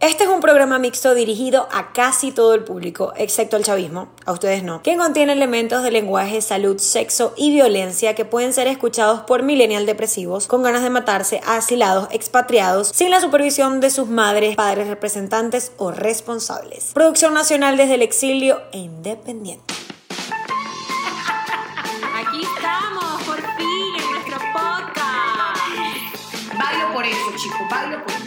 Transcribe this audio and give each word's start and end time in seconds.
Este 0.00 0.24
es 0.24 0.30
un 0.30 0.40
programa 0.40 0.78
mixto 0.78 1.14
dirigido 1.14 1.68
a 1.70 1.92
casi 1.92 2.32
todo 2.32 2.54
el 2.54 2.64
público, 2.64 3.12
excepto 3.16 3.58
el 3.58 3.64
chavismo, 3.64 4.08
a 4.24 4.32
ustedes 4.32 4.62
no, 4.62 4.82
que 4.82 4.96
contiene 4.96 5.34
elementos 5.34 5.82
de 5.82 5.90
lenguaje, 5.90 6.40
salud, 6.40 6.78
sexo 6.78 7.34
y 7.36 7.52
violencia 7.52 8.14
que 8.14 8.24
pueden 8.24 8.54
ser 8.54 8.66
escuchados 8.66 9.20
por 9.20 9.42
millennial 9.42 9.84
depresivos 9.84 10.46
con 10.46 10.62
ganas 10.62 10.82
de 10.82 10.88
matarse, 10.88 11.42
asilados, 11.46 12.08
expatriados, 12.12 12.88
sin 12.88 13.10
la 13.10 13.20
supervisión 13.20 13.80
de 13.80 13.90
sus 13.90 14.08
madres, 14.08 14.56
padres 14.56 14.88
representantes 14.88 15.72
o 15.76 15.90
responsables. 15.90 16.92
Producción 16.94 17.34
nacional 17.34 17.76
desde 17.76 17.96
el 17.96 18.02
exilio 18.02 18.58
e 18.72 18.78
independiente. 18.78 19.74
Aquí 22.14 22.40
estamos, 22.40 23.22
por 23.24 23.36
fin, 23.36 23.96
en 23.98 24.10
nuestro 24.12 24.38
podcast. 24.54 25.60
Bailo 26.58 26.94
por 26.94 27.04
eso, 27.04 27.36
chicos, 27.36 27.68
bailo 27.70 28.02
por 28.02 28.12
eso. 28.12 28.19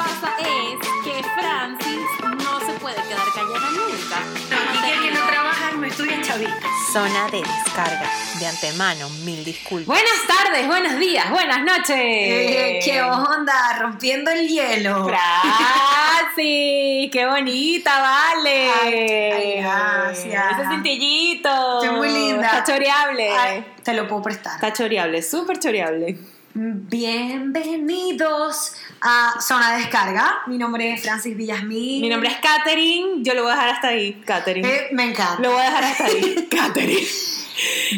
Pasa 0.00 0.32
es 0.38 0.80
que 1.04 1.12
Francis 1.38 2.08
no 2.22 2.58
se 2.60 2.72
puede 2.80 2.96
quedar 3.02 3.28
callada 3.34 3.68
nunca. 3.70 4.20
No, 4.48 4.56
y 4.72 4.78
que 4.82 4.90
el 4.94 5.00
que 5.02 5.10
no 5.10 5.20
trabaja 5.26 5.72
no 5.72 5.84
estudia 5.84 6.22
chavista. 6.22 6.66
Zona 6.90 7.28
de 7.28 7.42
descarga. 7.42 8.10
De 8.38 8.46
antemano, 8.46 9.10
mil 9.26 9.44
disculpas. 9.44 9.88
Buenas 9.88 10.26
tardes, 10.26 10.66
buenos 10.66 10.98
días, 10.98 11.28
buenas 11.30 11.62
noches. 11.64 11.98
Eh, 11.98 12.80
¿Qué 12.82 13.02
onda? 13.02 13.76
Rompiendo 13.78 14.30
el 14.30 14.48
hielo. 14.48 15.04
Francis, 15.04 17.10
qué 17.12 17.26
bonita, 17.30 18.00
vale. 18.00 18.70
Ay, 18.82 18.94
ay, 18.94 19.60
gracias. 19.60 20.60
Ese 20.60 20.66
cintillito. 20.70 21.82
Estoy 21.82 21.98
muy 21.98 22.08
linda. 22.08 22.46
Está 22.46 22.64
choreable. 22.64 23.36
Ay, 23.36 23.66
te 23.82 23.92
lo 23.92 24.08
puedo 24.08 24.22
prestar. 24.22 24.54
Está 24.54 24.72
choreable, 24.72 25.20
súper 25.22 25.58
choreable. 25.58 26.16
Bienvenidos 26.54 28.72
a 29.00 29.40
Zona 29.40 29.72
de 29.72 29.78
Descarga. 29.78 30.42
Mi 30.46 30.58
nombre 30.58 30.92
es 30.92 31.02
Francis 31.02 31.36
Villasmín. 31.36 32.02
Mi 32.02 32.08
nombre 32.08 32.30
es 32.30 32.36
Katherine, 32.38 33.22
yo 33.22 33.34
lo 33.34 33.42
voy 33.42 33.52
a 33.52 33.54
dejar 33.54 33.68
hasta 33.70 33.88
ahí, 33.88 34.12
Katherine. 34.26 34.68
Eh, 34.68 34.88
me 34.92 35.04
encanta. 35.04 35.40
Lo 35.42 35.52
voy 35.52 35.60
a 35.60 35.64
dejar 35.64 35.84
hasta 35.84 36.04
ahí, 36.04 36.48
Katherine. 36.50 37.06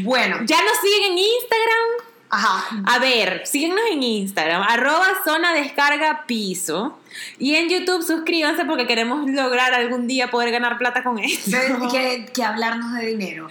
Bueno, 0.03 0.39
Ya 0.45 0.63
nos 0.63 0.79
siguen 0.81 1.13
en 1.13 1.19
Instagram. 1.19 2.12
Ajá. 2.33 2.83
A 2.87 2.99
ver, 2.99 3.43
síguenos 3.47 3.79
en 3.93 4.03
Instagram, 4.03 4.63
arroba 4.63 5.07
zona 5.25 5.53
descarga 5.55 6.25
piso. 6.27 6.99
Y 7.39 7.55
en 7.57 7.69
YouTube 7.69 8.03
suscríbanse 8.03 8.65
porque 8.65 8.87
queremos 8.87 9.29
lograr 9.31 9.75
algún 9.75 10.07
día 10.09 10.31
poder 10.31 10.51
ganar 10.51 10.79
plata 10.79 11.05
con 11.05 11.19
esto. 11.19 11.57
Que, 11.93 12.27
que 12.35 12.43
hablarnos 12.43 12.95
de 12.95 13.07
dinero. 13.07 13.49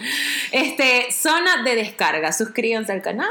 Este, 0.52 1.08
zona 1.12 1.62
de 1.64 1.76
descarga. 1.76 2.34
Suscríbanse 2.34 2.92
al 2.92 3.02
canal. 3.04 3.30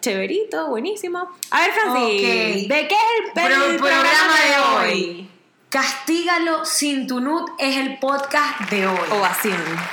Chéverito, 0.00 0.68
buenísimo. 0.68 1.28
A 1.50 1.60
ver, 1.60 1.70
Francis. 1.72 2.68
¿de 2.68 2.88
qué 2.88 2.94
es 2.94 3.26
el, 3.26 3.32
Pro- 3.32 3.66
el 3.70 3.76
programa 3.76 4.34
de 4.48 4.92
hoy. 4.92 5.30
Castígalo 5.68 6.64
sin 6.64 7.06
tu 7.06 7.20
nud 7.20 7.42
es 7.58 7.76
el 7.76 7.98
podcast 7.98 8.60
de 8.70 8.86
hoy. 8.86 8.96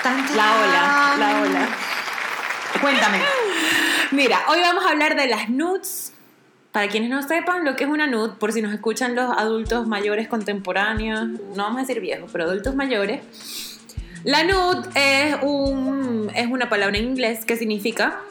Tan, 0.01 0.25
tan. 0.25 0.37
La 0.37 0.55
ola, 0.55 1.15
la 1.19 1.41
ola. 1.41 1.67
Cuéntame. 2.81 3.19
Mira, 4.11 4.41
hoy 4.49 4.59
vamos 4.61 4.85
a 4.85 4.89
hablar 4.89 5.15
de 5.15 5.27
las 5.27 5.49
nudes. 5.49 6.13
Para 6.71 6.87
quienes 6.87 7.09
no 7.11 7.21
sepan 7.21 7.65
lo 7.65 7.75
que 7.75 7.83
es 7.83 7.89
una 7.89 8.07
nude, 8.07 8.33
por 8.39 8.51
si 8.51 8.61
nos 8.63 8.73
escuchan 8.73 9.13
los 9.13 9.29
adultos 9.37 9.85
mayores 9.87 10.27
contemporáneos, 10.27 11.23
no 11.55 11.63
vamos 11.63 11.77
a 11.77 11.79
decir 11.81 12.01
viejos, 12.01 12.29
pero 12.31 12.45
adultos 12.45 12.73
mayores. 12.75 13.21
La 14.23 14.43
nude 14.43 14.81
es, 14.95 15.35
un, 15.43 16.31
es 16.33 16.47
una 16.47 16.69
palabra 16.69 16.97
en 16.97 17.03
inglés 17.09 17.45
que 17.45 17.57
significa 17.57 18.21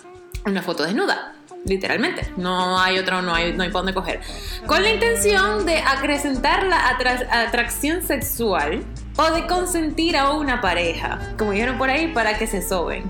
una 0.44 0.60
foto 0.60 0.82
desnuda, 0.82 1.34
literalmente. 1.64 2.32
No 2.36 2.80
hay 2.80 2.98
otro, 2.98 3.22
no 3.22 3.32
hay, 3.32 3.52
no 3.52 3.62
hay 3.62 3.68
por 3.70 3.82
dónde 3.82 3.94
coger. 3.94 4.20
Con 4.66 4.82
la 4.82 4.90
intención 4.90 5.64
de 5.64 5.78
acrecentar 5.78 6.64
la 6.64 6.78
atra- 6.98 7.28
atracción 7.46 8.02
sexual 8.02 8.82
o 9.18 9.30
de 9.30 9.46
consentir 9.46 10.16
a 10.16 10.30
una 10.32 10.60
pareja, 10.60 11.20
como 11.38 11.52
dijeron 11.52 11.78
por 11.78 11.90
ahí, 11.90 12.08
para 12.08 12.36
que 12.38 12.48
se 12.48 12.60
soben 12.60 13.04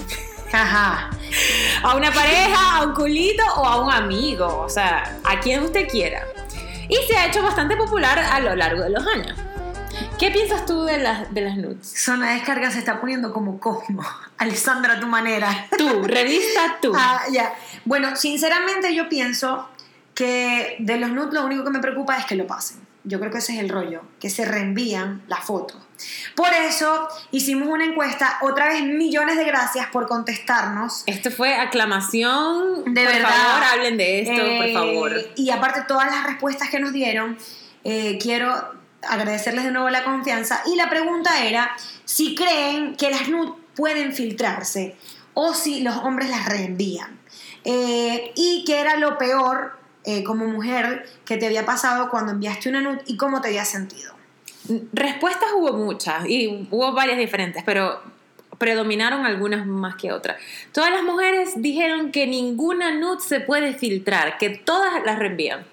Ajá. 0.52 1.10
a 1.82 1.96
una 1.96 2.12
pareja, 2.12 2.76
a 2.76 2.82
un 2.84 2.94
culito 2.94 3.42
o 3.56 3.66
a 3.66 3.82
un 3.82 3.90
amigo, 3.90 4.58
o 4.58 4.68
sea, 4.68 5.18
a 5.24 5.40
quien 5.40 5.62
usted 5.62 5.88
quiera. 5.88 6.26
Y 6.88 6.96
se 7.06 7.16
ha 7.16 7.26
hecho 7.26 7.42
bastante 7.42 7.76
popular 7.76 8.18
a 8.18 8.40
lo 8.40 8.54
largo 8.54 8.82
de 8.82 8.90
los 8.90 9.06
años. 9.06 9.38
¿Qué 10.18 10.30
piensas 10.30 10.66
tú 10.66 10.84
de 10.84 10.98
las, 10.98 11.32
de 11.32 11.40
las 11.40 11.56
nudes? 11.56 11.92
Zona 12.04 12.28
de 12.28 12.34
descarga 12.34 12.70
se 12.70 12.78
está 12.78 13.00
poniendo 13.00 13.32
como 13.32 13.58
Cosmo. 13.58 14.02
Alessandra, 14.38 14.94
a 14.94 15.00
tu 15.00 15.06
manera. 15.06 15.66
Tú, 15.76 16.02
revista 16.04 16.78
tú. 16.80 16.92
Ah, 16.96 17.22
ya. 17.30 17.54
Bueno, 17.84 18.14
sinceramente 18.16 18.94
yo 18.94 19.08
pienso 19.08 19.68
que 20.14 20.76
de 20.78 20.98
los 20.98 21.10
nudes 21.10 21.32
lo 21.32 21.44
único 21.44 21.64
que 21.64 21.70
me 21.70 21.80
preocupa 21.80 22.16
es 22.18 22.26
que 22.26 22.34
lo 22.36 22.46
pasen. 22.46 22.78
Yo 23.04 23.18
creo 23.18 23.30
que 23.32 23.38
ese 23.38 23.54
es 23.54 23.58
el 23.60 23.68
rollo, 23.68 24.02
que 24.20 24.30
se 24.30 24.44
reenvían 24.44 25.22
las 25.26 25.40
fotos. 25.44 25.76
Por 26.36 26.48
eso 26.52 27.08
hicimos 27.32 27.68
una 27.68 27.84
encuesta. 27.84 28.38
Otra 28.42 28.68
vez, 28.68 28.84
millones 28.84 29.36
de 29.36 29.44
gracias 29.44 29.86
por 29.88 30.06
contestarnos. 30.06 31.02
Esto 31.06 31.30
fue 31.30 31.54
aclamación. 31.56 32.84
De 32.94 33.04
por 33.04 33.12
verdad. 33.12 33.28
favor, 33.28 33.64
hablen 33.72 33.96
de 33.96 34.20
esto, 34.20 34.34
por 34.34 34.66
Eh, 34.66 34.74
favor. 34.74 35.12
Y 35.36 35.50
aparte, 35.50 35.82
todas 35.88 36.06
las 36.06 36.26
respuestas 36.26 36.70
que 36.70 36.78
nos 36.80 36.92
dieron, 36.92 37.36
eh, 37.84 38.18
quiero 38.20 38.52
agradecerles 39.02 39.64
de 39.64 39.72
nuevo 39.72 39.90
la 39.90 40.04
confianza. 40.04 40.62
Y 40.66 40.76
la 40.76 40.88
pregunta 40.88 41.44
era 41.44 41.72
si 42.04 42.34
creen 42.34 42.94
que 42.96 43.10
las 43.10 43.28
nudes 43.28 43.54
pueden 43.74 44.12
filtrarse 44.12 44.96
o 45.34 45.54
si 45.54 45.80
los 45.80 45.96
hombres 45.96 46.30
las 46.30 46.46
reenvían. 46.46 47.18
Eh, 47.64 48.32
y 48.36 48.64
qué 48.66 48.80
era 48.80 48.96
lo 48.96 49.18
peor 49.18 49.78
eh, 50.04 50.24
como 50.24 50.46
mujer 50.46 51.06
que 51.24 51.36
te 51.36 51.46
había 51.46 51.64
pasado 51.64 52.10
cuando 52.10 52.32
enviaste 52.32 52.68
una 52.68 52.80
nude 52.80 53.02
y 53.06 53.16
cómo 53.16 53.40
te 53.40 53.48
había 53.48 53.64
sentido. 53.64 54.14
Respuestas 54.92 55.48
hubo 55.56 55.72
muchas 55.72 56.24
y 56.26 56.68
hubo 56.70 56.92
varias 56.92 57.18
diferentes, 57.18 57.62
pero 57.64 58.00
predominaron 58.58 59.26
algunas 59.26 59.66
más 59.66 59.96
que 59.96 60.12
otras. 60.12 60.36
Todas 60.70 60.90
las 60.92 61.02
mujeres 61.02 61.50
dijeron 61.56 62.12
que 62.12 62.26
ninguna 62.26 62.92
nude 62.92 63.20
se 63.20 63.40
puede 63.40 63.74
filtrar, 63.74 64.38
que 64.38 64.50
todas 64.50 65.02
las 65.04 65.18
reenvían. 65.18 65.64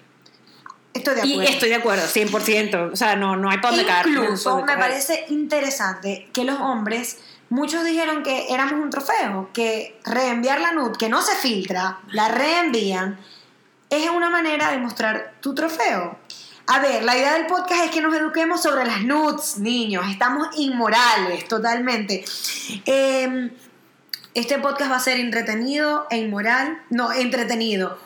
Estoy 0.92 1.14
de 1.14 1.26
Y 1.26 1.32
acuerdo. 1.34 1.52
estoy 1.52 1.68
de 1.68 1.74
acuerdo, 1.76 2.02
100%. 2.02 2.92
O 2.92 2.96
sea, 2.96 3.14
no, 3.14 3.36
no 3.36 3.48
hay 3.48 3.58
para 3.58 3.76
dónde 3.76 3.86
caer. 3.86 4.08
Incluso 4.08 4.62
me 4.64 4.76
parece 4.76 5.24
interesante 5.28 6.28
que 6.32 6.42
los 6.42 6.58
hombres, 6.58 7.18
muchos 7.48 7.84
dijeron 7.84 8.24
que 8.24 8.52
éramos 8.52 8.74
un 8.74 8.90
trofeo, 8.90 9.50
que 9.52 9.96
reenviar 10.04 10.60
la 10.60 10.72
nud, 10.72 10.96
que 10.96 11.08
no 11.08 11.22
se 11.22 11.36
filtra, 11.36 12.00
la 12.10 12.28
reenvían, 12.28 13.18
es 13.90 14.08
una 14.10 14.30
manera 14.30 14.70
de 14.70 14.78
mostrar 14.78 15.34
tu 15.40 15.54
trofeo. 15.54 16.18
A 16.66 16.78
ver, 16.78 17.02
la 17.02 17.16
idea 17.16 17.34
del 17.34 17.46
podcast 17.46 17.84
es 17.86 17.90
que 17.90 18.00
nos 18.00 18.14
eduquemos 18.14 18.62
sobre 18.62 18.84
las 18.86 19.02
nudes, 19.02 19.58
niños. 19.58 20.04
Estamos 20.08 20.48
inmorales, 20.56 21.48
totalmente. 21.48 22.24
Eh, 22.86 23.50
este 24.34 24.58
podcast 24.58 24.92
va 24.92 24.96
a 24.96 25.00
ser 25.00 25.18
entretenido 25.18 26.06
e 26.10 26.18
inmoral. 26.18 26.78
No, 26.90 27.12
entretenido. 27.12 27.98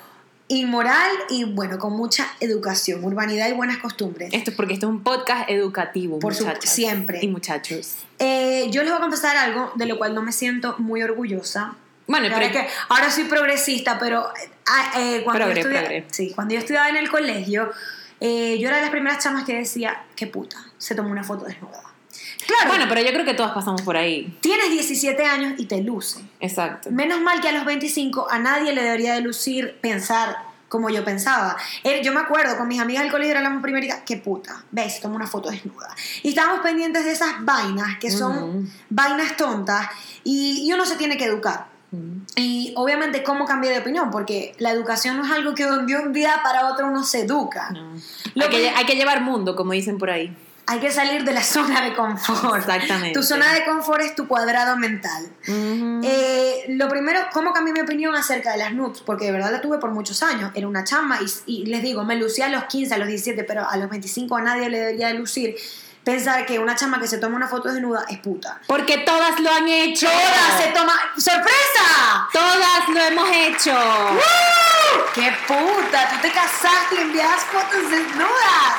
Inmoral 0.48 1.10
y 1.30 1.44
bueno, 1.44 1.78
con 1.78 1.94
mucha 1.94 2.26
educación, 2.40 3.02
urbanidad 3.04 3.48
y 3.48 3.52
buenas 3.52 3.78
costumbres. 3.78 4.30
Esto 4.32 4.50
es 4.50 4.56
porque 4.56 4.74
esto 4.74 4.86
es 4.86 4.90
un 4.92 5.02
podcast 5.02 5.48
educativo, 5.50 6.18
Por 6.18 6.34
su- 6.34 6.46
siempre. 6.60 7.18
Y 7.22 7.28
muchachos. 7.28 7.96
Eh, 8.18 8.68
yo 8.70 8.82
les 8.82 8.90
voy 8.90 8.98
a 8.98 9.02
confesar 9.02 9.36
algo 9.36 9.72
de 9.74 9.86
lo 9.86 9.98
cual 9.98 10.14
no 10.14 10.22
me 10.22 10.32
siento 10.32 10.76
muy 10.78 11.02
orgullosa. 11.02 11.74
Bueno, 12.06 12.26
ahora, 12.26 12.38
pero 12.38 12.52
que, 12.52 12.68
ahora 12.88 13.10
soy 13.10 13.24
progresista, 13.24 13.98
pero 13.98 14.26
ah, 14.66 14.92
eh, 14.98 15.22
cuando, 15.24 15.44
Progre, 15.44 15.62
yo 15.62 15.68
estudia- 15.70 16.04
sí, 16.10 16.32
cuando 16.34 16.54
yo 16.54 16.60
estudiaba 16.60 16.88
en 16.90 16.96
el 16.96 17.08
colegio, 17.10 17.70
eh, 18.20 18.58
yo 18.58 18.68
era 18.68 18.76
de 18.76 18.82
las 18.82 18.90
primeras 18.90 19.22
chamas 19.22 19.44
que 19.44 19.56
decía, 19.56 20.02
qué 20.14 20.26
puta, 20.26 20.56
se 20.78 20.94
tomó 20.94 21.10
una 21.10 21.24
foto 21.24 21.44
desnuda. 21.46 21.82
Claro, 22.46 22.68
bueno, 22.68 22.84
pero 22.88 23.00
yo 23.00 23.08
creo 23.12 23.24
que 23.24 23.32
todas 23.34 23.52
pasamos 23.52 23.80
por 23.82 23.96
ahí. 23.96 24.36
tienes 24.40 24.70
17 24.70 25.24
años 25.24 25.54
y 25.56 25.64
te 25.66 25.80
luce. 25.82 26.20
Exacto. 26.40 26.90
Menos 26.90 27.20
mal 27.22 27.40
que 27.40 27.48
a 27.48 27.52
los 27.52 27.64
25 27.64 28.28
a 28.30 28.38
nadie 28.38 28.72
le 28.74 28.82
debería 28.82 29.14
de 29.14 29.22
lucir 29.22 29.78
pensar 29.80 30.36
como 30.68 30.90
yo 30.90 31.04
pensaba. 31.04 31.56
Eh, 31.84 32.02
Yo 32.04 32.12
me 32.12 32.20
acuerdo, 32.20 32.56
con 32.58 32.66
mis 32.68 32.80
amigas 32.80 33.04
del 33.04 33.12
colegio 33.12 33.36
éramos 33.36 33.62
primeritas, 33.62 34.00
qué 34.04 34.16
puta, 34.16 34.64
ves, 34.72 35.00
toma 35.00 35.14
una 35.16 35.26
foto 35.26 35.48
desnuda. 35.50 35.88
Y 36.22 36.30
estábamos 36.30 36.60
pendientes 36.60 37.04
de 37.04 37.12
esas 37.12 37.32
vainas, 37.44 37.96
que 37.98 38.10
son 38.10 38.36
Ujú. 38.36 38.66
vainas 38.90 39.36
tontas, 39.36 39.88
y, 40.24 40.64
y 40.66 40.72
uno 40.72 40.84
se 40.84 40.96
tiene 40.96 41.16
que 41.16 41.24
educar. 41.26 41.66
Y 42.36 42.72
obviamente, 42.76 43.22
¿cómo 43.22 43.44
cambié 43.44 43.70
de 43.70 43.78
opinión? 43.78 44.10
Porque 44.10 44.54
la 44.58 44.70
educación 44.70 45.16
no 45.16 45.24
es 45.24 45.30
algo 45.30 45.54
que 45.54 45.64
de 45.66 45.70
un 45.96 46.12
día 46.12 46.40
para 46.42 46.66
otro 46.68 46.86
uno 46.88 47.04
se 47.04 47.20
educa. 47.22 47.70
No. 47.70 47.92
Lo 48.34 48.44
Hay, 48.44 48.50
que, 48.50 48.56
que- 48.62 48.70
hay 48.70 48.84
que 48.86 48.96
llevar 48.96 49.20
mundo, 49.22 49.54
como 49.56 49.72
dicen 49.72 49.98
por 49.98 50.10
ahí. 50.10 50.36
Hay 50.66 50.80
que 50.80 50.90
salir 50.90 51.24
de 51.24 51.32
la 51.34 51.42
zona 51.56 51.82
de 51.82 51.94
confort. 51.94 52.56
Exactamente. 52.56 53.12
Tu 53.12 53.22
zona 53.22 53.52
de 53.52 53.64
confort 53.66 54.00
es 54.02 54.14
tu 54.14 54.26
cuadrado 54.26 54.76
mental. 54.78 55.28
Eh, 56.02 56.64
lo 56.68 56.88
primero, 56.88 57.20
¿cómo 57.32 57.52
cambié 57.52 57.72
mi 57.74 57.80
opinión 57.80 58.14
acerca 58.14 58.52
de 58.52 58.58
las 58.58 58.72
nudes? 58.72 59.02
Porque 59.04 59.26
de 59.26 59.32
verdad 59.32 59.52
la 59.52 59.60
tuve 59.60 59.78
por 59.78 59.90
muchos 59.90 60.22
años. 60.22 60.50
Era 60.54 60.66
una 60.66 60.84
chamba 60.84 61.18
y, 61.46 61.62
y 61.62 61.66
les 61.66 61.82
digo, 61.82 62.02
me 62.04 62.16
lucía 62.16 62.46
a 62.46 62.48
los 62.48 62.64
15, 62.64 62.94
a 62.94 62.98
los 62.98 63.08
17, 63.08 63.44
pero 63.44 63.68
a 63.68 63.76
los 63.76 63.90
25 63.90 64.36
a 64.36 64.40
nadie 64.42 64.70
le 64.70 64.78
debería 64.78 65.08
de 65.08 65.14
lucir. 65.14 65.54
Pensar 66.04 66.44
que 66.44 66.58
una 66.58 66.76
chama 66.76 67.00
que 67.00 67.08
se 67.08 67.16
toma 67.16 67.36
una 67.36 67.48
foto 67.48 67.72
desnuda 67.72 68.04
es 68.10 68.18
puta. 68.18 68.60
Porque 68.66 68.98
todas 68.98 69.40
lo 69.40 69.50
han 69.50 69.66
hecho. 69.66 70.06
¡Todas 70.06 70.62
se 70.62 70.68
toma! 70.68 70.92
¡Sorpresa! 71.16 72.28
Todas 72.30 72.88
lo 72.90 73.00
hemos 73.00 73.28
hecho. 73.30 73.74
¡Qué 75.14 75.34
puta! 75.48 76.10
Tú 76.10 76.16
te 76.20 76.30
casaste 76.30 76.96
y 76.96 76.98
envías 76.98 77.42
fotos 77.44 77.90
desnudas. 77.90 78.74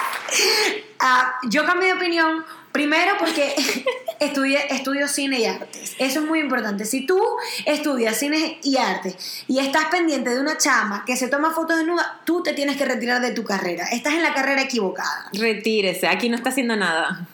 Ah, 1.00 1.40
yo 1.44 1.66
cambié 1.66 1.88
de 1.88 1.94
opinión. 1.94 2.46
Primero 2.76 3.14
porque 3.18 3.56
estudié, 4.20 4.68
estudio 4.70 5.08
cine 5.08 5.40
y 5.40 5.46
artes. 5.46 5.96
Eso 5.98 6.20
es 6.20 6.26
muy 6.26 6.42
importante. 6.42 6.84
Si 6.84 7.06
tú 7.06 7.18
estudias 7.66 8.20
cine 8.20 8.60
y 8.64 8.76
artes 8.76 9.46
y 9.48 9.60
estás 9.60 9.86
pendiente 9.86 10.32
de 10.32 10.42
una 10.42 10.58
chama 10.58 11.06
que 11.06 11.16
se 11.16 11.30
toma 11.30 11.52
fotos 11.52 11.78
desnuda, 11.78 12.20
tú 12.26 12.44
te 12.44 12.52
tienes 12.52 12.76
que 12.76 12.84
retirar 12.84 13.22
de 13.22 13.32
tu 13.32 13.46
carrera. 13.46 13.86
Estás 13.94 14.16
en 14.16 14.24
la 14.24 14.34
carrera 14.34 14.64
equivocada. 14.64 15.30
Retírese, 15.32 16.10
aquí 16.10 16.28
no 16.28 16.36
está 16.36 16.50
haciendo 16.50 16.76
nada. 16.76 17.26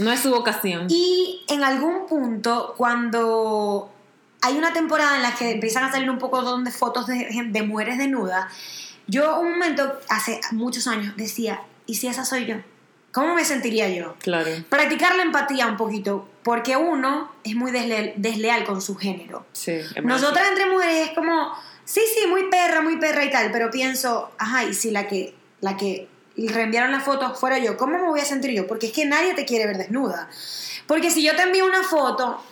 No 0.00 0.10
es 0.10 0.18
su 0.18 0.30
vocación. 0.30 0.88
Y 0.90 1.44
en 1.46 1.62
algún 1.62 2.08
punto, 2.08 2.74
cuando 2.76 3.92
hay 4.42 4.58
una 4.58 4.72
temporada 4.72 5.14
en 5.14 5.22
la 5.22 5.32
que 5.36 5.52
empiezan 5.52 5.84
a 5.84 5.92
salir 5.92 6.10
un 6.10 6.18
poco 6.18 6.58
de 6.58 6.70
fotos 6.72 7.06
de, 7.06 7.46
de 7.46 7.62
mujeres 7.62 7.98
desnudas, 7.98 8.52
yo 9.06 9.38
un 9.38 9.52
momento, 9.52 10.00
hace 10.08 10.40
muchos 10.50 10.88
años, 10.88 11.16
decía, 11.16 11.62
¿y 11.86 11.94
si 11.94 12.08
esa 12.08 12.24
soy 12.24 12.46
yo? 12.46 12.56
¿Cómo 13.12 13.34
me 13.34 13.44
sentiría 13.44 13.88
yo? 13.88 14.14
Claro. 14.20 14.50
Practicar 14.68 15.16
la 15.16 15.22
empatía 15.22 15.66
un 15.66 15.76
poquito, 15.76 16.28
porque 16.42 16.76
uno 16.76 17.32
es 17.42 17.54
muy 17.54 17.70
desleal, 17.70 18.12
desleal 18.16 18.64
con 18.64 18.82
su 18.82 18.96
género. 18.96 19.46
Sí. 19.52 19.80
Nosotras 20.02 20.46
entre 20.48 20.66
mujeres 20.66 21.08
es 21.08 21.14
como, 21.14 21.52
sí, 21.84 22.00
sí, 22.14 22.26
muy 22.26 22.50
perra, 22.50 22.82
muy 22.82 22.98
perra 22.98 23.24
y 23.24 23.30
tal, 23.30 23.50
pero 23.50 23.70
pienso, 23.70 24.30
ajá, 24.38 24.64
y 24.64 24.74
si 24.74 24.90
la 24.90 25.08
que, 25.08 25.34
la 25.60 25.76
que 25.76 26.08
reenviaron 26.36 26.92
la 26.92 27.00
foto 27.00 27.34
fuera 27.34 27.58
yo, 27.58 27.76
¿cómo 27.76 27.98
me 27.98 28.08
voy 28.08 28.20
a 28.20 28.24
sentir 28.24 28.52
yo? 28.52 28.66
Porque 28.66 28.86
es 28.88 28.92
que 28.92 29.06
nadie 29.06 29.34
te 29.34 29.44
quiere 29.44 29.66
ver 29.66 29.78
desnuda. 29.78 30.28
Porque 30.86 31.10
si 31.10 31.22
yo 31.22 31.34
te 31.34 31.42
envío 31.42 31.66
una 31.66 31.82
foto, 31.82 32.42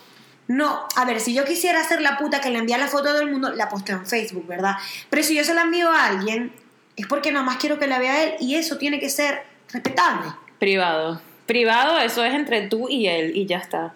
no, 0.47 0.87
a 0.95 1.05
ver, 1.05 1.19
si 1.19 1.33
yo 1.33 1.45
quisiera 1.45 1.83
ser 1.83 2.01
la 2.01 2.17
puta 2.17 2.41
que 2.41 2.49
le 2.49 2.57
envía 2.57 2.77
la 2.77 2.87
foto 2.87 3.09
a 3.09 3.11
todo 3.11 3.21
el 3.21 3.31
mundo, 3.31 3.53
la 3.53 3.69
posteo 3.69 3.97
en 3.97 4.07
Facebook, 4.07 4.47
¿verdad? 4.47 4.75
Pero 5.09 5.23
si 5.23 5.35
yo 5.35 5.43
se 5.43 5.53
la 5.53 5.61
envío 5.61 5.91
a 5.91 6.07
alguien, 6.07 6.53
es 6.95 7.05
porque 7.05 7.31
nada 7.31 7.45
más 7.45 7.57
quiero 7.57 7.77
que 7.77 7.87
la 7.87 7.99
vea 7.99 8.23
él 8.23 8.35
y 8.39 8.55
eso 8.55 8.77
tiene 8.77 8.99
que 8.99 9.09
ser 9.09 9.43
respetable. 9.71 10.31
Privado. 10.59 11.21
Privado, 11.45 11.97
eso 11.99 12.23
es 12.25 12.33
entre 12.33 12.67
tú 12.67 12.87
y 12.89 13.07
él 13.07 13.31
y 13.35 13.45
ya 13.45 13.57
está. 13.57 13.93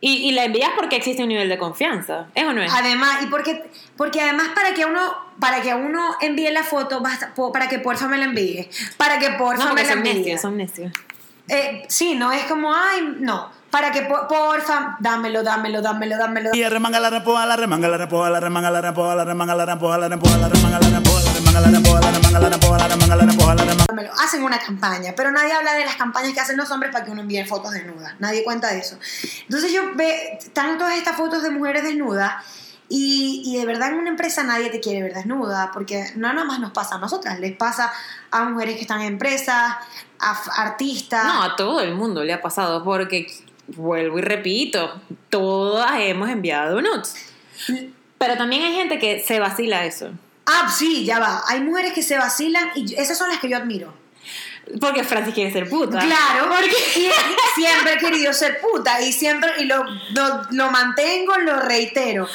Y, 0.00 0.28
y 0.28 0.30
la 0.32 0.44
envías 0.44 0.70
porque 0.76 0.94
existe 0.94 1.22
un 1.24 1.28
nivel 1.28 1.48
de 1.48 1.58
confianza. 1.58 2.26
¿Es 2.34 2.44
o 2.44 2.52
no 2.52 2.62
es? 2.62 2.72
Además, 2.72 3.20
y 3.22 3.26
porque, 3.26 3.68
porque 3.96 4.20
además 4.20 4.48
para 4.54 4.72
que 4.74 4.84
uno, 4.84 5.00
para 5.40 5.60
que 5.60 5.74
uno 5.74 6.14
envíe 6.20 6.50
la 6.52 6.62
foto, 6.62 7.00
basta, 7.00 7.34
po- 7.34 7.50
para 7.50 7.68
que 7.68 7.80
porfa 7.80 8.06
me 8.06 8.16
la 8.16 8.24
envíe. 8.26 8.68
Para 8.96 9.18
que 9.18 9.30
porfa 9.30 9.64
no, 9.64 9.74
me 9.74 9.82
la 9.82 9.88
son 9.88 9.98
envíe. 9.98 10.14
necios, 10.14 10.40
son 10.40 10.56
necios. 10.56 10.92
Eh, 11.48 11.82
sí, 11.88 12.14
no 12.14 12.30
es 12.30 12.44
como, 12.44 12.72
ay, 12.72 13.16
no. 13.18 13.50
Para 13.70 13.90
que 13.90 14.02
por- 14.02 14.28
porfa, 14.28 14.96
dámelo, 15.00 15.42
dámelo, 15.42 15.82
dámelo, 15.82 16.16
dámelo. 16.16 16.50
Y 16.54 16.62
remanga 16.64 17.00
la 17.00 17.10
repoa, 17.10 17.44
la 17.44 17.56
remanga 17.56 17.88
la 17.88 17.96
repoa, 17.98 18.30
la 18.30 18.38
remanga 18.38 18.70
la 18.70 18.80
repoa, 18.80 19.14
la 19.16 19.24
remanga 19.24 19.54
la 19.56 19.66
repoa, 19.66 19.98
la 19.98 20.08
remanga 20.08 20.36
la 20.38 20.48
la 20.48 20.48
remanga 20.48 20.78
la 20.78 21.27
Hacen 24.18 24.42
una 24.42 24.58
campaña, 24.58 25.14
pero 25.16 25.30
nadie 25.30 25.52
habla 25.52 25.74
de 25.74 25.84
las 25.84 25.96
campañas 25.96 26.32
que 26.34 26.40
hacen 26.40 26.56
los 26.56 26.70
hombres 26.70 26.92
para 26.92 27.04
que 27.04 27.10
uno 27.10 27.22
envíe 27.22 27.44
fotos 27.44 27.72
desnudas. 27.72 28.14
Nadie 28.18 28.44
cuenta 28.44 28.68
de 28.68 28.80
eso. 28.80 28.98
Entonces 29.42 29.72
yo 29.72 29.94
ve, 29.94 30.38
están 30.38 30.78
todas 30.78 30.96
estas 30.96 31.16
fotos 31.16 31.42
de 31.42 31.50
mujeres 31.50 31.82
desnudas 31.82 32.44
y, 32.88 33.42
y 33.44 33.58
de 33.58 33.66
verdad 33.66 33.90
en 33.90 33.98
una 33.98 34.10
empresa 34.10 34.42
nadie 34.42 34.70
te 34.70 34.80
quiere 34.80 35.02
ver 35.02 35.14
desnuda, 35.14 35.70
porque 35.72 36.04
no 36.16 36.32
nada 36.32 36.44
más 36.44 36.60
nos 36.60 36.72
pasa 36.72 36.96
a 36.96 36.98
nosotras, 36.98 37.38
les 37.38 37.56
pasa 37.56 37.92
a 38.30 38.44
mujeres 38.44 38.76
que 38.76 38.82
están 38.82 39.00
en 39.00 39.08
empresas, 39.08 39.76
a 40.18 40.42
artistas. 40.56 41.24
No, 41.24 41.42
a 41.42 41.56
todo 41.56 41.80
el 41.80 41.94
mundo 41.94 42.24
le 42.24 42.32
ha 42.32 42.40
pasado 42.40 42.82
porque, 42.84 43.26
vuelvo 43.68 44.18
y 44.18 44.22
repito, 44.22 45.00
todas 45.30 45.92
hemos 46.00 46.28
enviado 46.28 46.80
nudes. 46.80 47.14
Pero 48.18 48.36
también 48.36 48.62
hay 48.62 48.74
gente 48.74 48.98
que 48.98 49.20
se 49.20 49.38
vacila 49.38 49.84
eso. 49.84 50.10
Ah, 50.50 50.72
sí, 50.74 51.04
ya 51.04 51.18
va. 51.18 51.44
Hay 51.46 51.60
mujeres 51.60 51.92
que 51.92 52.02
se 52.02 52.16
vacilan 52.16 52.70
y 52.74 52.94
esas 52.94 53.18
son 53.18 53.28
las 53.28 53.38
que 53.38 53.48
yo 53.48 53.56
admiro. 53.56 53.92
Porque 54.80 55.04
Francis 55.04 55.34
quiere 55.34 55.52
ser 55.52 55.68
puta. 55.68 55.98
Claro, 55.98 56.48
porque 56.48 57.12
siempre 57.54 57.94
he 57.94 57.98
querido 57.98 58.32
ser 58.32 58.60
puta 58.60 59.00
y 59.00 59.12
siempre 59.12 59.50
y 59.58 59.64
lo, 59.64 59.84
lo, 59.84 60.42
lo 60.50 60.70
mantengo, 60.70 61.36
lo 61.38 61.60
reitero. 61.60 62.28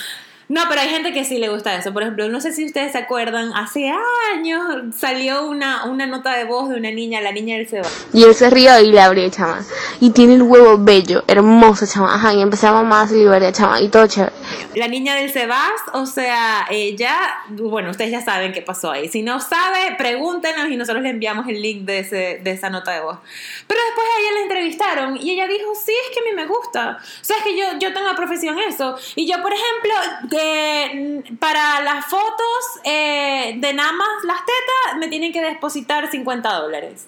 No, 0.54 0.62
pero 0.70 0.82
hay 0.82 0.90
gente 0.90 1.14
que 1.14 1.26
sí 1.26 1.40
le 1.40 1.50
gusta 1.50 1.76
eso. 1.76 1.92
Por 1.94 2.04
ejemplo, 2.04 2.30
no 2.30 2.40
sé 2.40 2.54
si 2.54 2.64
ustedes 2.64 2.92
se 2.92 3.00
acuerdan, 3.00 3.52
hace 3.56 3.92
años 4.36 4.62
salió 4.96 5.48
una, 5.48 5.86
una 5.86 6.06
nota 6.06 6.38
de 6.38 6.44
voz 6.44 6.70
de 6.70 6.76
una 6.76 6.92
niña, 6.92 7.22
la 7.22 7.32
niña 7.32 7.58
del 7.58 7.68
Seba. 7.68 7.88
Y 8.14 8.22
él 8.24 8.36
se 8.36 8.52
rió 8.52 8.80
y 8.80 8.92
le 8.92 9.02
abrió, 9.02 9.28
chama. 9.32 9.66
Y 10.00 10.12
tiene 10.12 10.36
el 10.36 10.44
huevo 10.44 10.78
bello, 10.78 11.24
hermoso, 11.28 11.88
chama. 11.88 12.14
Ajá, 12.14 12.36
y 12.36 12.42
empezaba 12.44 12.84
más 12.84 13.10
a 13.10 13.16
liberar, 13.16 13.52
chama. 13.52 13.82
Y 13.82 13.90
todo 13.90 14.06
chévere. 14.06 14.32
La 14.76 14.88
niña 14.88 15.16
del 15.16 15.32
Sebas, 15.32 15.72
o 15.94 16.06
sea, 16.06 16.68
ella, 16.70 17.16
bueno, 17.50 17.90
ustedes 17.90 18.12
ya 18.12 18.22
saben 18.22 18.54
qué 18.54 18.62
pasó 18.62 18.92
ahí. 18.92 19.10
Si 19.10 19.24
no 19.24 19.40
sabe, 19.40 19.96
pregúntenos 19.98 20.70
y 20.70 20.78
nosotros 20.78 21.02
le 21.02 21.10
enviamos 21.10 21.48
el 21.48 21.64
link 21.64 21.82
de, 21.82 22.00
ese, 22.00 22.42
de 22.44 22.52
esa 22.52 22.70
nota 22.70 22.92
de 22.92 23.02
voz. 23.02 23.18
Pero 23.66 23.80
después 23.88 24.06
a 24.08 24.22
ella 24.22 24.32
la 24.36 24.42
entrevistaron 24.42 25.18
y 25.18 25.32
ella 25.32 25.48
dijo, 25.48 25.74
sí, 25.74 25.92
es 25.92 26.16
que 26.16 26.30
a 26.30 26.32
mí 26.32 26.36
me 26.36 26.46
gusta. 26.46 27.00
O 27.02 27.24
sea, 27.24 27.38
es 27.38 27.44
que 27.44 27.58
yo, 27.58 27.66
yo 27.80 27.92
tengo 27.92 28.06
la 28.06 28.16
profesión 28.16 28.60
eso. 28.60 28.96
Y 29.16 29.28
yo, 29.28 29.42
por 29.42 29.52
ejemplo, 29.52 29.94
de- 30.44 31.24
para 31.40 31.82
las 31.82 32.06
fotos 32.06 32.80
eh, 32.84 33.56
de 33.58 33.74
nada 33.74 33.92
más 33.94 34.08
las 34.24 34.40
tetas, 34.40 34.98
me 34.98 35.08
tienen 35.08 35.32
que 35.32 35.42
depositar 35.42 36.10
50 36.10 36.50
dólares. 36.54 37.06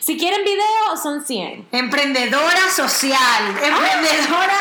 Si 0.00 0.16
quieren 0.16 0.44
video, 0.44 0.96
son 1.02 1.24
100. 1.24 1.68
Emprendedora 1.72 2.70
social, 2.74 3.48
emprendedora. 3.48 4.54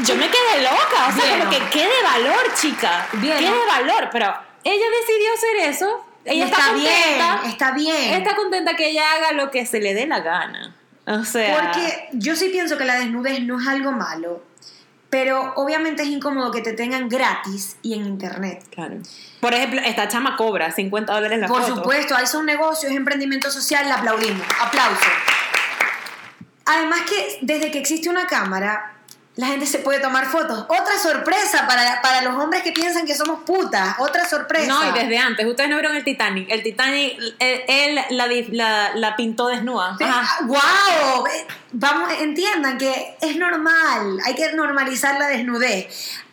Yo 0.00 0.14
me 0.16 0.28
quedé 0.30 0.62
loca, 0.62 1.08
o 1.08 1.12
sea, 1.12 1.24
Bien, 1.26 1.38
como 1.40 1.50
que 1.50 1.58
qué 1.70 1.80
de 1.86 2.02
valor, 2.02 2.54
chica. 2.54 3.06
Bien, 3.14 3.36
qué 3.38 3.44
de 3.50 3.66
valor, 3.66 4.08
pero 4.10 4.32
ella 4.64 4.84
decidió 5.00 5.32
hacer 5.34 5.56
eso. 5.70 6.06
Ella 6.24 6.44
está, 6.46 6.56
está 6.58 6.72
contenta. 6.72 7.36
bien, 7.40 7.50
está 7.52 7.70
bien. 7.72 8.12
Está 8.14 8.36
contenta 8.36 8.76
que 8.76 8.88
ella 8.90 9.04
haga 9.12 9.32
lo 9.32 9.50
que 9.50 9.66
se 9.66 9.80
le 9.80 9.92
dé 9.94 10.06
la 10.06 10.20
gana. 10.20 10.74
O 11.06 11.24
sea, 11.24 11.54
Porque 11.54 12.08
yo 12.12 12.36
sí 12.36 12.48
pienso 12.50 12.78
que 12.78 12.84
la 12.84 12.94
desnudez 12.96 13.40
no 13.42 13.60
es 13.60 13.66
algo 13.66 13.90
malo, 13.92 14.42
pero 15.10 15.52
obviamente 15.56 16.02
es 16.02 16.08
incómodo 16.08 16.52
que 16.52 16.62
te 16.62 16.72
tengan 16.72 17.08
gratis 17.08 17.76
y 17.82 17.94
en 17.94 18.06
internet. 18.06 18.64
claro. 18.72 18.96
Por 19.40 19.52
ejemplo, 19.54 19.80
esta 19.84 20.06
chama 20.08 20.36
cobra 20.36 20.70
50 20.70 21.12
dólares 21.12 21.38
la 21.40 21.48
Por 21.48 21.62
foto. 21.62 21.76
supuesto, 21.76 22.14
ahí 22.14 22.26
son 22.26 22.46
negocios, 22.46 22.92
es 22.92 22.96
emprendimiento 22.96 23.50
social, 23.50 23.86
le 23.86 23.92
aplaudimos. 23.92 24.46
Aplauso. 24.60 25.00
Además 26.66 27.00
que 27.08 27.38
desde 27.42 27.70
que 27.70 27.78
existe 27.78 28.08
una 28.08 28.26
cámara, 28.26 28.92
la 29.40 29.46
gente 29.46 29.64
se 29.64 29.78
puede 29.78 30.00
tomar 30.00 30.26
fotos. 30.26 30.66
Otra 30.68 30.98
sorpresa 31.02 31.66
para, 31.66 32.02
para 32.02 32.20
los 32.20 32.34
hombres 32.34 32.62
que 32.62 32.72
piensan 32.72 33.06
que 33.06 33.14
somos 33.14 33.42
putas. 33.44 33.96
Otra 33.98 34.28
sorpresa. 34.28 34.66
No, 34.66 34.86
y 34.90 34.92
desde 34.92 35.16
antes. 35.16 35.46
Ustedes 35.46 35.70
no 35.70 35.76
vieron 35.76 35.96
el 35.96 36.04
Titanic. 36.04 36.50
El 36.50 36.62
Titanic, 36.62 37.18
él, 37.38 37.62
él 37.66 38.00
la, 38.10 38.26
la, 38.26 38.94
la 38.94 39.16
pintó 39.16 39.46
desnuda. 39.46 39.96
Ajá. 39.98 40.44
¡Wow! 40.44 41.24
Vamos, 41.72 42.12
entiendan 42.20 42.76
que 42.76 43.16
es 43.22 43.36
normal, 43.36 44.18
hay 44.26 44.34
que 44.34 44.52
normalizar 44.52 45.18
la 45.18 45.28
desnudez. 45.28 45.86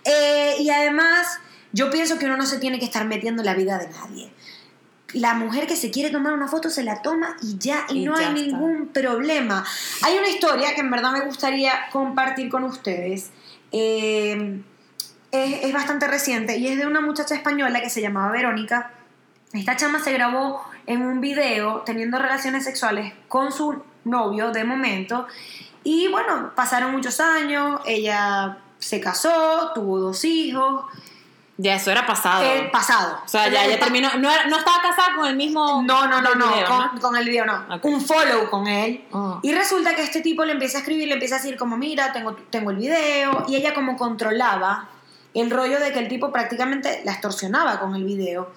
Eh, 0.03 0.58
y 0.60 0.70
además, 0.70 1.39
yo 1.72 1.89
pienso 1.89 2.20
que 2.20 2.25
uno 2.25 2.36
no 2.36 2.46
se 2.46 2.60
tiene 2.60 2.77
que 2.77 2.86
estar 2.86 3.05
metiendo 3.05 3.41
en 3.41 3.46
la 3.46 3.53
vida 3.53 3.77
de 3.77 3.88
nadie. 3.88 4.34
La 5.13 5.33
mujer 5.35 5.67
que 5.67 5.75
se 5.75 5.89
quiere 5.89 6.09
tomar 6.09 6.33
una 6.33 6.47
foto 6.47 6.69
se 6.69 6.83
la 6.83 7.01
toma 7.01 7.37
y 7.41 7.57
ya, 7.57 7.85
y, 7.89 7.99
Y 7.99 8.05
no 8.05 8.13
ya 8.19 8.29
hay 8.29 8.35
está. 8.35 8.39
ningún 8.41 8.87
problema. 8.89 9.63
Hay 10.03 10.17
una 10.17 10.27
historia 10.27 10.75
que 10.75 10.81
en 10.81 10.91
verdad 10.91 11.11
me 11.11 11.21
gustaría 11.21 11.71
compartir 11.91 12.49
con 12.49 12.63
ustedes. 12.63 13.31
Eh, 13.71 14.61
es, 15.31 15.63
es 15.63 15.73
bastante 15.73 16.07
reciente 16.07 16.57
y 16.57 16.67
es 16.67 16.77
de 16.77 16.85
una 16.85 17.01
muchacha 17.01 17.35
española 17.35 17.81
que 17.81 17.89
se 17.89 18.01
llamaba 18.01 18.31
Verónica. 18.31 18.91
Esta 19.53 19.75
chama 19.77 19.99
se 19.99 20.11
grabó 20.11 20.61
en 20.87 21.01
un 21.01 21.21
video 21.21 21.83
teniendo 21.85 22.19
relaciones 22.19 22.65
sexuales 22.65 23.13
con 23.27 23.51
su 23.51 23.81
novio 24.03 24.51
de 24.51 24.63
momento. 24.65 25.27
Y 25.83 26.09
bueno, 26.09 26.51
pasaron 26.55 26.91
muchos 26.91 27.19
años, 27.21 27.79
ella 27.85 28.57
se 28.79 28.99
casó, 28.99 29.71
tuvo 29.73 29.99
dos 29.99 30.25
hijos. 30.25 30.85
Ya, 31.59 31.75
eso 31.75 31.89
era 31.89 32.05
pasado. 32.05 32.43
El 32.43 32.69
pasado. 32.69 33.19
o 33.25 33.27
sea, 33.27 33.49
ya, 33.49 33.65
ya 33.65 33.79
terminó. 33.79 34.09
No, 34.17 34.29
no 34.47 34.57
estaba 34.57 34.79
casada 34.81 35.15
con 35.15 35.25
el 35.25 35.35
mismo. 35.35 35.81
No, 35.83 36.07
no, 36.07 36.21
no, 36.21 36.35
no, 36.35 36.53
video, 36.53 36.67
con, 36.67 36.99
con 36.99 37.15
el 37.15 37.27
video 37.27 37.45
no. 37.45 37.75
Ok. 37.75 37.85
Un 37.85 37.99
follow 37.99 38.49
con 38.49 38.67
él. 38.67 39.05
Ah. 39.11 39.39
Y 39.41 39.53
resulta 39.53 39.95
que 39.95 40.03
este 40.03 40.21
tipo 40.21 40.45
le 40.45 40.53
empieza 40.53 40.77
a 40.77 40.81
escribir, 40.81 41.07
le 41.07 41.15
empieza 41.15 41.35
a 41.35 41.39
decir 41.39 41.57
como, 41.57 41.75
mira, 41.75 42.13
tengo, 42.13 42.35
tengo 42.51 42.69
el 42.69 42.77
video. 42.77 43.45
Y 43.47 43.55
ella 43.55 43.73
como 43.73 43.97
controlaba 43.97 44.89
el 45.33 45.49
rollo 45.49 45.79
de 45.79 45.91
que 45.91 45.99
el 45.99 46.07
tipo 46.07 46.31
prácticamente 46.31 47.01
la 47.05 47.13
extorsionaba 47.13 47.79
con 47.79 47.95
el 47.95 48.03
video. 48.03 48.51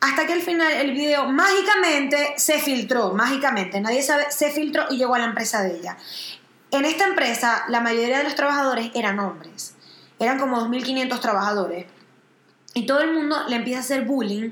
Hasta 0.00 0.26
que 0.26 0.32
al 0.32 0.42
final 0.42 0.72
el 0.72 0.92
video 0.92 1.26
mágicamente 1.26 2.34
se 2.36 2.60
filtró, 2.60 3.14
mágicamente, 3.14 3.80
nadie 3.80 4.00
sabe, 4.00 4.30
se 4.30 4.52
filtró 4.52 4.84
y 4.90 4.96
llegó 4.96 5.16
a 5.16 5.18
la 5.18 5.24
empresa 5.24 5.62
de 5.62 5.76
ella. 5.76 5.96
En 6.70 6.84
esta 6.84 7.04
empresa 7.04 7.64
la 7.68 7.80
mayoría 7.80 8.18
de 8.18 8.24
los 8.24 8.36
trabajadores 8.36 8.92
eran 8.94 9.18
hombres, 9.18 9.74
eran 10.20 10.38
como 10.38 10.60
2.500 10.60 11.20
trabajadores. 11.20 11.86
Y 12.78 12.86
todo 12.86 13.00
el 13.00 13.12
mundo 13.12 13.36
le 13.48 13.56
empieza 13.56 13.80
a 13.80 13.82
hacer 13.82 14.04
bullying 14.04 14.50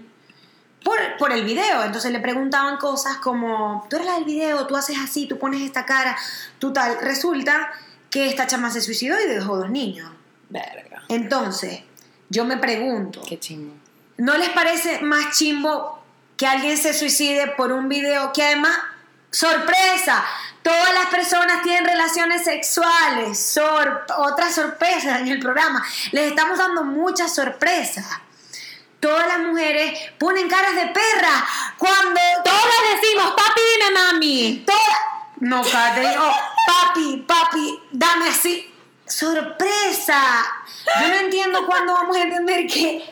por, 0.83 0.99
por 1.16 1.30
el 1.30 1.45
video. 1.45 1.85
Entonces 1.85 2.11
le 2.11 2.18
preguntaban 2.18 2.76
cosas 2.76 3.18
como, 3.18 3.87
tú 3.88 3.97
eres 3.97 4.09
la 4.09 4.14
del 4.14 4.25
video, 4.25 4.66
tú 4.66 4.75
haces 4.75 4.97
así, 4.99 5.28
tú 5.28 5.38
pones 5.38 5.62
esta 5.62 5.87
cara, 5.87 6.16
tú 6.59 6.73
tal. 6.73 6.99
Resulta 7.00 7.71
que 8.11 8.28
esta 8.28 8.49
chama 8.49 8.73
se 8.73 8.80
suicidó 8.80 9.16
y 9.21 9.28
dejó 9.28 9.59
dos 9.59 9.71
niños. 9.71 10.11
Verga. 10.49 11.04
Entonces, 11.09 11.83
yo 12.28 12.45
me 12.45 12.56
pregunto, 12.56 13.23
Qué 13.28 13.38
chingo. 13.38 13.75
¿no 14.16 14.37
les 14.37 14.49
parece 14.49 15.02
más 15.02 15.38
chimbo 15.38 16.00
que 16.37 16.49
alguien 16.49 16.76
se 16.76 16.95
suicide 16.95 17.54
por 17.56 17.71
un 17.71 17.88
video 17.88 18.33
que 18.33 18.42
además 18.42 18.76
Sorpresa. 19.36 20.24
Todas 20.62 20.94
las 20.94 21.06
personas 21.06 21.62
tienen 21.62 21.84
relaciones 21.84 22.42
sexuales. 22.42 23.38
Sor- 23.38 24.06
otra 24.16 24.50
sorpresa 24.50 25.18
en 25.18 25.28
el 25.28 25.38
programa. 25.40 25.84
Les 26.12 26.30
estamos 26.30 26.56
dando 26.56 26.84
muchas 26.84 27.34
sorpresas. 27.34 28.06
Todas 28.98 29.26
las 29.26 29.40
mujeres 29.40 30.12
ponen 30.18 30.48
caras 30.48 30.74
de 30.74 30.86
perra 30.86 31.46
cuando 31.76 32.18
Todas 32.42 33.00
decimos, 33.00 33.34
papi, 33.36 33.60
dime 33.78 34.00
mami. 34.00 34.64
todas 34.66 34.98
no 35.40 35.62
Catherine 35.62 36.16
oh, 36.18 36.32
papi 36.66 37.24
papi 37.28 37.78
dame 37.92 38.30
así 38.30 38.72
sorpresa 39.06 40.18
yo 40.98 41.08
no 41.08 41.14
entiendo 41.14 41.66
cuándo 41.66 41.92
vamos 41.92 42.16
a 42.16 42.22
entender 42.22 42.66
que 42.66 43.04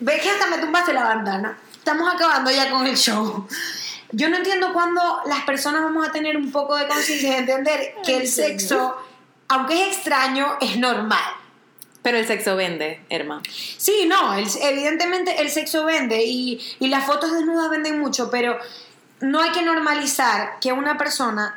ves 0.00 0.20
que 0.20 0.30
hasta 0.30 0.46
me 0.48 0.58
tumbaste 0.58 0.92
la 0.92 1.04
bandana 1.04 1.56
estamos 1.72 2.12
acabando 2.12 2.50
ya 2.50 2.68
con 2.68 2.84
el 2.84 2.96
show 2.96 3.46
yo 4.12 4.28
no 4.28 4.36
entiendo 4.38 4.72
cuándo 4.72 5.00
las 5.26 5.42
personas 5.44 5.82
vamos 5.82 6.06
a 6.08 6.12
tener 6.12 6.36
un 6.36 6.50
poco 6.52 6.76
de 6.76 6.86
conciencia 6.88 7.32
de 7.32 7.38
entender 7.38 7.94
que 8.04 8.16
el 8.16 8.28
sexo 8.28 8.96
aunque 9.48 9.80
es 9.82 9.96
extraño 9.96 10.56
es 10.60 10.76
normal 10.78 11.20
Pero 12.02 12.16
el 12.18 12.26
sexo 12.26 12.54
vende, 12.56 13.00
Herma. 13.10 13.42
Sí, 13.76 14.06
no, 14.06 14.34
el- 14.34 14.48
evidentemente 14.62 15.40
el 15.42 15.50
sexo 15.50 15.84
vende 15.84 16.22
y, 16.24 16.60
y 16.80 16.88
las 16.88 17.04
fotos 17.04 17.32
desnudas 17.32 17.68
venden 17.70 17.98
mucho, 17.98 18.30
pero 18.30 18.58
no 19.20 19.40
hay 19.40 19.50
que 19.50 19.62
normalizar 19.62 20.58
que 20.60 20.72
una 20.72 20.96
persona 20.96 21.56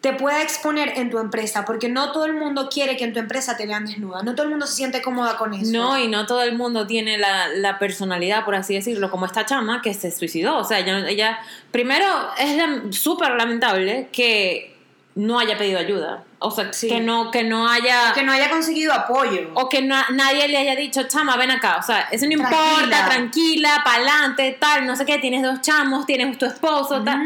te 0.00 0.14
pueda 0.14 0.40
exponer 0.42 0.94
en 0.96 1.10
tu 1.10 1.18
empresa, 1.18 1.64
porque 1.66 1.90
no 1.90 2.10
todo 2.12 2.24
el 2.24 2.32
mundo 2.32 2.68
quiere 2.72 2.96
que 2.96 3.04
en 3.04 3.12
tu 3.12 3.18
empresa 3.18 3.56
te 3.58 3.66
vean 3.66 3.84
desnuda, 3.84 4.22
no 4.22 4.34
todo 4.34 4.44
el 4.44 4.50
mundo 4.50 4.66
se 4.66 4.74
siente 4.76 5.02
cómoda 5.02 5.36
con 5.36 5.52
eso. 5.52 5.70
No, 5.72 5.98
y 5.98 6.08
no 6.08 6.24
todo 6.26 6.42
el 6.42 6.56
mundo 6.56 6.86
tiene 6.86 7.18
la, 7.18 7.48
la 7.48 7.78
personalidad, 7.78 8.44
por 8.46 8.54
así 8.54 8.72
decirlo, 8.74 9.10
como 9.10 9.26
esta 9.26 9.44
chama 9.44 9.82
que 9.82 9.92
se 9.92 10.10
suicidó. 10.10 10.56
O 10.56 10.64
sea, 10.64 10.78
ella, 10.78 11.06
ella 11.08 11.38
primero, 11.70 12.06
es 12.38 12.56
lam- 12.56 12.92
súper 12.92 13.32
lamentable 13.32 14.08
que 14.10 14.74
no 15.16 15.38
haya 15.38 15.58
pedido 15.58 15.78
ayuda. 15.78 16.24
O 16.38 16.50
sea, 16.50 16.72
Sí. 16.72 16.88
que, 16.88 17.00
no, 17.00 17.30
que 17.30 17.42
no 17.44 17.68
haya... 17.68 18.14
que 18.14 18.22
no 18.22 18.32
haya 18.32 18.48
conseguido 18.48 18.94
apoyo. 18.94 19.50
o 19.52 19.68
que 19.68 19.82
na- 19.82 20.06
nadie 20.12 20.48
le 20.48 20.56
haya 20.56 20.76
dicho, 20.76 21.02
chama, 21.08 21.36
ven 21.36 21.50
acá. 21.50 21.76
O 21.78 21.82
sea, 21.82 22.08
eso 22.10 22.24
no 22.24 22.36
Tranquila. 22.38 22.62
importa, 22.70 23.04
tranquila, 23.06 23.82
pa'lante, 23.84 24.56
tal, 24.58 24.86
no 24.86 24.96
sé 24.96 25.04
qué, 25.04 25.18
tienes 25.18 25.42
dos 25.42 25.60
chamos, 25.60 26.06
tienes 26.06 26.38
tu 26.38 26.46
esposo, 26.46 27.02
tal. 27.04 27.20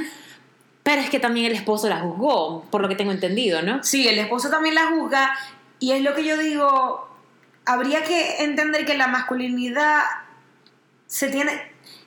Pero 0.85 1.01
es 1.01 1.11
que 1.11 1.19
también 1.19 1.47
el 1.47 1.53
esposo 1.53 1.89
la 1.89 2.01
juzgó, 2.01 2.63
por 2.71 2.83
lo 2.83 2.89
que 2.89 2.95
tengo 2.95 3.11
entendido, 3.11 3.63
¿no? 3.63 3.83
Sí, 3.83 4.07
el 4.07 4.19
esposo 4.19 4.51
también 4.51 4.77
la 4.77 4.87
juzga 4.87 5.37
y 5.81 5.93
es 5.93 6.03
lo 6.03 6.15
que 6.15 6.25
yo 6.25 6.37
digo, 6.37 7.09
habría 7.65 8.05
que 8.05 8.45
entender 8.45 8.85
que 8.85 8.97
la 8.97 9.07
masculinidad 9.09 10.03
se 11.07 11.29
tiene, 11.29 11.53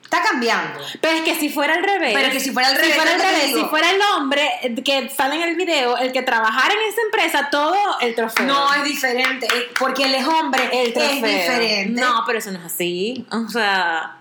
está 0.02 0.22
cambiando. 0.22 0.80
Pero 1.00 1.16
es 1.16 1.22
que 1.22 1.34
si 1.34 1.48
fuera 1.48 1.74
al 1.74 1.82
revés. 1.82 2.12
Pero 2.14 2.30
que 2.30 2.40
si 2.40 2.50
fuera 2.50 2.68
al 2.68 2.76
revés, 2.76 2.94
fuera, 2.94 3.12
al 3.14 3.20
revés, 3.20 3.52
si 3.52 3.64
fuera 3.64 3.90
el 3.90 4.00
hombre 4.16 4.48
que 4.84 5.08
sale 5.10 5.36
en 5.36 5.42
el 5.42 5.56
video, 5.56 5.96
el 5.96 6.12
que 6.12 6.22
trabajara 6.22 6.72
en 6.72 6.80
esa 6.88 7.00
empresa, 7.02 7.48
todo 7.50 7.76
el 8.00 8.14
trofeo. 8.14 8.46
No 8.46 8.74
es 8.74 8.84
diferente, 8.84 9.48
porque 9.78 10.04
él 10.04 10.14
es 10.14 10.26
hombre, 10.26 10.62
el 10.72 10.88
es 10.88 10.94
trofeo. 10.94 11.14
diferente. 11.14 12.00
No, 12.00 12.22
pero 12.26 12.38
eso 12.38 12.52
no 12.52 12.60
es 12.60 12.66
así. 12.66 13.26
O 13.30 13.48
sea, 13.48 14.17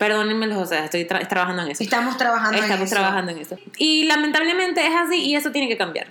perdónenme, 0.00 0.46
o 0.56 0.64
sea, 0.64 0.86
estoy 0.86 1.04
tra- 1.04 1.28
trabajando 1.28 1.62
en 1.62 1.72
eso. 1.72 1.84
Estamos 1.84 2.16
trabajando 2.16 2.56
en 2.56 2.64
Estamos 2.64 2.86
eso. 2.86 2.94
trabajando 2.96 3.32
en 3.32 3.38
eso. 3.38 3.56
Y 3.76 4.04
lamentablemente 4.04 4.84
es 4.86 4.94
así 4.96 5.16
y 5.26 5.36
eso 5.36 5.52
tiene 5.52 5.68
que 5.68 5.76
cambiar. 5.76 6.06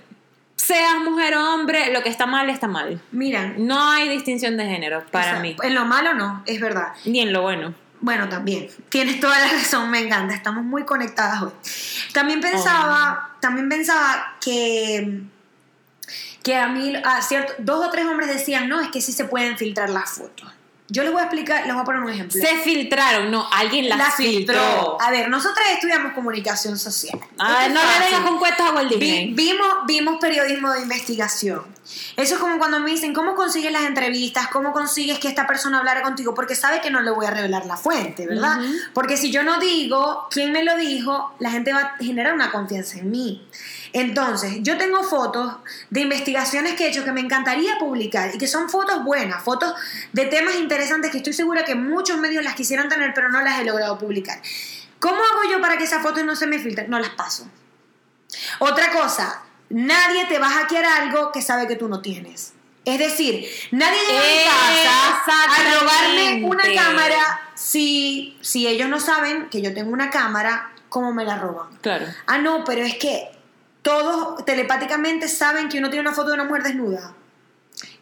Seas 0.54 1.00
mujer 1.04 1.34
o 1.34 1.54
hombre, 1.54 1.92
lo 1.92 2.00
que 2.04 2.08
está 2.08 2.24
mal 2.26 2.48
está 2.48 2.68
mal. 2.68 3.00
Mira, 3.10 3.52
No 3.58 3.90
hay 3.90 4.08
distinción 4.08 4.56
de 4.56 4.66
género 4.66 5.04
para 5.10 5.26
o 5.26 5.30
sea, 5.32 5.40
mí. 5.40 5.56
En 5.64 5.74
lo 5.74 5.84
malo 5.86 6.14
no, 6.14 6.44
es 6.46 6.60
verdad. 6.60 6.92
Ni 7.04 7.18
en 7.20 7.32
lo 7.32 7.42
bueno. 7.42 7.74
Bueno, 8.00 8.28
también. 8.28 8.68
Tienes 8.90 9.18
toda 9.20 9.36
la 9.38 9.52
razón, 9.52 9.90
me 9.90 9.98
encanta. 9.98 10.34
Estamos 10.34 10.64
muy 10.64 10.84
conectadas 10.84 11.42
hoy. 11.42 11.50
También 12.12 12.40
pensaba, 12.40 13.30
también 13.40 13.68
pensaba 13.68 14.36
que 14.40 15.22
que 16.44 16.56
a 16.56 16.68
mí, 16.68 16.94
a 17.04 17.20
cierto, 17.22 17.52
dos 17.58 17.86
o 17.86 17.90
tres 17.90 18.06
hombres 18.06 18.28
decían, 18.28 18.68
no, 18.68 18.80
es 18.80 18.88
que 18.88 19.00
sí 19.02 19.12
se 19.12 19.24
pueden 19.24 19.58
filtrar 19.58 19.90
las 19.90 20.10
fotos. 20.12 20.50
Yo 20.92 21.02
les 21.04 21.12
voy 21.12 21.20
a 21.20 21.24
explicar, 21.24 21.64
les 21.64 21.72
voy 21.72 21.82
a 21.82 21.84
poner 21.84 22.02
un 22.02 22.10
ejemplo. 22.10 22.40
Se 22.40 22.56
filtraron, 22.58 23.30
no, 23.30 23.46
alguien 23.52 23.88
las, 23.88 23.96
Las 23.98 24.14
filtró. 24.16 25.00
A 25.00 25.10
ver, 25.10 25.28
nosotras 25.28 25.64
estudiamos 25.72 26.12
comunicación 26.14 26.76
social. 26.78 27.18
Ah, 27.38 27.68
no 27.68 27.80
le 27.80 28.04
vengas 28.06 28.20
con 28.28 28.38
cuentos 28.38 28.66
a 28.68 28.72
Walt 28.74 28.90
Vi- 28.90 28.96
Disney. 28.98 29.32
vimos, 29.34 29.66
vimos 29.86 30.18
periodismo 30.20 30.72
de 30.72 30.80
investigación. 30.82 31.62
Eso 32.16 32.34
es 32.34 32.40
como 32.40 32.58
cuando 32.58 32.78
me 32.80 32.90
dicen, 32.90 33.12
¿cómo 33.14 33.34
consigues 33.34 33.72
las 33.72 33.82
entrevistas? 33.82 34.48
¿Cómo 34.48 34.72
consigues 34.72 35.18
que 35.18 35.28
esta 35.28 35.46
persona 35.46 35.78
hablara 35.78 36.02
contigo? 36.02 36.34
Porque 36.34 36.54
sabe 36.54 36.80
que 36.80 36.90
no 36.90 37.00
le 37.02 37.10
voy 37.10 37.26
a 37.26 37.30
revelar 37.30 37.66
la 37.66 37.76
fuente, 37.76 38.26
¿verdad? 38.26 38.60
Ujú. 38.60 38.72
Porque 38.92 39.16
si 39.16 39.30
yo 39.32 39.42
no 39.42 39.58
digo 39.58 40.26
quién 40.30 40.52
me 40.52 40.62
lo 40.64 40.76
dijo, 40.76 41.34
la 41.40 41.50
gente 41.50 41.72
va 41.72 41.80
a 41.80 41.96
generar 41.98 42.32
una 42.34 42.50
confianza 42.52 42.98
en 42.98 43.10
mí. 43.10 43.46
Entonces, 43.92 44.58
yo 44.62 44.78
tengo 44.78 45.02
fotos 45.02 45.56
de 45.90 46.00
investigaciones 46.00 46.74
que 46.74 46.86
he 46.86 46.88
hecho 46.88 47.04
que 47.04 47.12
me 47.12 47.20
encantaría 47.20 47.78
publicar 47.78 48.30
y 48.34 48.38
que 48.38 48.46
son 48.46 48.68
fotos 48.68 49.04
buenas, 49.04 49.42
fotos 49.42 49.74
de 50.12 50.26
temas 50.26 50.56
interesantes 50.56 51.10
que 51.10 51.18
estoy 51.18 51.32
segura 51.32 51.64
que 51.64 51.74
muchos 51.74 52.18
medios 52.18 52.44
las 52.44 52.54
quisieran 52.54 52.88
tener, 52.88 53.12
pero 53.14 53.30
no 53.30 53.40
las 53.42 53.60
he 53.60 53.64
logrado 53.64 53.98
publicar. 53.98 54.40
¿Cómo 55.00 55.16
hago 55.16 55.50
yo 55.50 55.60
para 55.60 55.76
que 55.76 55.84
esas 55.84 56.02
fotos 56.02 56.24
no 56.24 56.36
se 56.36 56.46
me 56.46 56.58
filtren? 56.58 56.88
No 56.90 57.00
las 57.00 57.10
paso. 57.10 57.48
Otra 58.58 58.92
cosa, 58.92 59.42
nadie 59.70 60.26
te 60.26 60.38
va 60.38 60.46
a 60.46 60.50
hackear 60.50 60.84
algo 60.84 61.32
que 61.32 61.42
sabe 61.42 61.66
que 61.66 61.76
tú 61.76 61.88
no 61.88 62.00
tienes. 62.00 62.52
Es 62.84 62.98
decir, 62.98 63.46
nadie 63.72 63.98
llega 63.98 64.50
a 64.50 64.70
mi 64.70 64.82
casa 64.84 65.44
a 65.44 65.80
robarme 65.80 66.44
una 66.44 66.64
cámara 66.74 67.40
si, 67.54 68.38
si 68.40 68.66
ellos 68.66 68.88
no 68.88 69.00
saben 69.00 69.48
que 69.50 69.60
yo 69.60 69.74
tengo 69.74 69.92
una 69.92 70.10
cámara, 70.10 70.70
¿cómo 70.88 71.12
me 71.12 71.24
la 71.24 71.38
roban? 71.38 71.76
Claro. 71.82 72.06
Ah, 72.26 72.38
no, 72.38 72.64
pero 72.64 72.82
es 72.82 72.96
que 72.96 73.28
todos 73.82 74.44
telepáticamente 74.44 75.28
saben 75.28 75.68
que 75.68 75.78
uno 75.78 75.88
tiene 75.90 76.02
una 76.06 76.14
foto 76.14 76.28
de 76.28 76.34
una 76.34 76.44
mujer 76.44 76.62
desnuda. 76.62 77.14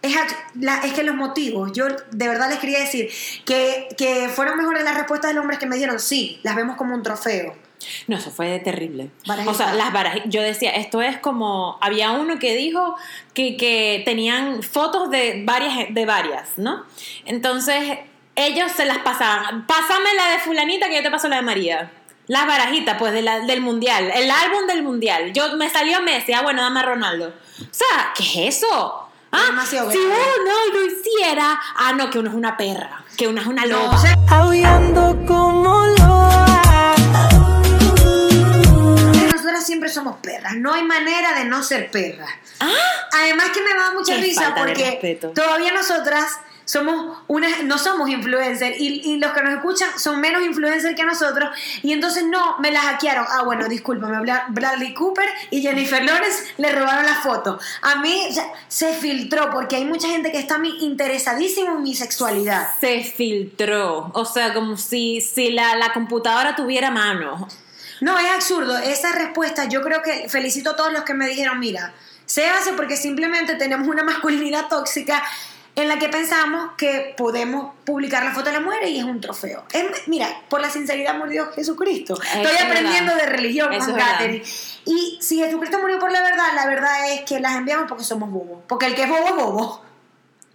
Es, 0.02 0.16
ac- 0.16 0.36
la- 0.60 0.78
es 0.78 0.92
que 0.92 1.02
los 1.02 1.14
motivos, 1.14 1.72
yo 1.72 1.86
de 1.88 2.28
verdad 2.28 2.48
les 2.48 2.58
quería 2.58 2.78
decir 2.80 3.10
que, 3.44 3.88
que 3.96 4.28
fueron 4.28 4.56
mejores 4.58 4.82
las 4.84 4.96
respuestas 4.96 5.30
de 5.30 5.34
los 5.34 5.42
hombres 5.42 5.58
que 5.58 5.66
me 5.66 5.76
dieron, 5.76 5.98
sí, 6.00 6.40
las 6.42 6.54
vemos 6.56 6.76
como 6.76 6.94
un 6.94 7.02
trofeo. 7.02 7.56
No, 8.08 8.16
eso 8.16 8.30
fue 8.32 8.58
terrible. 8.58 9.10
Barajita. 9.26 9.50
O 9.52 9.54
sea, 9.54 9.72
las 9.74 9.92
barajitas. 9.92 10.28
Yo 10.30 10.42
decía, 10.42 10.72
esto 10.72 11.00
es 11.00 11.16
como. 11.18 11.78
Había 11.80 12.10
uno 12.10 12.40
que 12.40 12.56
dijo 12.56 12.96
que, 13.34 13.56
que 13.56 14.02
tenían 14.04 14.64
fotos 14.64 15.10
de 15.10 15.42
varias, 15.46 15.94
de 15.94 16.04
varias, 16.04 16.48
¿no? 16.56 16.84
Entonces, 17.24 17.98
ellos 18.34 18.72
se 18.72 18.84
las 18.84 18.98
pasaban. 18.98 19.64
Pásame 19.68 20.12
la 20.16 20.32
de 20.32 20.38
Fulanita 20.40 20.88
que 20.88 20.96
yo 20.96 21.02
te 21.04 21.10
paso 21.10 21.28
la 21.28 21.36
de 21.36 21.42
María. 21.42 21.92
Las 22.28 22.46
barajitas, 22.46 22.96
pues, 22.98 23.12
de 23.12 23.22
la- 23.22 23.40
del 23.40 23.60
mundial. 23.62 24.10
El 24.14 24.30
álbum 24.30 24.66
del 24.66 24.82
mundial. 24.82 25.32
Yo 25.32 25.56
me 25.56 25.68
salió 25.70 26.00
Messi, 26.02 26.32
ah, 26.34 26.42
bueno, 26.42 26.62
dame 26.62 26.80
a 26.80 26.82
Ronaldo. 26.84 27.32
O 27.60 27.64
sea, 27.74 28.12
¿qué 28.16 28.22
es 28.48 28.56
eso? 28.56 29.04
Ah, 29.32 29.42
Demasiado 29.46 29.90
si 29.90 29.98
uno 29.98 30.14
lo 30.72 30.84
hiciera, 30.86 31.60
ah, 31.76 31.92
no, 31.94 32.08
que 32.10 32.18
uno 32.18 32.30
es 32.30 32.36
una 32.36 32.56
perra, 32.56 33.04
que 33.16 33.26
uno 33.28 33.40
es 33.40 33.46
una 33.46 33.64
No, 33.66 33.76
loba. 33.78 33.96
o 33.96 33.98
sea, 34.00 34.14
aullando 34.30 35.16
como 35.26 35.86
nosotras 39.30 39.64
siempre 39.66 39.88
somos 39.88 40.16
perras, 40.22 40.54
no 40.56 40.72
hay 40.72 40.82
manera 40.82 41.34
de 41.34 41.44
no 41.44 41.62
ser 41.62 41.90
perras. 41.90 42.30
Ah. 42.60 42.68
Además 43.22 43.46
que 43.54 43.60
me 43.62 43.74
da 43.74 43.90
mucha 43.92 44.14
Qué 44.16 44.20
risa 44.22 44.54
porque 44.56 45.18
todavía 45.34 45.72
nosotras 45.72 46.26
somos 46.68 47.16
unas, 47.28 47.64
no 47.64 47.78
somos 47.78 48.10
influencers 48.10 48.78
y, 48.78 49.00
y 49.02 49.16
los 49.16 49.32
que 49.32 49.42
nos 49.42 49.54
escuchan 49.54 49.88
son 49.98 50.20
menos 50.20 50.42
influencers 50.42 50.94
que 50.94 51.04
nosotros 51.04 51.48
y 51.82 51.94
entonces 51.94 52.26
no, 52.26 52.58
me 52.58 52.70
las 52.70 52.84
hackearon. 52.84 53.24
Ah, 53.26 53.42
bueno, 53.42 53.66
discúlpame, 53.68 54.18
Bradley 54.50 54.92
Cooper 54.92 55.26
y 55.50 55.62
Jennifer 55.62 56.04
Lawrence 56.04 56.44
le 56.58 56.70
robaron 56.72 57.06
la 57.06 57.14
foto. 57.14 57.58
A 57.80 57.96
mí 58.02 58.26
o 58.28 58.32
sea, 58.34 58.52
se 58.68 58.92
filtró 58.92 59.50
porque 59.50 59.76
hay 59.76 59.86
mucha 59.86 60.08
gente 60.08 60.30
que 60.30 60.38
está 60.38 60.56
a 60.56 60.58
mí 60.58 60.76
interesadísimo 60.80 61.76
en 61.76 61.82
mi 61.84 61.94
sexualidad. 61.94 62.68
se 62.78 63.02
filtró. 63.02 64.10
O 64.12 64.26
sea, 64.26 64.52
como 64.52 64.76
si, 64.76 65.22
si 65.22 65.50
la, 65.50 65.74
la 65.76 65.94
computadora 65.94 66.54
tuviera 66.54 66.90
mano. 66.90 67.48
No, 68.02 68.18
es 68.18 68.30
absurdo. 68.30 68.76
Esa 68.76 69.12
respuesta, 69.12 69.64
yo 69.64 69.80
creo 69.80 70.02
que 70.02 70.28
felicito 70.28 70.70
a 70.70 70.76
todos 70.76 70.92
los 70.92 71.04
que 71.04 71.14
me 71.14 71.26
dijeron, 71.26 71.58
mira, 71.58 71.94
se 72.26 72.46
hace 72.46 72.74
porque 72.74 72.98
simplemente 72.98 73.54
tenemos 73.54 73.88
una 73.88 74.04
masculinidad 74.04 74.68
tóxica 74.68 75.22
en 75.82 75.88
la 75.88 75.98
que 75.98 76.08
pensamos 76.08 76.72
que 76.76 77.14
podemos 77.16 77.72
publicar 77.84 78.24
la 78.24 78.32
foto 78.32 78.46
de 78.46 78.52
la 78.52 78.60
mujer 78.60 78.88
y 78.88 78.98
es 78.98 79.04
un 79.04 79.20
trofeo. 79.20 79.64
Es- 79.72 80.08
mira, 80.08 80.28
por 80.48 80.60
la 80.60 80.68
sinceridad 80.70 81.16
murió 81.16 81.52
Jesucristo. 81.52 82.14
Eso 82.14 82.22
Estoy 82.42 82.56
es 82.56 82.62
aprendiendo 82.62 83.14
de 83.14 83.26
religión, 83.26 83.72
Eso 83.72 83.90
es 83.90 83.96
Catherine. 83.96 84.42
Y 84.84 85.18
si 85.20 85.38
Jesucristo 85.38 85.78
murió 85.78 85.98
por 85.98 86.10
la 86.10 86.20
verdad, 86.20 86.46
la 86.54 86.66
verdad 86.66 87.12
es 87.12 87.20
que 87.22 87.38
las 87.40 87.56
enviamos 87.56 87.86
porque 87.88 88.04
somos 88.04 88.30
bobos. 88.30 88.60
Porque 88.66 88.86
el 88.86 88.94
que 88.94 89.04
es 89.04 89.08
bobo 89.08 89.26
es 89.28 89.34
bobo. 89.36 89.84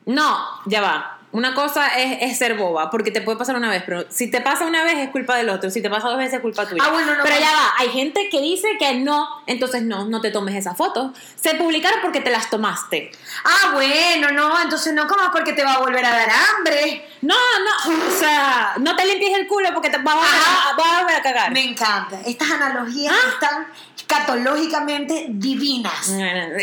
No, 0.05 0.37
ya 0.65 0.81
va. 0.81 1.12
Una 1.33 1.53
cosa 1.53 1.87
es, 1.99 2.19
es 2.21 2.37
ser 2.37 2.53
boba, 2.53 2.89
porque 2.89 3.11
te 3.11 3.19
puede 3.21 3.37
pasar 3.37 3.55
una 3.55 3.69
vez, 3.69 3.83
pero 3.85 4.05
si 4.09 4.29
te 4.31 4.39
pasa 4.39 4.65
una 4.65 4.83
vez 4.83 4.97
es 4.99 5.09
culpa 5.09 5.35
del 5.35 5.49
otro, 5.49 5.69
si 5.69 5.81
te 5.81 5.89
pasa 5.89 6.07
dos 6.07 6.17
veces 6.17 6.35
es 6.35 6.39
culpa 6.39 6.65
tuya. 6.67 6.81
Ah, 6.85 6.91
bueno, 6.91 7.15
no, 7.15 7.23
pero 7.23 7.35
bueno. 7.35 7.51
ya 7.51 7.51
va, 7.51 7.73
hay 7.79 7.89
gente 7.89 8.29
que 8.29 8.39
dice 8.39 8.67
que 8.79 8.93
no, 8.95 9.27
entonces 9.47 9.81
no, 9.83 10.05
no 10.05 10.21
te 10.21 10.31
tomes 10.31 10.55
esas 10.55 10.77
fotos. 10.77 11.11
Se 11.35 11.55
publicaron 11.55 11.99
porque 12.01 12.21
te 12.21 12.29
las 12.29 12.49
tomaste. 12.49 13.11
Ah, 13.43 13.71
bueno, 13.73 14.31
no, 14.31 14.61
entonces 14.61 14.93
no 14.93 15.07
comas 15.07 15.29
porque 15.33 15.53
te 15.53 15.63
va 15.63 15.73
a 15.73 15.79
volver 15.79 16.05
a 16.05 16.09
dar 16.11 16.29
hambre. 16.29 17.03
No, 17.21 17.33
no, 17.35 18.05
o 18.07 18.11
sea, 18.11 18.75
no 18.79 18.95
te 18.95 19.05
limpies 19.05 19.37
el 19.37 19.47
culo 19.47 19.69
porque 19.73 19.89
te 19.89 19.97
vas 19.97 20.15
a, 20.15 20.69
a- 20.71 20.75
vas 20.75 20.87
a 20.87 20.99
volver 21.01 21.15
a 21.15 21.21
cagar. 21.23 21.51
Me 21.51 21.63
encanta. 21.63 22.19
Estas 22.25 22.51
analogías 22.51 23.13
Ah. 23.13 23.29
están 23.33 23.67
catológicamente 24.07 25.25
divinas. 25.29 26.09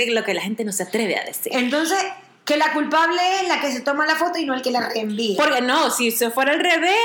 Lo 0.08 0.24
que 0.24 0.34
la 0.34 0.42
gente 0.42 0.64
no 0.64 0.72
se 0.72 0.84
atreve 0.84 1.18
a 1.18 1.24
decir. 1.24 1.52
Entonces, 1.54 1.98
que 2.44 2.56
la 2.56 2.72
culpable 2.72 3.20
es 3.42 3.48
la 3.48 3.60
que 3.60 3.70
se 3.72 3.80
toma 3.80 4.06
la 4.06 4.16
foto 4.16 4.38
y 4.38 4.44
no 4.44 4.54
el 4.54 4.62
que 4.62 4.70
la 4.70 4.88
reenvía. 4.88 5.36
Porque 5.36 5.60
no, 5.60 5.90
si 5.90 6.10
se 6.10 6.30
fuera 6.30 6.52
al 6.52 6.60
revés, 6.60 6.96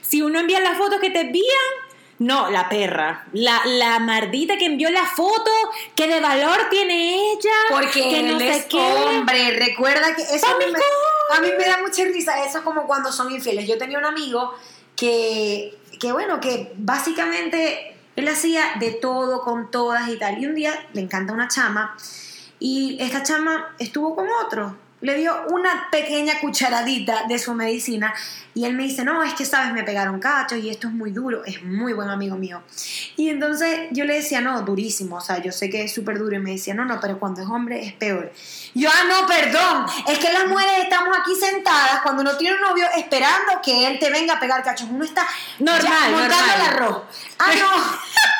si 0.00 0.22
uno 0.22 0.40
envía 0.40 0.60
las 0.60 0.78
fotos 0.78 1.00
que 1.00 1.10
te 1.10 1.20
envían, 1.20 1.44
no, 2.20 2.48
la 2.50 2.68
perra, 2.68 3.26
la, 3.32 3.60
la 3.66 3.98
mardita 3.98 4.56
que 4.56 4.66
envió 4.66 4.88
la 4.90 5.04
foto, 5.04 5.50
que 5.96 6.06
de 6.06 6.20
valor 6.20 6.68
tiene 6.70 7.32
ella, 7.32 7.50
Porque 7.70 8.00
que 8.00 8.20
él 8.20 8.32
no 8.32 8.38
sé 8.38 8.50
es 8.50 8.64
qué. 8.66 8.78
hombre. 8.78 9.50
Recuerda 9.58 10.14
que 10.14 10.22
eso 10.22 10.46
a 10.46 10.56
mí, 10.56 10.64
¡Pa' 10.64 11.38
mi 11.38 11.42
me, 11.44 11.48
a 11.50 11.52
mí 11.52 11.58
me 11.58 11.68
da 11.68 11.80
mucha 11.82 12.04
risa. 12.04 12.44
Eso 12.44 12.58
es 12.58 12.64
como 12.64 12.86
cuando 12.86 13.10
son 13.12 13.32
infieles. 13.32 13.66
Yo 13.68 13.76
tenía 13.78 13.98
un 13.98 14.04
amigo 14.04 14.54
que, 14.94 15.76
que 16.00 16.12
bueno, 16.12 16.40
que 16.40 16.72
básicamente 16.76 17.96
él 18.16 18.28
hacía 18.28 18.74
de 18.78 18.92
todo 18.92 19.40
con 19.42 19.70
todas 19.72 20.08
y 20.08 20.16
tal. 20.16 20.40
Y 20.40 20.46
un 20.46 20.54
día 20.54 20.86
le 20.92 21.00
encanta 21.00 21.32
una 21.32 21.48
chama 21.48 21.96
y 22.60 22.96
esta 23.00 23.22
chama 23.24 23.74
estuvo 23.78 24.14
con 24.14 24.28
otro. 24.46 24.76
Le 25.04 25.16
dio 25.16 25.34
una 25.50 25.88
pequeña 25.90 26.40
cucharadita 26.40 27.24
de 27.28 27.38
su 27.38 27.52
medicina 27.52 28.14
y 28.54 28.64
él 28.64 28.74
me 28.74 28.84
dice, 28.84 29.04
no, 29.04 29.22
es 29.22 29.34
que 29.34 29.44
sabes, 29.44 29.72
me 29.72 29.82
pegaron 29.82 30.18
cachos 30.18 30.58
y 30.58 30.70
esto 30.70 30.88
es 30.88 30.94
muy 30.94 31.10
duro, 31.10 31.44
es 31.44 31.62
muy 31.62 31.92
buen 31.92 32.08
amigo 32.08 32.36
mío. 32.36 32.62
Y 33.16 33.28
entonces 33.28 33.88
yo 33.90 34.04
le 34.04 34.14
decía, 34.14 34.40
no, 34.40 34.62
durísimo, 34.62 35.16
o 35.16 35.20
sea, 35.20 35.42
yo 35.42 35.52
sé 35.52 35.68
que 35.68 35.82
es 35.82 35.92
súper 35.92 36.18
duro 36.18 36.36
y 36.36 36.38
me 36.38 36.52
decía, 36.52 36.72
no, 36.72 36.84
no, 36.84 37.00
pero 37.00 37.18
cuando 37.18 37.42
es 37.42 37.48
hombre 37.48 37.84
es 37.84 37.92
peor. 37.92 38.32
Yo, 38.74 38.88
ah, 38.90 39.04
no, 39.08 39.26
perdón, 39.26 39.86
es 40.08 40.18
que 40.18 40.32
las 40.32 40.46
mujeres 40.46 40.84
estamos 40.84 41.14
aquí 41.20 41.34
sentadas 41.38 42.00
cuando 42.02 42.22
uno 42.22 42.36
tiene 42.38 42.56
un 42.56 42.62
novio 42.62 42.86
esperando 42.96 43.60
que 43.62 43.86
él 43.86 43.98
te 43.98 44.10
venga 44.10 44.34
a 44.34 44.40
pegar 44.40 44.62
cachos. 44.62 44.88
Uno 44.90 45.04
está 45.04 45.26
Normal, 45.58 45.82
ya 45.82 46.10
montando 46.10 46.36
normal. 46.36 46.60
el 46.60 46.66
arroz. 46.66 47.02
Ah, 47.38 47.52
no. 47.58 48.24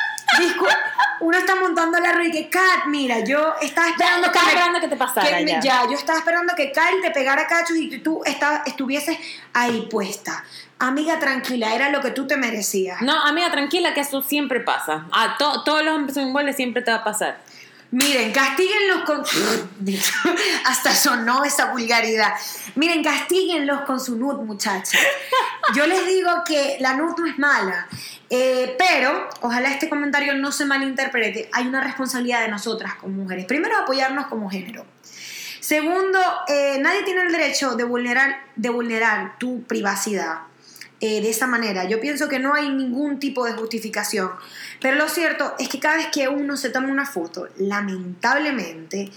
Uno 1.21 1.37
está 1.37 1.55
montando 1.55 1.97
el 1.97 2.05
arroz 2.05 2.27
y 2.27 2.31
que, 2.31 2.49
Kat, 2.49 2.85
mira, 2.87 3.19
yo 3.19 3.55
estaba 3.61 3.87
esperando 3.89 4.27
estaba 4.27 4.45
me- 4.45 4.51
esperando 4.51 4.79
que 4.81 4.87
te 4.89 4.95
pasara 4.97 5.29
me- 5.39 5.45
ya. 5.45 5.59
ya, 5.61 5.83
yo 5.85 5.93
estaba 5.93 6.19
esperando 6.19 6.53
que 6.55 6.71
Kyle 6.71 7.01
te 7.01 7.11
pegara 7.11 7.47
cachos 7.47 7.77
y 7.77 7.89
que 7.89 7.99
tú 7.99 8.21
esta- 8.25 8.63
estuvieses 8.65 9.17
ahí 9.53 9.87
puesta. 9.89 10.43
Amiga, 10.77 11.17
tranquila, 11.19 11.73
era 11.73 11.89
lo 11.89 12.01
que 12.01 12.11
tú 12.11 12.27
te 12.27 12.35
merecías. 12.35 13.01
No, 13.01 13.13
amiga, 13.25 13.49
tranquila, 13.49 13.93
que 13.93 14.01
eso 14.01 14.21
siempre 14.21 14.59
pasa. 14.59 15.05
A 15.13 15.37
to- 15.37 15.63
todos 15.63 15.83
los 15.83 15.95
hombres 15.95 16.17
iguales, 16.17 16.57
siempre 16.57 16.81
te 16.81 16.91
va 16.91 16.97
a 16.97 17.03
pasar. 17.03 17.37
Miren, 17.91 18.31
castíguenlos 18.31 19.03
con. 19.05 19.23
Hasta 20.65 20.95
sonó 20.95 21.43
esa 21.43 21.71
vulgaridad. 21.71 22.33
Miren, 22.75 23.03
castíguenlos 23.03 23.81
con 23.81 23.99
su 23.99 24.17
nud, 24.17 24.41
muchachas. 24.41 24.99
Yo 25.75 25.85
les 25.87 26.05
digo 26.05 26.29
que 26.45 26.77
la 26.79 26.95
nud 26.95 27.17
no 27.17 27.25
es 27.25 27.37
mala. 27.37 27.87
eh, 28.29 28.75
pero, 28.77 29.29
ojalá 29.41 29.69
este 29.69 29.89
comentario 29.89 30.33
no 30.33 30.51
se 30.51 30.65
malinterprete. 30.65 31.49
Hay 31.53 31.67
una 31.67 31.81
responsabilidad 31.81 32.41
de 32.41 32.49
nosotras 32.49 32.95
como 32.95 33.23
mujeres. 33.23 33.45
Primero, 33.45 33.77
apoyarnos 33.77 34.27
como 34.27 34.49
género. 34.49 34.85
Segundo, 35.59 36.19
eh, 36.47 36.77
nadie 36.79 37.03
tiene 37.03 37.21
el 37.21 37.31
derecho 37.31 37.75
de 37.75 37.83
vulnerar, 37.83 38.43
de 38.55 38.69
vulnerar 38.69 39.39
tu 39.39 39.63
privacidad 39.63 40.41
eh, 41.01 41.21
de 41.21 41.29
esa 41.29 41.47
manera. 41.47 41.83
Yo 41.85 41.99
pienso 41.99 42.29
que 42.29 42.39
no 42.39 42.53
hay 42.53 42.69
ningún 42.69 43.19
tipo 43.19 43.45
de 43.45 43.53
justificación. 43.53 44.31
Pero 44.81 44.95
lo 44.97 45.09
cierto 45.09 45.55
es 45.59 45.67
que 45.69 45.79
cada 45.79 45.97
vez 45.97 46.07
que 46.07 46.27
uno 46.27 46.55
se 46.57 46.69
toma 46.69 46.87
una 46.87 47.05
foto, 47.05 47.47
lamentablemente, 47.57 49.11